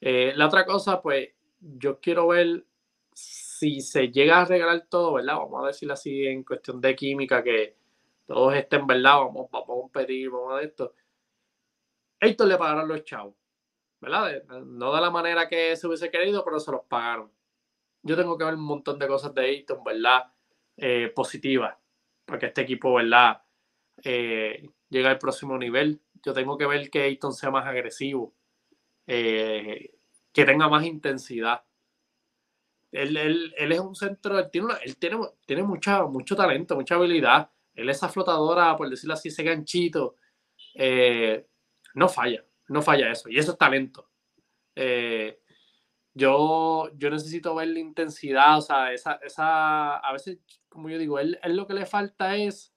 Eh, 0.00 0.32
la 0.36 0.46
otra 0.46 0.64
cosa, 0.64 1.02
pues, 1.02 1.28
yo 1.60 2.00
quiero 2.00 2.28
ver 2.28 2.64
si 3.62 3.80
se 3.80 4.08
llega 4.10 4.38
a 4.38 4.42
arreglar 4.42 4.86
todo, 4.88 5.14
¿verdad? 5.14 5.36
Vamos 5.36 5.64
a 5.64 5.66
decirlo 5.68 5.94
así 5.94 6.26
en 6.26 6.42
cuestión 6.44 6.80
de 6.80 6.96
química, 6.96 7.42
que 7.42 7.76
todos 8.26 8.54
estén, 8.54 8.86
¿verdad? 8.86 9.18
Vamos, 9.18 9.48
vamos 9.50 9.68
a 9.68 9.80
competir, 9.80 10.30
vamos 10.30 10.54
a 10.54 10.62
esto. 10.62 10.94
Esto 12.20 12.46
le 12.46 12.56
pagaron 12.56 12.88
los 12.88 13.04
chavos, 13.04 13.34
¿verdad? 14.00 14.42
No 14.64 14.94
de 14.94 15.00
la 15.00 15.10
manera 15.10 15.48
que 15.48 15.76
se 15.76 15.86
hubiese 15.86 16.10
querido, 16.10 16.44
pero 16.44 16.58
se 16.60 16.72
los 16.72 16.84
pagaron 16.84 17.30
yo 18.02 18.16
tengo 18.16 18.36
que 18.36 18.44
ver 18.44 18.54
un 18.54 18.64
montón 18.64 18.98
de 18.98 19.06
cosas 19.06 19.34
de 19.34 19.42
Ayton, 19.42 19.82
¿verdad? 19.84 20.24
Eh, 20.76 21.12
positivas, 21.14 21.76
porque 22.24 22.46
este 22.46 22.62
equipo, 22.62 22.94
¿verdad? 22.94 23.42
Eh, 24.02 24.68
llega 24.88 25.10
al 25.10 25.18
próximo 25.18 25.56
nivel. 25.56 26.00
Yo 26.24 26.32
tengo 26.32 26.58
que 26.58 26.66
ver 26.66 26.90
que 26.90 27.02
Ayton 27.02 27.32
sea 27.32 27.50
más 27.50 27.66
agresivo, 27.66 28.34
eh, 29.06 29.94
que 30.32 30.44
tenga 30.44 30.68
más 30.68 30.84
intensidad. 30.84 31.62
Él, 32.92 33.54
es 33.56 33.80
un 33.80 33.94
centro, 33.94 34.38
él 34.38 34.50
tiene, 34.50 34.74
él 34.84 34.96
tiene, 34.98 35.18
tiene 35.46 35.62
mucha, 35.62 36.04
mucho 36.04 36.36
talento, 36.36 36.76
mucha 36.76 36.94
habilidad. 36.94 37.50
Él 37.74 37.88
esa 37.88 38.08
flotadora, 38.08 38.76
por 38.76 38.88
decirlo 38.88 39.14
así, 39.14 39.28
ese 39.28 39.42
ganchito, 39.42 40.16
no 41.94 42.08
falla, 42.08 42.44
no 42.68 42.82
falla 42.82 43.10
eso. 43.10 43.28
Y 43.28 43.38
eso 43.38 43.52
es 43.52 43.58
talento. 43.58 44.10
Eh, 44.74 45.40
yo, 46.14 46.90
yo 46.96 47.10
necesito 47.10 47.54
ver 47.54 47.68
la 47.68 47.78
intensidad, 47.78 48.58
o 48.58 48.60
sea, 48.60 48.92
esa, 48.92 49.14
esa, 49.22 49.96
a 49.96 50.12
veces, 50.12 50.38
como 50.68 50.90
yo 50.90 50.98
digo, 50.98 51.18
él, 51.18 51.38
él 51.42 51.56
lo 51.56 51.66
que 51.66 51.74
le 51.74 51.86
falta 51.86 52.36
es 52.36 52.74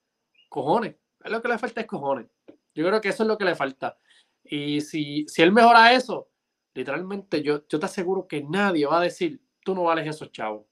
cojones, 0.47 0.95
él 1.23 1.31
lo 1.33 1.41
que 1.41 1.49
le 1.49 1.57
falta 1.57 1.81
es 1.81 1.87
cojones. 1.87 2.27
Yo 2.73 2.85
creo 2.85 3.01
que 3.01 3.09
eso 3.09 3.23
es 3.23 3.27
lo 3.27 3.37
que 3.37 3.45
le 3.45 3.55
falta. 3.55 3.97
Y 4.43 4.81
si, 4.81 5.25
si 5.27 5.41
él 5.41 5.51
mejora 5.51 5.93
eso, 5.93 6.29
literalmente 6.73 7.41
yo, 7.41 7.67
yo 7.67 7.79
te 7.79 7.85
aseguro 7.85 8.27
que 8.27 8.43
nadie 8.43 8.85
va 8.85 8.99
a 8.99 9.03
decir, 9.03 9.41
tú 9.65 9.75
no 9.75 9.83
vales 9.83 10.07
esos 10.07 10.31
chavos, 10.31 10.65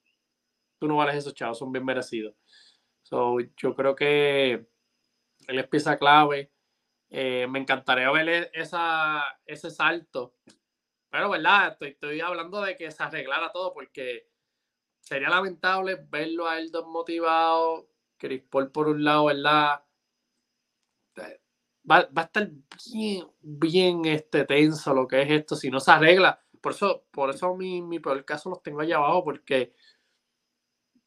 tú 0.79 0.87
no 0.87 0.95
vales 0.95 1.15
esos 1.15 1.33
chavos, 1.33 1.57
son 1.57 1.71
bien 1.71 1.83
merecidos. 1.83 2.35
So, 3.01 3.39
yo 3.57 3.75
creo 3.75 3.95
que 3.95 4.65
él 5.47 5.59
es 5.59 5.67
pieza 5.67 5.97
clave. 5.97 6.51
Eh, 7.09 7.47
me 7.47 7.59
encantaría 7.59 8.09
ver 8.11 8.29
e, 8.29 8.51
esa, 8.53 9.23
ese 9.45 9.69
salto 9.69 10.35
pero, 11.13 11.29
¿verdad? 11.29 11.73
Estoy, 11.73 11.89
estoy 11.89 12.21
hablando 12.21 12.59
de 12.63 12.75
que 12.75 12.89
se 12.89 13.03
arreglara 13.03 13.51
todo 13.51 13.71
porque 13.71 14.31
sería 14.99 15.29
lamentable 15.29 15.95
verlo 16.09 16.47
a 16.47 16.57
él 16.57 16.71
desmotivado, 16.71 17.87
Chris 18.17 18.41
Paul 18.49 18.71
por 18.71 18.87
un 18.87 19.03
lado, 19.03 19.25
¿verdad? 19.25 19.85
Va, 21.87 22.09
va, 22.17 22.21
a 22.23 22.25
estar 22.25 22.49
bien, 22.91 23.27
bien 23.41 24.05
este, 24.05 24.43
tenso 24.45 24.91
lo 24.95 25.07
que 25.07 25.21
es 25.21 25.29
esto 25.29 25.55
si 25.55 25.69
no 25.69 25.79
se 25.79 25.91
arregla. 25.91 26.42
Por 26.64 26.72
eso, 26.72 27.03
por 27.11 27.30
eso 27.30 27.53
mi, 27.55 27.82
mi 27.82 27.99
peor 27.99 28.24
caso 28.24 28.49
los 28.49 28.64
tengo 28.64 28.80
allá 28.80 28.95
abajo, 28.95 29.26
porque 29.26 29.74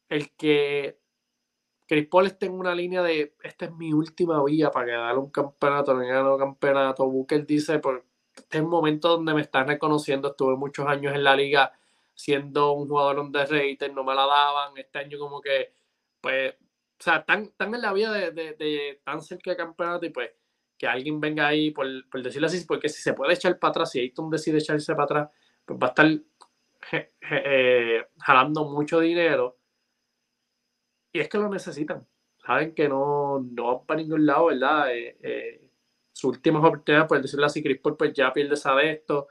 el 0.07 0.35
que 0.35 0.99
Chris 1.87 2.07
Paul 2.07 2.27
esté 2.27 2.45
en 2.45 2.53
una 2.53 2.75
línea 2.75 3.01
de 3.01 3.35
esta 3.41 3.65
es 3.65 3.71
mi 3.73 3.91
última 3.91 4.43
vía 4.43 4.69
para 4.69 4.85
ganar 4.85 5.17
un 5.17 5.31
campeonato, 5.31 5.95
no 5.95 6.01
ganar 6.01 6.31
un 6.31 6.37
campeonato. 6.37 7.09
Booker 7.09 7.43
dice, 7.47 7.79
por 7.79 8.05
este 8.35 8.57
es 8.57 8.63
el 8.63 8.67
momento 8.67 9.09
donde 9.09 9.33
me 9.33 9.41
están 9.41 9.67
reconociendo, 9.67 10.29
estuve 10.29 10.55
muchos 10.55 10.85
años 10.87 11.15
en 11.15 11.23
la 11.23 11.35
liga 11.35 11.73
siendo 12.13 12.73
un 12.73 12.87
jugador 12.87 13.17
underrated, 13.19 13.91
no 13.93 14.03
me 14.03 14.13
la 14.13 14.27
daban, 14.27 14.77
este 14.77 14.99
año 14.99 15.17
como 15.17 15.41
que, 15.41 15.73
pues, 16.21 16.53
o 16.53 17.03
sea, 17.03 17.17
están, 17.17 17.51
en 17.59 17.81
la 17.81 17.93
vida 17.93 18.11
de, 18.11 18.31
de, 18.31 19.01
tan 19.03 19.21
cerca 19.21 19.51
de 19.51 19.57
campeonato 19.57 20.05
y 20.05 20.09
pues 20.09 20.31
que 20.77 20.87
alguien 20.87 21.19
venga 21.19 21.47
ahí, 21.47 21.71
por, 21.71 21.87
decirlo 22.21 22.47
así, 22.47 22.63
porque 22.65 22.89
si 22.89 23.01
se 23.01 23.13
puede 23.13 23.33
echar 23.33 23.57
para 23.57 23.71
atrás, 23.71 23.91
si 23.91 23.99
Ayton 23.99 24.29
decide 24.29 24.59
echarse 24.59 24.93
para 24.93 25.03
atrás, 25.05 25.29
pues 25.67 25.79
va 25.79 25.87
a 25.87 25.89
estar 25.89 26.07
eh, 27.29 28.07
jalando 28.19 28.65
mucho 28.65 29.01
dinero. 29.01 29.59
Y 31.11 31.19
es 31.19 31.29
que 31.29 31.37
lo 31.37 31.49
necesitan. 31.49 32.07
Saben 32.37 32.73
que 32.73 32.87
no, 32.87 33.39
no 33.39 33.65
van 33.75 33.85
para 33.85 34.01
ningún 34.01 34.25
lado, 34.25 34.45
¿verdad? 34.45 34.95
Eh, 34.95 35.17
eh, 35.21 35.69
su 36.13 36.29
última 36.29 36.59
oportunidad, 36.59 37.07
por 37.07 37.21
decirlo 37.21 37.45
así, 37.45 37.61
Chris 37.61 37.79
Paul 37.81 37.97
pues 37.97 38.13
ya 38.13 38.31
pierde 38.31 38.53
esa 38.53 38.73
de 38.75 38.91
esto. 38.91 39.27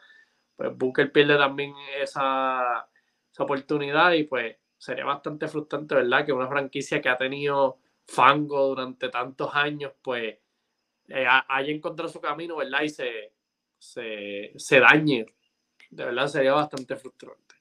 Pues 0.55 0.76
Booker 0.76 1.11
pierde 1.11 1.37
también 1.39 1.74
esa, 2.01 2.87
esa 3.32 3.43
oportunidad 3.43 4.12
y 4.12 4.24
pues 4.24 4.57
sería 4.76 5.07
bastante 5.07 5.49
frustrante, 5.49 5.95
¿verdad? 5.95 6.26
Que 6.26 6.32
una 6.32 6.49
franquicia 6.49 7.01
que 7.01 7.09
ha 7.09 7.16
tenido 7.16 7.78
fango 8.07 8.68
durante 8.68 9.09
tantos 9.09 9.55
años, 9.55 9.93
pues 10.03 10.39
haya 11.49 11.72
encontrado 11.72 12.11
su 12.11 12.20
camino, 12.20 12.57
¿verdad? 12.57 12.82
Y 12.82 12.89
se, 12.91 13.32
se, 13.78 14.80
dañe. 14.80 15.26
De 15.91 16.05
verdad 16.05 16.28
sería 16.28 16.53
bastante 16.53 16.97
frustrante. 16.97 17.55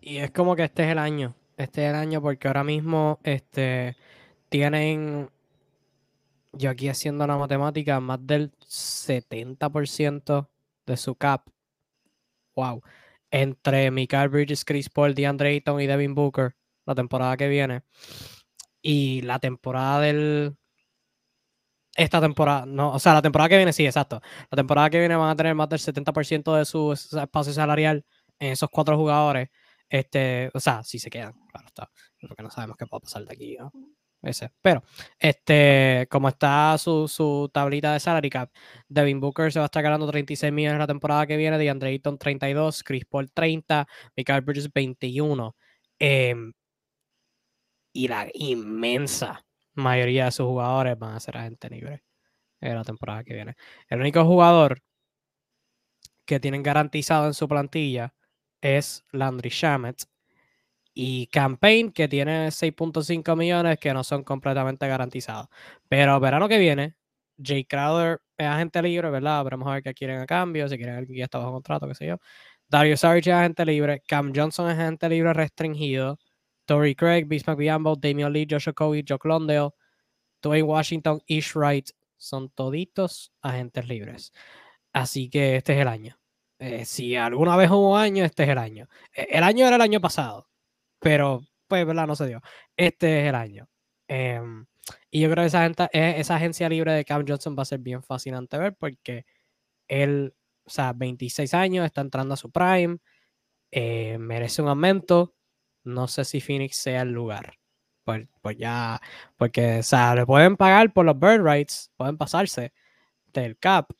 Y 0.00 0.18
es 0.18 0.30
como 0.30 0.56
que 0.56 0.64
este 0.64 0.84
es 0.84 0.90
el 0.90 0.98
año. 0.98 1.34
Este 1.56 1.84
es 1.84 1.90
el 1.90 1.96
año 1.96 2.22
porque 2.22 2.48
ahora 2.48 2.64
mismo 2.64 3.18
este, 3.24 3.96
tienen, 4.48 5.30
yo 6.52 6.70
aquí 6.70 6.88
haciendo 6.88 7.26
la 7.26 7.36
matemática, 7.36 8.00
más 8.00 8.24
del 8.26 8.52
70% 8.60 10.48
de 10.86 10.96
su 10.96 11.14
cap. 11.16 11.48
Wow 12.54 12.82
entre 13.30 13.90
Mikael 13.90 14.28
Bridges, 14.28 14.64
Chris 14.64 14.88
Paul, 14.88 15.14
DeAndre 15.14 15.50
Ayton 15.50 15.80
y 15.80 15.86
Devin 15.86 16.14
Booker 16.14 16.54
la 16.86 16.94
temporada 16.94 17.36
que 17.36 17.48
viene. 17.48 17.82
Y 18.80 19.22
la 19.22 19.38
temporada 19.38 20.00
del. 20.00 20.56
Esta 21.98 22.20
temporada, 22.20 22.64
no, 22.64 22.92
o 22.92 22.98
sea, 23.00 23.14
la 23.14 23.22
temporada 23.22 23.48
que 23.48 23.56
viene, 23.56 23.72
sí, 23.72 23.84
exacto. 23.84 24.20
La 24.50 24.56
temporada 24.56 24.88
que 24.88 25.00
viene 25.00 25.16
van 25.16 25.30
a 25.30 25.34
tener 25.34 25.52
más 25.56 25.68
del 25.68 25.80
70% 25.80 26.54
de 26.54 26.64
su 26.64 26.92
espacio 26.92 27.52
salarial 27.52 28.04
en 28.38 28.52
esos 28.52 28.70
cuatro 28.70 28.96
jugadores. 28.96 29.48
Este, 29.88 30.48
o 30.54 30.60
sea, 30.60 30.84
si 30.84 31.00
se 31.00 31.10
quedan, 31.10 31.32
claro 31.50 31.66
está. 31.66 31.90
Porque 32.20 32.44
no 32.44 32.50
sabemos 32.50 32.76
qué 32.76 32.86
puede 32.86 33.00
pasar 33.00 33.24
de 33.24 33.32
aquí, 33.32 33.56
¿no? 33.58 33.72
ese. 34.22 34.52
Pero, 34.62 34.84
este, 35.18 36.06
como 36.08 36.28
está 36.28 36.76
su, 36.78 37.50
tablita 37.52 37.92
de 37.92 38.00
salary 38.00 38.30
cap, 38.30 38.50
Devin 38.88 39.18
Booker 39.18 39.52
se 39.52 39.58
va 39.58 39.64
a 39.64 39.66
estar 39.66 39.82
ganando 39.82 40.06
36 40.06 40.52
millones 40.52 40.78
la 40.78 40.86
temporada 40.86 41.26
que 41.26 41.36
viene, 41.36 41.58
DeAndre 41.58 41.90
Ayton 41.90 42.16
32, 42.16 42.84
Chris 42.84 43.06
Paul 43.06 43.32
30, 43.32 43.88
Michael 44.16 44.42
Bridges 44.42 44.72
21. 44.72 45.56
Em, 45.98 46.52
y 47.92 48.08
la 48.08 48.28
inmensa 48.34 49.44
mayoría 49.78 50.26
de 50.26 50.32
sus 50.32 50.46
jugadores 50.46 50.98
van 50.98 51.14
a 51.14 51.20
ser 51.20 51.36
agente 51.38 51.70
libre 51.70 52.02
en 52.60 52.74
la 52.76 52.84
temporada 52.84 53.24
que 53.24 53.34
viene. 53.34 53.56
El 53.88 54.00
único 54.00 54.24
jugador 54.24 54.82
que 56.26 56.40
tienen 56.40 56.62
garantizado 56.62 57.26
en 57.26 57.34
su 57.34 57.48
plantilla 57.48 58.14
es 58.60 59.04
Landry 59.12 59.50
Shamet, 59.50 60.04
y 61.00 61.28
Campaign, 61.28 61.92
que 61.92 62.08
tiene 62.08 62.50
6.5 62.50 63.36
millones 63.36 63.78
que 63.78 63.94
no 63.94 64.02
son 64.02 64.24
completamente 64.24 64.88
garantizados. 64.88 65.46
Pero 65.88 66.18
verano 66.18 66.48
que 66.48 66.58
viene, 66.58 66.96
Jay 67.40 67.64
Crowder 67.64 68.20
es 68.36 68.46
agente 68.48 68.82
libre, 68.82 69.08
¿verdad? 69.08 69.44
Veremos 69.44 69.68
a 69.68 69.74
ver 69.74 69.82
qué 69.84 69.94
quieren 69.94 70.20
a 70.20 70.26
cambio, 70.26 70.68
si 70.68 70.76
quieren 70.76 70.96
alguien 70.96 71.14
que 71.14 71.18
ya 71.20 71.24
está 71.26 71.38
bajo 71.38 71.52
contrato, 71.52 71.86
qué 71.86 71.94
sé 71.94 72.06
yo. 72.08 72.16
Dario 72.68 72.96
Saric 72.96 73.28
es 73.28 73.32
agente 73.32 73.64
libre, 73.64 74.02
Cam 74.08 74.32
Johnson 74.34 74.70
es 74.70 74.76
agente 74.76 75.08
libre 75.08 75.32
restringido, 75.34 76.18
Tory 76.68 76.94
Craig, 76.94 77.24
Bismarck 77.26 77.58
Biambo, 77.58 77.96
Damian 77.96 78.32
Lee, 78.32 78.46
Joshua 78.48 78.74
Covey, 78.74 79.02
Jock 79.08 79.24
Londale, 79.24 79.70
Dwayne 80.42 80.66
Washington, 80.66 81.20
Ish 81.26 81.56
Wright, 81.56 81.90
son 82.16 82.50
toditos 82.50 83.32
agentes 83.42 83.88
libres. 83.88 84.32
Así 84.92 85.30
que 85.30 85.56
este 85.56 85.72
es 85.72 85.80
el 85.80 85.88
año. 85.88 86.18
Eh, 86.58 86.84
si 86.84 87.16
alguna 87.16 87.56
vez 87.56 87.70
hubo 87.70 87.96
año, 87.96 88.24
este 88.24 88.42
es 88.42 88.48
el 88.50 88.58
año. 88.58 88.88
E, 89.12 89.28
el 89.30 89.44
año 89.44 89.66
era 89.66 89.76
el 89.76 89.82
año 89.82 90.00
pasado 90.00 90.48
pero 91.00 91.42
pues, 91.66 91.86
¿verdad? 91.86 92.06
No 92.06 92.16
se 92.16 92.26
dio. 92.26 92.42
Este 92.76 93.22
es 93.22 93.28
el 93.28 93.34
año. 93.34 93.68
Em, 94.08 94.66
y 95.10 95.20
yo 95.20 95.30
creo 95.30 95.42
que 95.44 95.48
esa, 95.48 95.62
gente, 95.64 95.88
e, 95.92 96.20
esa 96.20 96.36
agencia 96.36 96.68
libre 96.68 96.92
de 96.92 97.04
Cam 97.04 97.24
Johnson 97.26 97.56
va 97.58 97.62
a 97.62 97.66
ser 97.66 97.80
bien 97.80 98.02
fascinante 98.02 98.58
ver 98.58 98.74
porque 98.76 99.26
él, 99.88 100.34
o 100.64 100.70
sea, 100.70 100.92
26 100.94 101.54
años, 101.54 101.86
está 101.86 102.00
entrando 102.02 102.34
a 102.34 102.36
su 102.38 102.50
prime, 102.50 102.98
eh, 103.70 104.18
merece 104.18 104.62
un 104.62 104.68
aumento. 104.68 105.34
No 105.88 106.08
sé 106.08 106.24
si 106.24 106.40
Phoenix 106.40 106.76
sea 106.76 107.02
el 107.02 107.12
lugar. 107.12 107.58
Pues, 108.04 108.26
pues 108.40 108.56
ya, 108.56 109.00
porque, 109.36 109.80
o 109.80 109.82
sea, 109.82 110.14
le 110.14 110.24
pueden 110.24 110.56
pagar 110.56 110.92
por 110.92 111.04
los 111.04 111.18
bird 111.18 111.42
rights, 111.44 111.90
pueden 111.96 112.16
pasarse 112.16 112.72
del 113.26 113.58
cap, 113.58 113.90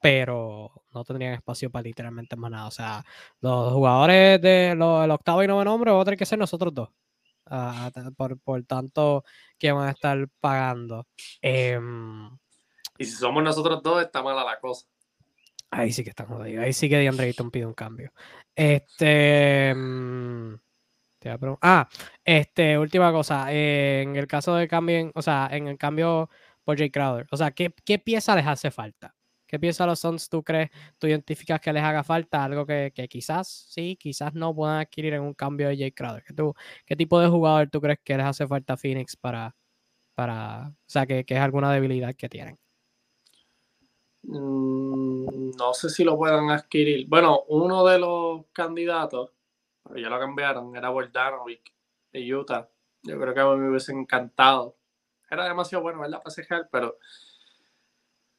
pero 0.00 0.84
no 0.92 1.04
tendrían 1.04 1.34
espacio 1.34 1.70
para 1.70 1.84
literalmente 1.84 2.36
más 2.36 2.50
nada. 2.50 2.66
O 2.66 2.70
sea, 2.70 3.04
los 3.40 3.72
jugadores 3.72 4.40
del 4.40 4.82
octavo 4.82 5.42
y 5.42 5.46
noveno 5.46 5.70
nombre 5.70 5.92
van 5.92 6.00
a 6.00 6.04
tener 6.04 6.18
que 6.18 6.26
ser 6.26 6.38
nosotros 6.38 6.74
dos. 6.74 6.88
Ah, 7.46 7.90
por, 8.16 8.38
por, 8.38 8.62
tanto, 8.64 9.24
que 9.58 9.72
van 9.72 9.88
a 9.88 9.92
estar 9.92 10.28
pagando. 10.40 11.06
Em, 11.42 12.30
y 12.98 13.04
si 13.04 13.12
somos 13.12 13.42
nosotros 13.42 13.82
dos, 13.82 14.02
está 14.02 14.22
mala 14.22 14.44
la 14.44 14.60
cosa. 14.60 14.86
Ahí 15.70 15.92
sí 15.92 16.02
que 16.04 16.10
está 16.10 16.26
jodido. 16.26 16.62
Ahí 16.62 16.72
sí 16.72 16.88
que 16.88 16.96
DeAndre 16.96 17.26
Ayton 17.26 17.50
pide 17.50 17.66
un 17.66 17.74
cambio. 17.74 18.12
Este. 18.54 19.74
Ah, 21.62 21.88
este, 22.24 22.78
última 22.78 23.12
cosa. 23.12 23.52
en 23.52 24.16
el 24.16 24.26
caso 24.26 24.54
de 24.54 24.68
cambio, 24.68 25.10
o 25.14 25.22
sea, 25.22 25.48
en 25.52 25.68
el 25.68 25.78
cambio 25.78 26.30
por 26.64 26.78
Jay 26.78 26.90
Crowder, 26.90 27.26
o 27.30 27.36
sea, 27.36 27.50
¿qué, 27.52 27.72
¿qué 27.84 27.98
pieza 27.98 28.34
les 28.36 28.46
hace 28.46 28.70
falta? 28.70 29.14
¿Qué 29.50 29.58
piensan 29.58 29.88
los 29.88 29.98
Suns 29.98 30.28
tú 30.28 30.44
crees, 30.44 30.70
tú 30.96 31.08
identificas 31.08 31.60
que 31.60 31.72
les 31.72 31.82
haga 31.82 32.04
falta? 32.04 32.44
Algo 32.44 32.64
que, 32.64 32.92
quizás 33.10 33.48
sí, 33.48 33.96
quizás 33.96 34.32
no 34.32 34.54
puedan 34.54 34.78
adquirir 34.78 35.14
en 35.14 35.22
un 35.22 35.34
cambio 35.34 35.68
de 35.68 35.76
Jay 35.76 35.90
Crowder. 35.90 36.22
¿Qué, 36.22 36.32
tú, 36.32 36.54
¿Qué 36.86 36.94
tipo 36.94 37.18
de 37.18 37.26
jugador 37.26 37.68
tú 37.68 37.80
crees 37.80 37.98
que 38.04 38.16
les 38.16 38.26
hace 38.26 38.46
falta 38.46 38.74
a 38.74 38.76
Phoenix 38.76 39.16
para, 39.16 39.56
para 40.14 40.68
o 40.68 40.74
sea, 40.86 41.04
que, 41.04 41.24
es 41.26 41.40
alguna 41.40 41.72
debilidad 41.72 42.14
que 42.14 42.28
tienen? 42.28 42.58
Mm, 44.22 45.50
no 45.56 45.74
sé 45.74 45.90
si 45.90 46.04
lo 46.04 46.16
puedan 46.16 46.50
adquirir. 46.50 47.08
Bueno, 47.08 47.42
uno 47.48 47.84
de 47.84 47.98
los 47.98 48.46
candidatos, 48.52 49.32
pero 49.82 49.98
ya 49.98 50.08
lo 50.08 50.18
cambiaron, 50.18 50.74
era 50.76 50.90
Bordanovic 50.90 51.72
de 52.12 52.34
Utah. 52.34 52.68
Yo 53.02 53.18
creo 53.18 53.34
que 53.34 53.40
a 53.40 53.46
mí 53.46 53.56
me 53.58 53.70
hubiese 53.70 53.92
encantado. 53.92 54.76
Era 55.30 55.44
demasiado 55.44 55.82
bueno, 55.82 56.00
¿verdad? 56.00 56.22
Para 56.22 56.68
pero 56.70 56.98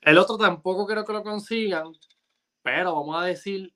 el 0.01 0.17
otro 0.17 0.37
tampoco 0.37 0.85
creo 0.85 1.05
que 1.05 1.13
lo 1.13 1.23
consigan, 1.23 1.93
pero 2.61 2.95
vamos 2.95 3.21
a 3.21 3.25
decir, 3.25 3.73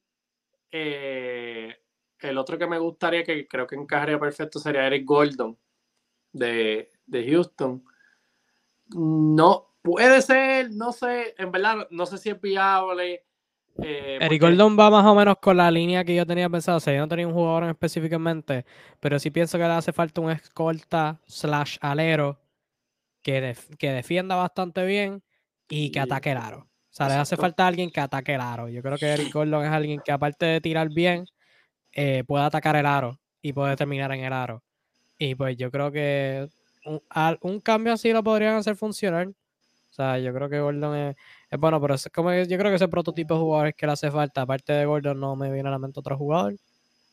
eh, 0.71 1.75
el 2.19 2.37
otro 2.37 2.57
que 2.57 2.67
me 2.67 2.79
gustaría, 2.79 3.23
que 3.23 3.47
creo 3.47 3.67
que 3.67 3.75
encajaría 3.75 4.19
perfecto, 4.19 4.59
sería 4.59 4.87
Eric 4.87 5.05
Gordon 5.05 5.57
de, 6.33 6.89
Houston. 7.11 7.83
No, 8.89 9.75
puede 9.81 10.21
ser, 10.21 10.71
no 10.71 10.91
sé, 10.91 11.35
en 11.37 11.51
verdad, 11.51 11.87
no 11.91 12.05
sé 12.05 12.17
si 12.17 12.29
es 12.29 12.41
viable. 12.41 13.25
Eh, 13.83 14.19
Eric 14.21 14.41
Gordon 14.41 14.77
va 14.79 14.89
más 14.89 15.05
o 15.05 15.15
menos 15.15 15.35
con 15.41 15.57
la 15.57 15.69
línea 15.69 16.03
que 16.03 16.15
yo 16.15 16.25
tenía 16.25 16.49
pensado. 16.49 16.77
O 16.77 16.79
sea, 16.79 16.93
yo 16.93 17.01
no 17.01 17.07
tenía 17.07 17.27
un 17.27 17.33
jugador 17.33 17.63
en 17.63 17.69
específicamente, 17.71 18.65
pero 18.99 19.19
sí 19.19 19.31
pienso 19.31 19.57
que 19.57 19.65
le 19.65 19.73
hace 19.73 19.93
falta 19.93 20.21
un 20.21 20.31
escolta 20.31 21.19
slash 21.25 21.77
alero 21.81 22.39
que, 23.21 23.55
que 23.77 23.91
defienda 23.91 24.35
bastante 24.35 24.85
bien 24.85 25.23
y 25.67 25.91
que 25.91 25.99
ataque 25.99 26.31
el 26.31 26.37
aro. 26.37 26.59
O 26.59 26.97
sea, 26.97 27.09
le 27.09 27.15
hace 27.15 27.35
falta 27.35 27.67
alguien 27.67 27.91
que 27.91 27.99
ataque 27.99 28.35
el 28.35 28.41
aro. 28.41 28.69
Yo 28.69 28.81
creo 28.81 28.97
que 28.97 29.07
Eric 29.07 29.33
Gordon 29.33 29.65
es 29.65 29.71
alguien 29.71 29.99
que 29.99 30.13
aparte 30.13 30.45
de 30.45 30.61
tirar 30.61 30.89
bien, 30.89 31.25
eh, 31.91 32.23
puede 32.25 32.45
atacar 32.45 32.75
el 32.77 32.85
aro 32.85 33.19
y 33.41 33.51
puede 33.51 33.75
terminar 33.75 34.11
en 34.13 34.23
el 34.23 34.31
aro. 34.31 34.63
Y 35.17 35.35
pues 35.35 35.57
yo 35.57 35.71
creo 35.71 35.91
que 35.91 36.47
un, 37.41 37.59
cambio 37.61 37.93
así 37.93 38.11
lo 38.11 38.23
podrían 38.23 38.55
hacer 38.55 38.75
funcionar. 38.75 39.31
O 39.95 40.01
sea, 40.03 40.19
yo 40.19 40.33
creo 40.33 40.49
que 40.49 40.59
Gordon 40.59 40.93
es, 40.93 41.15
bueno, 41.57 41.79
pero 41.79 41.93
es 41.93 42.09
como 42.13 42.33
yo 42.33 42.57
creo 42.57 42.69
que 42.69 42.75
ese 42.75 42.89
prototipo 42.89 43.35
de 43.35 43.39
jugadores 43.39 43.75
que 43.75 43.85
le 43.85 43.93
hace 43.93 44.11
falta, 44.11 44.41
aparte 44.41 44.73
de 44.73 44.85
Gordon, 44.85 45.17
no 45.17 45.37
me 45.37 45.49
viene 45.49 45.69
a 45.69 45.71
la 45.71 45.79
mente 45.79 46.01
otro 46.01 46.17
jugador. 46.17 46.55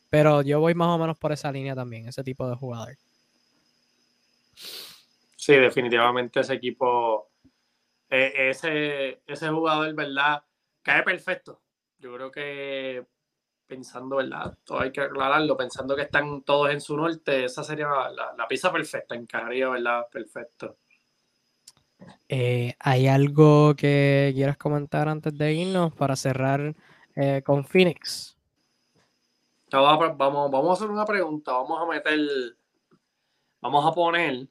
Pero 0.09 0.41
yo 0.41 0.59
voy 0.59 0.75
más 0.75 0.89
o 0.89 0.97
menos 0.97 1.17
por 1.17 1.31
esa 1.31 1.49
línea 1.49 1.75
también, 1.75 2.09
ese 2.09 2.25
tipo 2.25 2.45
de 2.49 2.57
jugador. 2.57 2.95
Sí, 5.37 5.53
definitivamente 5.55 6.41
ese 6.41 6.55
equipo 6.55 7.29
e, 8.09 8.49
ese, 8.49 9.21
ese 9.25 9.47
jugador, 9.47 9.93
¿verdad? 9.95 10.43
Cae 10.81 11.03
perfecto. 11.03 11.61
Yo 11.99 12.13
creo 12.13 12.29
que 12.31 13.07
pensando, 13.65 14.17
¿verdad? 14.17 14.57
Todo 14.65 14.81
hay 14.81 14.91
que 14.91 14.99
aclararlo, 14.99 15.55
pensando 15.55 15.95
que 15.95 16.01
están 16.01 16.41
todos 16.43 16.69
en 16.69 16.81
su 16.81 16.97
norte, 16.97 17.45
esa 17.45 17.63
sería 17.63 17.87
la, 17.87 18.33
la 18.37 18.45
pieza 18.45 18.73
perfecta, 18.73 19.15
encajaría, 19.15 19.69
¿verdad? 19.69 20.05
Perfecto. 20.11 20.79
Eh, 22.29 22.73
¿Hay 22.79 23.07
algo 23.07 23.75
que 23.75 24.31
quieras 24.33 24.57
comentar 24.57 25.07
antes 25.07 25.37
de 25.37 25.53
irnos 25.53 25.93
para 25.93 26.15
cerrar 26.15 26.75
eh, 27.15 27.41
con 27.45 27.65
Phoenix? 27.65 28.37
Vamos, 29.71 30.17
vamos 30.17 30.69
a 30.69 30.73
hacer 30.73 30.89
una 30.89 31.05
pregunta, 31.05 31.51
vamos 31.51 31.81
a 31.81 31.85
meter, 31.85 32.19
vamos 33.59 33.85
a 33.85 33.91
poner... 33.91 34.47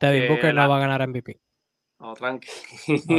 Devin 0.00 0.28
Booker 0.28 0.52
no 0.52 0.68
va 0.68 0.76
a 0.76 0.80
ganar 0.80 1.08
MVP. 1.08 1.40
No, 2.00 2.14
tranqui. 2.14 2.48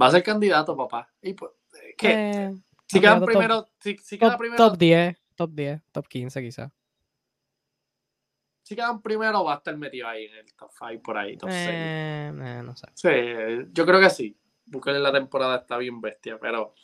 Va 0.00 0.06
a 0.06 0.10
ser 0.10 0.22
candidato, 0.22 0.74
papá. 0.74 1.12
Y 1.20 1.34
pues, 1.34 1.52
¿qué? 1.98 2.30
Eh, 2.30 2.50
si 2.86 3.00
quedan 3.00 3.24
primero, 3.24 3.68
si, 3.78 3.96
si 3.98 4.18
queda 4.18 4.38
primero. 4.38 4.56
Top 4.56 4.78
10, 4.78 5.16
top 5.36 5.50
10, 5.52 5.82
top 5.92 6.08
15 6.08 6.42
quizás. 6.42 6.72
Si 8.62 8.76
quedan 8.76 9.02
primero, 9.02 9.44
va 9.44 9.54
a 9.54 9.56
estar 9.56 9.76
metido 9.76 10.08
ahí 10.08 10.26
en 10.26 10.36
el 10.36 10.54
top 10.54 10.70
5 10.78 11.02
por 11.02 11.18
ahí, 11.18 11.36
top 11.36 11.48
eh, 11.50 12.28
eh, 12.28 12.62
no 12.64 12.76
sé. 12.76 12.86
Sí, 12.94 13.68
yo 13.72 13.84
creo 13.84 14.00
que 14.00 14.10
sí. 14.10 14.36
Booker 14.66 14.94
en 14.94 15.02
la 15.02 15.12
temporada 15.12 15.56
está 15.56 15.76
bien 15.76 16.00
bestia, 16.00 16.38
pero 16.40 16.74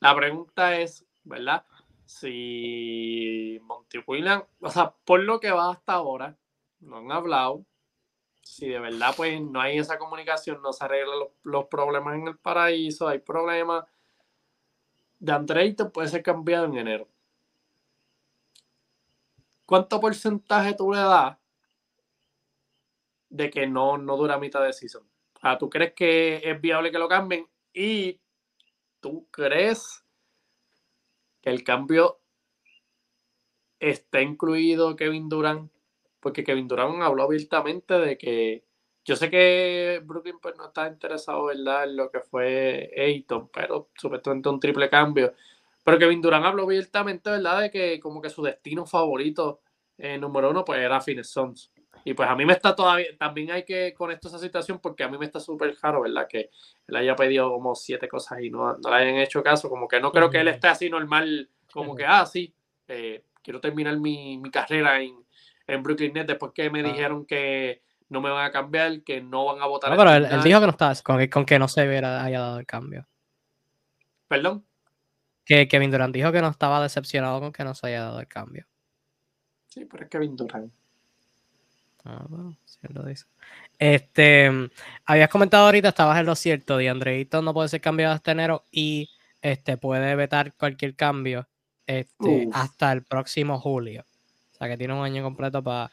la 0.00 0.14
pregunta 0.14 0.78
es, 0.78 1.04
¿verdad? 1.24 1.64
Si 2.04 3.58
Monty 3.62 3.98
Williams, 4.06 4.44
o 4.60 4.70
sea, 4.70 4.94
por 5.04 5.20
lo 5.20 5.40
que 5.40 5.50
va 5.50 5.70
hasta 5.70 5.94
ahora, 5.94 6.36
no 6.80 6.98
han 6.98 7.10
hablado, 7.10 7.64
si 8.44 8.68
de 8.68 8.78
verdad 8.78 9.14
pues 9.16 9.40
no 9.40 9.60
hay 9.60 9.78
esa 9.78 9.98
comunicación, 9.98 10.60
no 10.62 10.72
se 10.72 10.84
arreglan 10.84 11.18
los, 11.42 11.64
problemas 11.66 12.14
en 12.14 12.28
el 12.28 12.36
paraíso, 12.36 13.08
hay 13.08 13.18
problemas, 13.18 13.84
de 15.18 15.32
Andreito 15.32 15.90
puede 15.90 16.08
ser 16.08 16.22
cambiado 16.22 16.66
en 16.66 16.76
enero. 16.76 17.08
¿Cuánto 19.66 20.00
porcentaje 20.00 20.74
tú 20.74 20.92
le 20.92 20.98
das 20.98 21.36
de 23.28 23.50
que 23.50 23.66
no, 23.66 23.98
no 23.98 24.16
dura 24.16 24.38
mitad 24.38 24.62
de 24.62 24.72
season? 24.72 25.08
Sea, 25.40 25.58
¿tú 25.58 25.68
crees 25.70 25.92
que 25.94 26.40
es 26.44 26.60
viable 26.60 26.90
que 26.90 26.98
lo 26.98 27.08
cambien? 27.08 27.48
Y 27.72 28.20
tú 29.00 29.26
crees 29.30 30.04
que 31.40 31.50
el 31.50 31.64
cambio 31.64 32.20
está 33.78 34.20
incluido 34.20 34.96
Kevin 34.96 35.28
Durant 35.28 35.74
porque 36.24 36.42
Kevin 36.42 36.66
Durant 36.66 37.02
habló 37.02 37.24
abiertamente 37.24 37.98
de 37.98 38.16
que 38.16 38.64
yo 39.04 39.14
sé 39.14 39.28
que 39.28 40.00
Brooklyn 40.02 40.38
pues, 40.40 40.56
no 40.56 40.68
está 40.68 40.88
interesado 40.88 41.44
¿verdad? 41.44 41.84
en 41.84 41.96
lo 41.98 42.10
que 42.10 42.20
fue 42.20 42.90
Ayton, 42.96 43.50
pero 43.52 43.90
supuestamente 43.94 44.48
un 44.48 44.58
triple 44.58 44.88
cambio. 44.88 45.34
Pero 45.84 45.98
Kevin 45.98 46.22
Durant 46.22 46.46
habló 46.46 46.64
abiertamente 46.64 47.30
¿verdad? 47.30 47.60
de 47.60 47.70
que 47.70 48.00
como 48.00 48.20
que 48.20 48.30
su 48.30 48.42
destino 48.42 48.86
favorito 48.86 49.60
eh, 49.98 50.18
número 50.18 50.50
uno 50.50 50.64
pues 50.64 50.80
era 50.80 51.00
Phoenix 51.00 51.30
Suns. 51.30 51.70
Y 52.06 52.12
pues 52.14 52.28
a 52.28 52.34
mí 52.34 52.44
me 52.44 52.52
está 52.52 52.74
todavía, 52.74 53.06
también 53.18 53.50
hay 53.50 53.64
que 53.64 53.94
con 53.94 54.10
esto 54.10 54.28
esa 54.28 54.38
situación 54.38 54.78
porque 54.78 55.04
a 55.04 55.08
mí 55.08 55.16
me 55.16 55.26
está 55.26 55.40
súper 55.40 55.74
raro, 55.80 56.02
¿verdad? 56.02 56.26
Que 56.28 56.50
él 56.86 56.96
haya 56.96 57.16
pedido 57.16 57.50
como 57.50 57.74
siete 57.74 58.08
cosas 58.08 58.40
y 58.40 58.50
no, 58.50 58.76
no 58.76 58.90
le 58.90 58.96
hayan 58.96 59.16
hecho 59.16 59.42
caso. 59.42 59.68
Como 59.70 59.88
que 59.88 60.00
no 60.00 60.12
creo 60.12 60.28
que 60.28 60.40
él 60.40 60.48
esté 60.48 60.68
así 60.68 60.90
normal, 60.90 61.48
como 61.72 61.94
que, 61.94 62.04
ah, 62.04 62.26
sí, 62.26 62.54
eh, 62.88 63.24
quiero 63.42 63.60
terminar 63.60 63.96
mi, 63.98 64.36
mi 64.38 64.50
carrera 64.50 65.00
en, 65.00 65.16
en 65.66 65.82
Brooklyn 65.82 66.12
Nets 66.12 66.26
después 66.26 66.52
que 66.54 66.68
me 66.68 66.80
ah. 66.80 66.82
dijeron 66.82 67.24
que 67.24 67.82
no 68.10 68.20
me 68.20 68.30
van 68.30 68.44
a 68.44 68.50
cambiar, 68.50 69.02
que 69.02 69.22
no 69.22 69.46
van 69.46 69.62
a 69.62 69.66
votar. 69.66 69.90
No, 69.90 69.96
pero 69.96 70.12
él, 70.12 70.42
dijo 70.42 70.60
que 70.60 70.66
no 70.66 70.72
estaba, 70.72 70.94
con 71.02 71.18
que, 71.18 71.30
con 71.30 71.46
que 71.46 71.58
no 71.58 71.68
se 71.68 71.86
hubiera, 71.86 72.22
haya 72.22 72.40
dado 72.40 72.58
el 72.58 72.66
cambio. 72.66 73.06
¿Perdón? 74.28 74.64
Que 75.44 75.68
Kevin 75.68 75.90
Durant 75.90 76.14
dijo 76.14 76.32
que 76.32 76.40
no 76.40 76.48
estaba 76.48 76.82
decepcionado 76.82 77.40
con 77.40 77.52
que 77.52 77.64
no 77.64 77.74
se 77.74 77.88
haya 77.88 78.02
dado 78.02 78.20
el 78.20 78.28
cambio. 78.28 78.66
Sí, 79.66 79.84
pero 79.84 80.04
es 80.04 80.10
Kevin 80.10 80.36
Durant. 80.36 80.72
Ah, 82.04 82.24
bueno, 82.28 82.56
sí 82.64 82.78
lo 82.90 83.02
dice. 83.02 83.24
Este, 83.78 84.50
habías 85.04 85.28
comentado 85.28 85.64
ahorita, 85.66 85.88
estabas 85.88 86.18
en 86.18 86.26
lo 86.26 86.34
cierto, 86.34 86.76
de 86.76 86.88
Andreito 86.88 87.42
no 87.42 87.54
puede 87.54 87.68
ser 87.68 87.80
cambiado 87.80 88.14
hasta 88.14 88.32
enero 88.32 88.64
y 88.70 89.10
este 89.42 89.76
puede 89.76 90.14
vetar 90.14 90.54
cualquier 90.54 90.94
cambio 90.94 91.48
este, 91.86 92.48
hasta 92.52 92.92
el 92.92 93.02
próximo 93.02 93.58
julio. 93.58 94.04
O 94.52 94.56
sea, 94.56 94.68
que 94.68 94.76
tiene 94.76 94.94
un 94.94 95.04
año 95.04 95.22
completo 95.22 95.62
para 95.62 95.90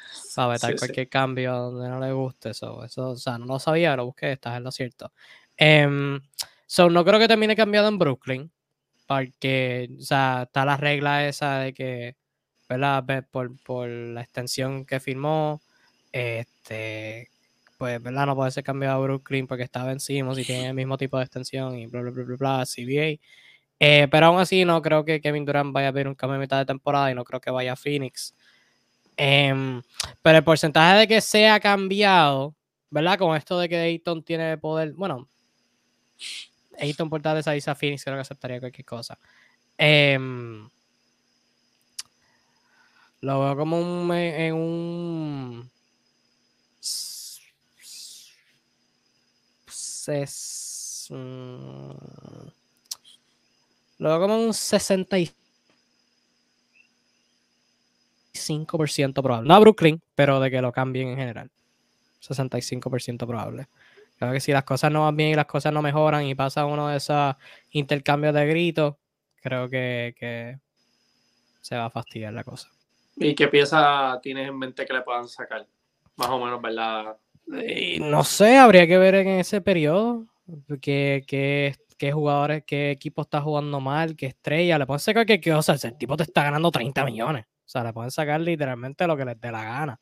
vetar 0.49 0.75
cualquier 0.77 1.09
cambio 1.09 1.53
donde 1.53 1.89
no 1.89 1.99
le 1.99 2.11
guste. 2.11 2.51
Eso, 2.51 2.83
eso, 2.83 3.09
o 3.11 3.17
sea, 3.17 3.37
no 3.37 3.45
lo 3.45 3.59
sabía, 3.59 3.95
lo 3.95 4.05
busqué, 4.05 4.33
estás 4.33 4.57
en 4.57 4.63
lo 4.63 4.71
cierto. 4.71 5.11
Um, 5.59 6.19
so, 6.65 6.89
no 6.89 7.03
creo 7.03 7.19
que 7.19 7.27
termine 7.27 7.55
cambiado 7.55 7.87
en 7.87 7.97
Brooklyn. 7.97 8.51
Porque, 9.11 9.89
o 9.99 10.01
sea, 10.01 10.43
está 10.43 10.63
la 10.63 10.77
regla 10.77 11.27
esa 11.27 11.59
de 11.59 11.73
que, 11.73 12.15
¿verdad? 12.69 13.03
Por, 13.29 13.61
por 13.61 13.89
la 13.89 14.21
extensión 14.21 14.85
que 14.85 15.01
firmó, 15.01 15.61
este, 16.13 17.29
pues, 17.77 18.01
¿verdad? 18.01 18.25
No 18.27 18.37
puede 18.37 18.51
ser 18.51 18.63
cambiado 18.63 18.95
a 18.95 19.03
Brooklyn 19.05 19.47
porque 19.47 19.63
está 19.63 19.83
vencido 19.83 20.33
si 20.33 20.45
tiene 20.45 20.67
el 20.67 20.75
mismo 20.75 20.97
tipo 20.97 21.17
de 21.17 21.25
extensión 21.25 21.77
y 21.77 21.87
bla, 21.87 22.03
bla, 22.03 22.11
bla, 22.11 22.23
bla, 22.23 22.35
bla, 22.37 22.65
CBA. 22.65 23.19
Eh, 23.81 24.07
pero 24.09 24.27
aún 24.27 24.39
así, 24.39 24.63
no 24.63 24.81
creo 24.81 25.03
que 25.03 25.19
Kevin 25.19 25.43
Durant 25.43 25.73
vaya 25.73 25.89
a 25.89 25.91
ver 25.91 26.07
un 26.07 26.15
cambio 26.15 26.35
de 26.35 26.45
mitad 26.45 26.59
de 26.59 26.65
temporada 26.65 27.11
y 27.11 27.15
no 27.15 27.25
creo 27.25 27.41
que 27.41 27.51
vaya 27.51 27.73
a 27.73 27.75
Phoenix. 27.75 28.33
Em, 29.17 29.81
pero 30.21 30.37
el 30.37 30.43
porcentaje 30.45 30.99
de 30.99 31.07
que 31.09 31.19
sea 31.19 31.59
cambiado, 31.59 32.55
¿verdad? 32.89 33.19
Con 33.19 33.35
esto 33.35 33.59
de 33.59 33.67
que 33.67 33.75
Ayton 33.75 34.23
tiene 34.23 34.57
poder, 34.57 34.93
bueno, 34.93 35.27
Ayton 36.79 37.09
por 37.09 37.21
tal 37.21 37.37
esa 37.37 37.51
a 37.51 37.75
Phoenix 37.75 38.03
creo 38.03 38.17
que 38.17 38.21
aceptaría 38.21 38.59
cualquier 38.59 38.85
cosa. 38.85 39.17
Em, 39.77 40.69
lo 43.21 43.39
veo 43.41 43.55
como 43.55 43.79
un, 43.79 44.11
en 44.11 44.53
un 44.55 45.71
lo 53.99 54.09
veo 54.09 54.19
como 54.19 54.43
un 54.43 54.53
65 54.53 55.41
65% 58.33 59.21
probable. 59.21 59.47
No 59.47 59.55
a 59.55 59.59
Brooklyn, 59.59 60.01
pero 60.15 60.39
de 60.39 60.51
que 60.51 60.61
lo 60.61 60.71
cambien 60.71 61.09
en 61.09 61.17
general. 61.17 61.49
65% 62.21 63.27
probable. 63.27 63.67
Creo 64.21 64.33
que 64.33 64.39
si 64.39 64.51
las 64.51 64.65
cosas 64.65 64.91
no 64.91 65.01
van 65.01 65.17
bien 65.17 65.31
y 65.31 65.33
las 65.33 65.47
cosas 65.47 65.73
no 65.73 65.81
mejoran 65.81 66.23
y 66.27 66.35
pasa 66.35 66.67
uno 66.67 66.89
de 66.89 66.97
esos 66.97 67.33
intercambios 67.71 68.35
de 68.35 68.45
gritos, 68.45 68.95
creo 69.41 69.67
que, 69.67 70.59
se 71.59 71.75
va 71.75 71.85
a 71.85 71.89
fastidiar 71.89 72.31
la 72.31 72.43
cosa. 72.43 72.69
¿Y 73.15 73.33
qué 73.33 73.47
pieza 73.47 74.19
tienes 74.21 74.47
en 74.47 74.59
mente 74.59 74.85
que 74.85 74.93
le 74.93 75.01
puedan 75.01 75.27
sacar? 75.27 75.65
Más 76.17 76.29
o 76.29 76.37
menos, 76.37 76.61
¿verdad? 76.61 77.17
no 77.47 78.23
sé, 78.23 78.59
habría 78.59 78.85
que 78.85 78.99
ver 78.99 79.15
en 79.15 79.27
ese 79.27 79.59
periodo 79.59 80.27
qué, 80.79 81.23
qué, 81.97 82.11
jugadores, 82.11 82.63
qué 82.67 82.91
equipo 82.91 83.23
está 83.23 83.41
jugando 83.41 83.79
mal, 83.79 84.15
qué 84.15 84.27
estrella. 84.27 84.77
Le 84.77 84.85
pueden 84.85 84.99
sacar 84.99 85.25
que, 85.25 85.41
que 85.41 85.51
o 85.51 85.63
sea, 85.63 85.77
el 85.81 85.97
tipo 85.97 86.15
te 86.15 86.23
está 86.23 86.43
ganando 86.43 86.69
30 86.69 87.05
millones. 87.05 87.45
O 87.45 87.69
sea, 87.71 87.83
le 87.83 87.91
pueden 87.91 88.11
sacar 88.11 88.39
literalmente 88.39 89.07
lo 89.07 89.17
que 89.17 89.25
les 89.25 89.41
dé 89.41 89.51
la 89.51 89.63
gana. 89.63 89.99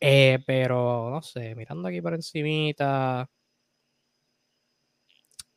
Eh, 0.00 0.42
pero, 0.46 1.10
no 1.10 1.20
sé, 1.20 1.54
mirando 1.54 1.86
aquí 1.86 2.00
por 2.00 2.14
encimita, 2.14 3.28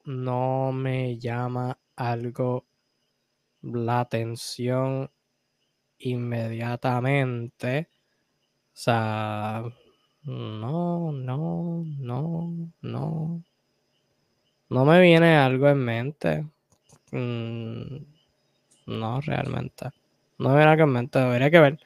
no 0.05 0.71
me 0.71 1.17
llama 1.17 1.77
algo 1.95 2.65
la 3.61 4.01
atención 4.01 5.09
inmediatamente. 5.99 7.89
O 8.73 8.77
sea, 8.77 9.63
no, 10.23 11.11
no, 11.11 11.83
no, 11.85 12.71
no. 12.81 13.43
No 14.69 14.85
me 14.85 15.01
viene 15.01 15.35
algo 15.37 15.69
en 15.69 15.77
mente. 15.77 16.45
Mm, 17.11 17.97
no, 18.87 19.21
realmente. 19.21 19.89
No 20.37 20.49
me 20.49 20.57
viene 20.57 20.75
que 20.77 20.83
en 20.83 20.89
mente, 20.89 21.19
debería 21.19 21.51
que 21.51 21.59
ver 21.59 21.79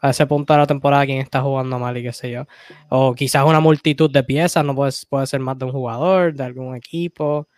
a 0.00 0.10
ese 0.10 0.26
punto 0.26 0.52
de 0.52 0.58
la 0.60 0.66
temporada 0.66 1.06
quién 1.06 1.20
está 1.20 1.42
jugando 1.42 1.78
mal 1.78 1.96
y 1.96 2.02
qué 2.02 2.12
sé 2.12 2.30
yo. 2.30 2.46
O 2.90 3.14
quizás 3.14 3.44
una 3.46 3.60
multitud 3.60 4.10
de 4.10 4.24
piezas, 4.24 4.64
no 4.64 4.74
puede, 4.74 4.92
puede 5.08 5.26
ser 5.26 5.40
más 5.40 5.58
de 5.58 5.66
un 5.66 5.72
jugador, 5.72 6.34
de 6.34 6.44
algún 6.44 6.76
equipo. 6.76 7.48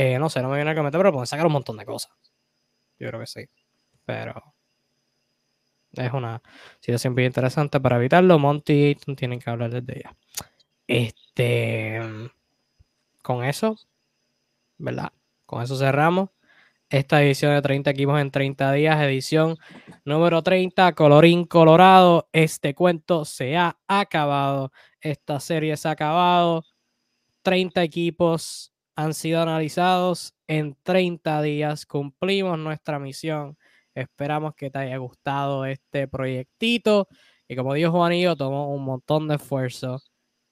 Eh, 0.00 0.16
no 0.16 0.30
sé, 0.30 0.40
no 0.42 0.48
me 0.48 0.54
viene 0.54 0.70
a 0.70 0.80
mente, 0.80 0.96
pero 0.96 1.10
pueden 1.10 1.26
sacar 1.26 1.44
un 1.44 1.54
montón 1.54 1.76
de 1.76 1.84
cosas. 1.84 2.12
Yo 3.00 3.08
creo 3.08 3.18
que 3.18 3.26
sí. 3.26 3.46
Pero 4.04 4.54
es 5.90 6.12
una 6.12 6.40
situación 6.78 7.16
bien 7.16 7.26
interesante 7.26 7.80
para 7.80 7.96
evitarlo. 7.96 8.38
Monty 8.38 8.94
tienen 9.16 9.40
que 9.40 9.50
hablar 9.50 9.72
desde 9.72 10.02
ya. 10.04 10.16
Este, 10.86 12.00
con 13.22 13.44
eso, 13.44 13.76
¿verdad? 14.76 15.12
Con 15.46 15.64
eso 15.64 15.76
cerramos 15.76 16.30
esta 16.90 17.20
edición 17.20 17.54
de 17.56 17.62
30 17.62 17.90
equipos 17.90 18.20
en 18.20 18.30
30 18.30 18.70
días, 18.70 19.00
edición 19.02 19.56
número 20.04 20.44
30, 20.44 20.92
colorín 20.94 21.44
colorado. 21.44 22.28
Este 22.32 22.72
cuento 22.72 23.24
se 23.24 23.56
ha 23.56 23.76
acabado, 23.88 24.70
esta 25.00 25.40
serie 25.40 25.76
se 25.76 25.88
ha 25.88 25.90
acabado. 25.90 26.64
30 27.42 27.82
equipos 27.82 28.72
han 28.98 29.14
sido 29.14 29.40
analizados 29.40 30.34
en 30.48 30.76
30 30.82 31.40
días. 31.42 31.86
Cumplimos 31.86 32.58
nuestra 32.58 32.98
misión. 32.98 33.56
Esperamos 33.94 34.56
que 34.56 34.70
te 34.70 34.80
haya 34.80 34.96
gustado 34.96 35.64
este 35.66 36.08
proyectito. 36.08 37.06
Y 37.46 37.54
como 37.54 37.74
dijo 37.74 37.92
Juanillo, 37.92 38.34
tomó 38.34 38.74
un 38.74 38.84
montón 38.84 39.28
de 39.28 39.36
esfuerzo 39.36 40.02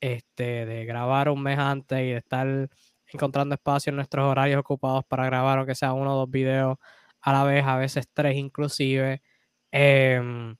este, 0.00 0.64
de 0.64 0.84
grabar 0.84 1.28
un 1.28 1.42
mes 1.42 1.58
antes 1.58 1.98
y 1.98 2.10
de 2.10 2.18
estar 2.18 2.70
encontrando 3.08 3.56
espacio 3.56 3.90
en 3.90 3.96
nuestros 3.96 4.24
horarios 4.26 4.60
ocupados 4.60 5.04
para 5.06 5.26
grabar, 5.26 5.58
aunque 5.58 5.74
sea 5.74 5.92
uno 5.92 6.14
o 6.14 6.18
dos 6.20 6.30
videos 6.30 6.78
a 7.22 7.32
la 7.32 7.42
vez, 7.42 7.64
a 7.66 7.76
veces 7.78 8.08
tres 8.14 8.36
inclusive. 8.36 9.22
Eh, 9.72 10.54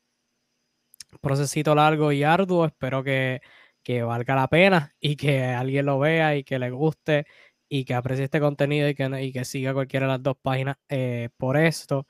procesito 1.20 1.72
largo 1.72 2.10
y 2.10 2.24
arduo. 2.24 2.64
Espero 2.66 3.04
que, 3.04 3.40
que 3.86 4.02
valga 4.02 4.34
la 4.34 4.48
pena 4.48 4.96
y 4.98 5.14
que 5.14 5.44
alguien 5.44 5.86
lo 5.86 6.00
vea 6.00 6.34
y 6.34 6.42
que 6.42 6.58
le 6.58 6.70
guste 6.70 7.24
y 7.68 7.84
que 7.84 7.94
aprecie 7.94 8.24
este 8.24 8.40
contenido 8.40 8.88
y 8.88 8.94
que, 8.94 9.22
y 9.22 9.32
que 9.32 9.44
siga 9.44 9.74
cualquiera 9.74 10.06
de 10.06 10.12
las 10.12 10.22
dos 10.22 10.36
páginas 10.40 10.76
eh, 10.88 11.30
por 11.36 11.56
esto. 11.56 12.06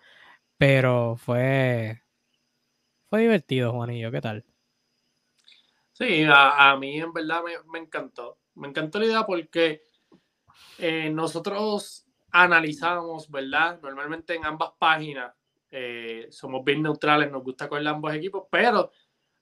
Pero 0.58 1.16
fue, 1.16 2.02
fue 3.08 3.22
divertido, 3.22 3.72
Juanillo. 3.72 4.10
¿Qué 4.10 4.20
tal? 4.20 4.44
Sí, 5.92 6.26
a, 6.28 6.76
mí 6.78 6.98
en 7.00 7.12
verdad 7.12 7.42
me, 7.42 7.52
me, 7.72 7.78
encantó. 7.78 8.38
Me 8.54 8.68
encantó 8.68 8.98
la 8.98 9.06
idea 9.06 9.26
porque 9.26 9.82
eh, 10.78 11.10
nosotros 11.10 12.06
analizamos, 12.30 13.30
¿verdad? 13.30 13.80
Normalmente 13.80 14.34
en 14.34 14.44
ambas 14.44 14.72
páginas 14.78 15.32
eh, 15.70 16.26
somos 16.30 16.64
bien 16.64 16.82
neutrales, 16.82 17.30
nos 17.30 17.42
gusta 17.42 17.68
con 17.68 17.86
ambos 17.86 18.14
equipos, 18.14 18.44
pero 18.50 18.90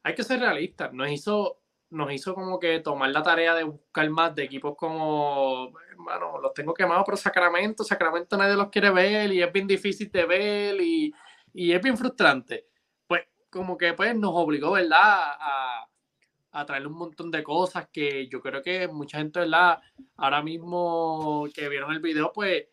hay 0.03 0.15
que 0.15 0.23
ser 0.23 0.41
realistas. 0.41 0.93
Nos 0.93 1.11
hizo 1.11 1.64
nos 1.95 2.13
hizo 2.13 2.35
como 2.35 2.59
que 2.59 2.81
tomar 2.81 3.11
la 3.11 3.23
tarea 3.23 3.55
de 3.55 3.65
buscar 3.65 4.09
más 4.11 4.35
de 4.35 4.45
equipos 4.45 4.75
como, 4.77 5.71
bueno, 5.97 6.39
los 6.41 6.53
tengo 6.53 6.75
quemados, 6.75 7.05
pero 7.07 7.17
Sacramento, 7.17 7.85
Sacramento 7.85 8.37
nadie 8.37 8.57
los 8.57 8.69
quiere 8.69 8.91
ver 8.91 9.33
y 9.33 9.43
es 9.43 9.53
bien 9.53 9.67
difícil 9.67 10.11
de 10.11 10.27
ver 10.27 10.81
y, 10.81 11.15
y 11.53 11.73
es 11.73 11.81
bien 11.81 11.97
frustrante. 11.97 12.67
Pues 13.07 13.23
como 13.51 13.79
que 13.79 13.95
pues 13.95 14.15
nos 14.17 14.33
obligó, 14.35 14.73
¿verdad? 14.73 15.35
A, 15.41 15.89
a 16.53 16.67
traer 16.67 16.87
un 16.87 16.95
montón 16.95 17.31
de 17.31 17.43
cosas 17.43 17.89
que 17.93 18.29
yo 18.29 18.41
creo 18.41 18.63
que 18.63 18.89
mucha 18.89 19.19
gente, 19.19 19.41
¿verdad? 19.41 19.81
Ahora 20.17 20.43
mismo 20.43 21.47
que 21.55 21.69
vieron 21.69 21.93
el 21.93 22.01
video, 22.01 22.33
pues 22.33 22.67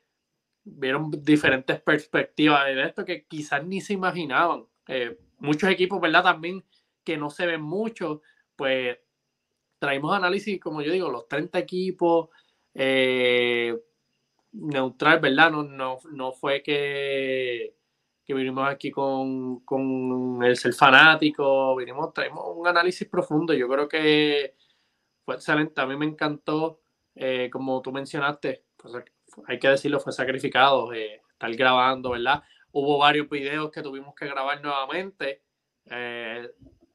vieron 0.64 1.10
diferentes 1.24 1.82
perspectivas 1.82 2.66
de 2.66 2.84
esto 2.84 3.06
que 3.06 3.26
quizás 3.26 3.66
ni 3.66 3.82
se 3.82 3.94
imaginaban. 3.94 4.66
Eh, 4.88 5.18
muchos 5.40 5.70
equipos, 5.70 6.00
¿verdad? 6.00 6.24
También 6.24 6.64
que 7.04 7.18
no 7.18 7.30
se 7.30 7.46
ven 7.46 7.62
mucho, 7.62 8.22
pues 8.56 9.00
traímos 9.82 10.16
análisis, 10.16 10.60
como 10.60 10.84
yo 10.84 10.92
digo, 10.92 11.10
los 11.10 11.28
30 11.28 11.58
equipos, 11.58 12.30
eh, 12.76 13.76
neutral, 14.52 15.20
¿verdad? 15.20 15.50
No, 15.50 15.64
no, 15.64 15.98
no 16.12 16.34
fue 16.34 16.62
que, 16.62 17.74
que 18.24 18.34
vinimos 18.36 18.70
aquí 18.70 18.92
con, 18.92 19.62
con, 19.62 20.44
el 20.44 20.56
ser 20.56 20.74
fanático, 20.74 21.76
vinimos, 21.78 22.14
traímos 22.14 22.44
un 22.56 22.68
análisis 22.68 23.10
profundo. 23.10 23.56
Yo 23.56 23.68
creo 23.68 23.88
que 23.88 24.54
fue 25.26 25.34
excelente. 25.34 25.82
A 25.82 25.88
mí 25.88 25.98
me 25.98 26.06
encantó, 26.06 26.82
eh, 27.16 27.50
como 27.52 27.82
tú 27.82 27.92
mencionaste, 27.92 28.66
hay 29.48 29.58
que 29.58 29.68
decirlo, 29.68 30.00
fue 30.00 30.14
sacrificado 30.14 30.94
eh, 30.94 31.24
estar 31.32 31.52
grabando, 31.56 32.12
¿verdad? 32.12 32.44
Hubo 32.72 33.00
varios 33.00 33.28
videos 33.28 33.72
que 33.72 33.82
tuvimos 33.82 34.14
que 34.14 34.28
grabar 34.28 34.62
nuevamente. 34.62 35.42
Eh, 35.90 36.52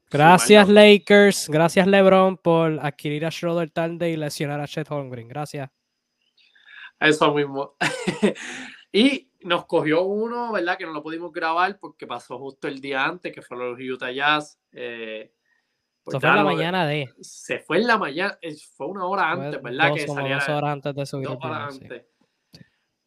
Gracias 0.09 0.69
Lakers, 0.69 1.49
gracias 1.49 1.85
LeBron 1.85 2.37
por 2.37 2.79
adquirir 2.81 3.25
a 3.25 3.31
Schroeder 3.31 3.69
tarde 3.71 4.09
y 4.09 4.15
lesionar 4.15 4.61
a 4.61 4.67
Chet 4.67 4.89
Holmgren. 4.89 5.27
Gracias. 5.27 5.69
Eso 6.99 7.33
mismo. 7.33 7.75
y 8.91 9.29
nos 9.41 9.65
cogió 9.65 10.03
uno, 10.03 10.51
¿verdad? 10.51 10.77
Que 10.77 10.85
no 10.85 10.93
lo 10.93 11.03
pudimos 11.03 11.31
grabar 11.31 11.77
porque 11.79 12.07
pasó 12.07 12.39
justo 12.39 12.67
el 12.67 12.79
día 12.79 13.05
antes, 13.05 13.33
que 13.33 13.41
fue 13.41 13.57
los 13.57 13.77
Utah 13.79 14.11
Jazz. 14.11 14.59
Eh, 14.71 15.33
pues 16.03 16.19
fue 16.21 16.29
en 16.29 16.35
la 16.35 16.43
mañana 16.43 16.87
de. 16.87 17.13
Se 17.19 17.59
fue 17.59 17.77
en 17.77 17.87
la 17.87 17.97
mañana, 17.97 18.37
fue 18.75 18.87
una 18.87 19.05
hora 19.05 19.29
antes, 19.31 19.61
¿verdad? 19.61 19.89
Dos, 19.89 19.97
que 19.99 20.05
dos 20.05 20.49
horas 20.49 20.71
antes 20.71 20.95
de 20.95 21.05
subir. 21.05 21.27
Dos 21.27 21.37
horas 21.41 21.73
antes. 21.73 22.05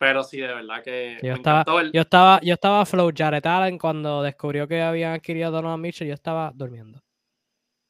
Pero 0.00 0.24
sí, 0.24 0.40
de 0.40 0.46
verdad 0.46 0.82
que. 0.82 1.18
Yo, 1.22 1.34
estaba, 1.34 1.62
yo 1.92 2.00
estaba, 2.00 2.40
yo 2.40 2.54
estaba 2.54 2.86
flow 2.86 3.12
Jared 3.14 3.44
Allen 3.44 3.76
cuando 3.76 4.22
descubrió 4.22 4.66
que 4.66 4.80
habían 4.80 5.12
adquirido 5.12 5.48
a 5.48 5.50
Donovan 5.50 5.78
Mitchell, 5.78 6.08
yo 6.08 6.14
estaba 6.14 6.52
durmiendo. 6.54 7.02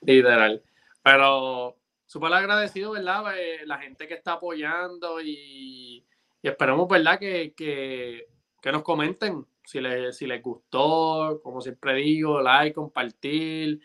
Literal. 0.00 0.60
Pero 1.04 1.76
súper 2.04 2.32
agradecido, 2.32 2.90
¿verdad? 2.90 3.38
Eh, 3.38 3.60
la 3.64 3.78
gente 3.78 4.08
que 4.08 4.14
está 4.14 4.32
apoyando 4.32 5.20
y, 5.20 6.04
y 6.42 6.48
esperamos, 6.48 6.88
¿verdad? 6.88 7.20
Que, 7.20 7.54
que, 7.56 8.26
que, 8.60 8.72
nos 8.72 8.82
comenten 8.82 9.46
si 9.64 9.80
les, 9.80 10.16
si 10.16 10.26
les 10.26 10.42
gustó, 10.42 11.40
como 11.44 11.60
siempre 11.60 11.94
digo, 11.94 12.42
like, 12.42 12.74
compartir. 12.74 13.80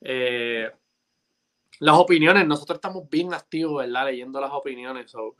Eh, 0.00 0.68
las 1.78 1.96
opiniones, 1.96 2.44
nosotros 2.44 2.78
estamos 2.78 3.08
bien 3.08 3.32
activos, 3.32 3.84
¿verdad? 3.84 4.06
Leyendo 4.06 4.40
las 4.40 4.50
opiniones. 4.50 5.12
So, 5.12 5.36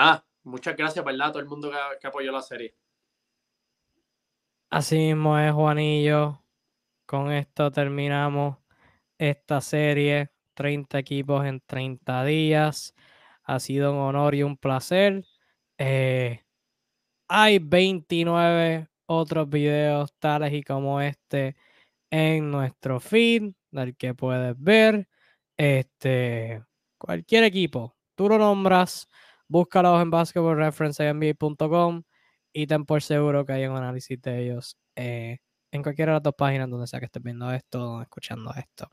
Ah, 0.00 0.24
muchas 0.44 0.76
gracias, 0.76 1.04
¿verdad? 1.04 1.26
A 1.26 1.32
todo 1.32 1.42
el 1.42 1.48
mundo 1.48 1.72
que, 2.00 2.06
apoyó 2.06 2.30
la 2.30 2.40
serie. 2.40 2.76
Así 4.70 4.96
mismo 4.96 5.36
es, 5.36 5.52
Juanillo. 5.52 6.40
Con 7.04 7.32
esto 7.32 7.72
terminamos 7.72 8.58
esta 9.18 9.60
serie. 9.60 10.30
30 10.54 11.00
equipos 11.00 11.44
en 11.44 11.60
30 11.66 12.24
días. 12.24 12.94
Ha 13.42 13.58
sido 13.58 13.92
un 13.92 13.98
honor 13.98 14.36
y 14.36 14.44
un 14.44 14.56
placer. 14.56 15.24
Eh, 15.78 16.44
hay 17.26 17.58
29 17.58 18.88
otros 19.06 19.48
videos 19.48 20.14
tales 20.20 20.52
y 20.52 20.62
como 20.62 21.00
este 21.00 21.56
en 22.10 22.52
nuestro 22.52 23.00
feed, 23.00 23.52
del 23.72 23.96
que 23.96 24.14
puedes 24.14 24.54
ver. 24.60 25.08
Este, 25.56 26.64
cualquier 26.98 27.42
equipo, 27.42 27.96
tú 28.14 28.28
lo 28.28 28.38
nombras 28.38 29.08
Búscalos 29.48 30.02
en 30.02 30.10
basketballreference.nba.com 30.10 32.02
y 32.52 32.66
ten 32.66 32.84
por 32.84 33.02
seguro 33.02 33.44
que 33.46 33.52
hay 33.54 33.66
un 33.66 33.76
análisis 33.76 34.20
de 34.20 34.42
ellos 34.44 34.76
eh, 34.94 35.38
en 35.70 35.82
cualquiera 35.82 36.12
de 36.12 36.16
las 36.16 36.22
dos 36.22 36.34
páginas 36.36 36.68
donde 36.68 36.86
sea 36.86 36.98
que 37.00 37.06
estés 37.06 37.22
viendo 37.22 37.50
esto 37.52 38.02
escuchando 38.02 38.52
esto. 38.54 38.90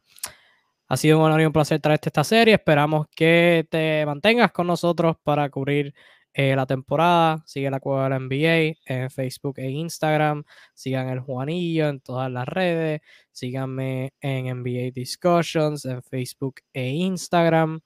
Ha 0.87 0.97
sido 0.97 1.17
un 1.19 1.25
honor 1.25 1.41
y 1.41 1.45
un 1.45 1.53
placer 1.53 1.79
traerte 1.81 2.09
esta 2.09 2.23
serie. 2.23 2.53
Esperamos 2.53 3.07
que 3.15 3.67
te 3.69 4.05
mantengas 4.05 4.51
con 4.51 4.67
nosotros 4.67 5.17
para 5.23 5.49
cubrir 5.49 5.93
eh, 6.31 6.55
la 6.55 6.65
temporada. 6.65 7.43
Sigue 7.47 7.71
la 7.71 7.79
cueva 7.79 8.07
la 8.09 8.19
NBA 8.19 8.77
en 8.85 9.09
Facebook 9.09 9.55
e 9.57 9.69
Instagram. 9.69 10.43
Sigan 10.73 11.09
el 11.09 11.21
Juanillo 11.21 11.89
en 11.89 12.01
todas 12.01 12.31
las 12.31 12.47
redes. 12.47 13.01
Síganme 13.31 14.13
en 14.21 14.45
NBA 14.61 14.91
Discussions 14.93 15.85
en 15.85 16.03
Facebook 16.03 16.61
e 16.71 16.89
Instagram 16.89 17.81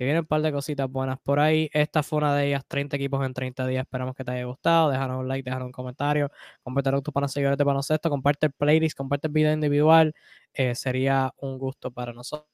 que 0.00 0.04
vienen 0.06 0.20
un 0.22 0.26
par 0.26 0.40
de 0.40 0.50
cositas 0.50 0.90
buenas 0.90 1.18
por 1.20 1.40
ahí. 1.40 1.68
Esta 1.74 2.02
fue 2.02 2.16
una 2.20 2.34
de 2.34 2.46
ellas, 2.46 2.64
30 2.66 2.96
equipos 2.96 3.22
en 3.26 3.34
30 3.34 3.66
días. 3.66 3.82
Esperamos 3.82 4.14
que 4.14 4.24
te 4.24 4.30
haya 4.32 4.44
gustado. 4.44 4.88
Déjanos 4.90 5.18
un 5.20 5.28
like, 5.28 5.44
déjanos 5.44 5.66
un 5.66 5.72
comentario. 5.72 6.30
Compártelo 6.62 6.96
con 6.96 7.02
tus 7.04 7.12
panas 7.12 7.32
seguidores 7.32 7.58
de 7.58 7.64
baloncesto. 7.64 8.08
Comparte 8.08 8.46
el 8.46 8.52
playlist, 8.52 8.96
comparte 8.96 9.26
el 9.26 9.34
video 9.34 9.52
individual. 9.52 10.14
Eh, 10.54 10.74
sería 10.74 11.34
un 11.36 11.58
gusto 11.58 11.90
para 11.90 12.14
nosotros. 12.14 12.46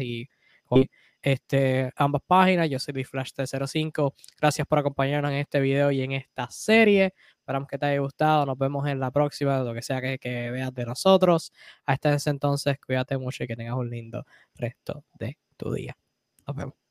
Y 0.00 0.28
este, 1.26 1.90
ambas 1.96 2.22
páginas. 2.24 2.70
Yo 2.70 2.78
soy 2.78 2.94
Biflash 2.94 3.32
05 3.34 4.14
Gracias 4.40 4.66
por 4.66 4.78
acompañarnos 4.78 5.32
en 5.32 5.38
este 5.38 5.58
video 5.58 5.90
y 5.90 6.02
en 6.02 6.12
esta 6.12 6.48
serie. 6.50 7.14
Esperamos 7.40 7.68
que 7.68 7.78
te 7.78 7.86
haya 7.86 8.00
gustado. 8.00 8.46
Nos 8.46 8.56
vemos 8.56 8.86
en 8.86 9.00
la 9.00 9.10
próxima, 9.10 9.58
lo 9.58 9.74
que 9.74 9.82
sea 9.82 10.00
que, 10.00 10.18
que 10.20 10.52
veas 10.52 10.72
de 10.72 10.84
nosotros. 10.84 11.52
Hasta 11.84 12.14
ese 12.14 12.30
entonces, 12.30 12.76
cuídate 12.78 13.18
mucho 13.18 13.42
y 13.42 13.48
que 13.48 13.56
tengas 13.56 13.74
un 13.74 13.90
lindo 13.90 14.24
resto 14.54 15.04
de 15.18 15.36
tu 15.56 15.72
día. 15.72 15.96
Nos 16.46 16.56
vemos. 16.56 16.85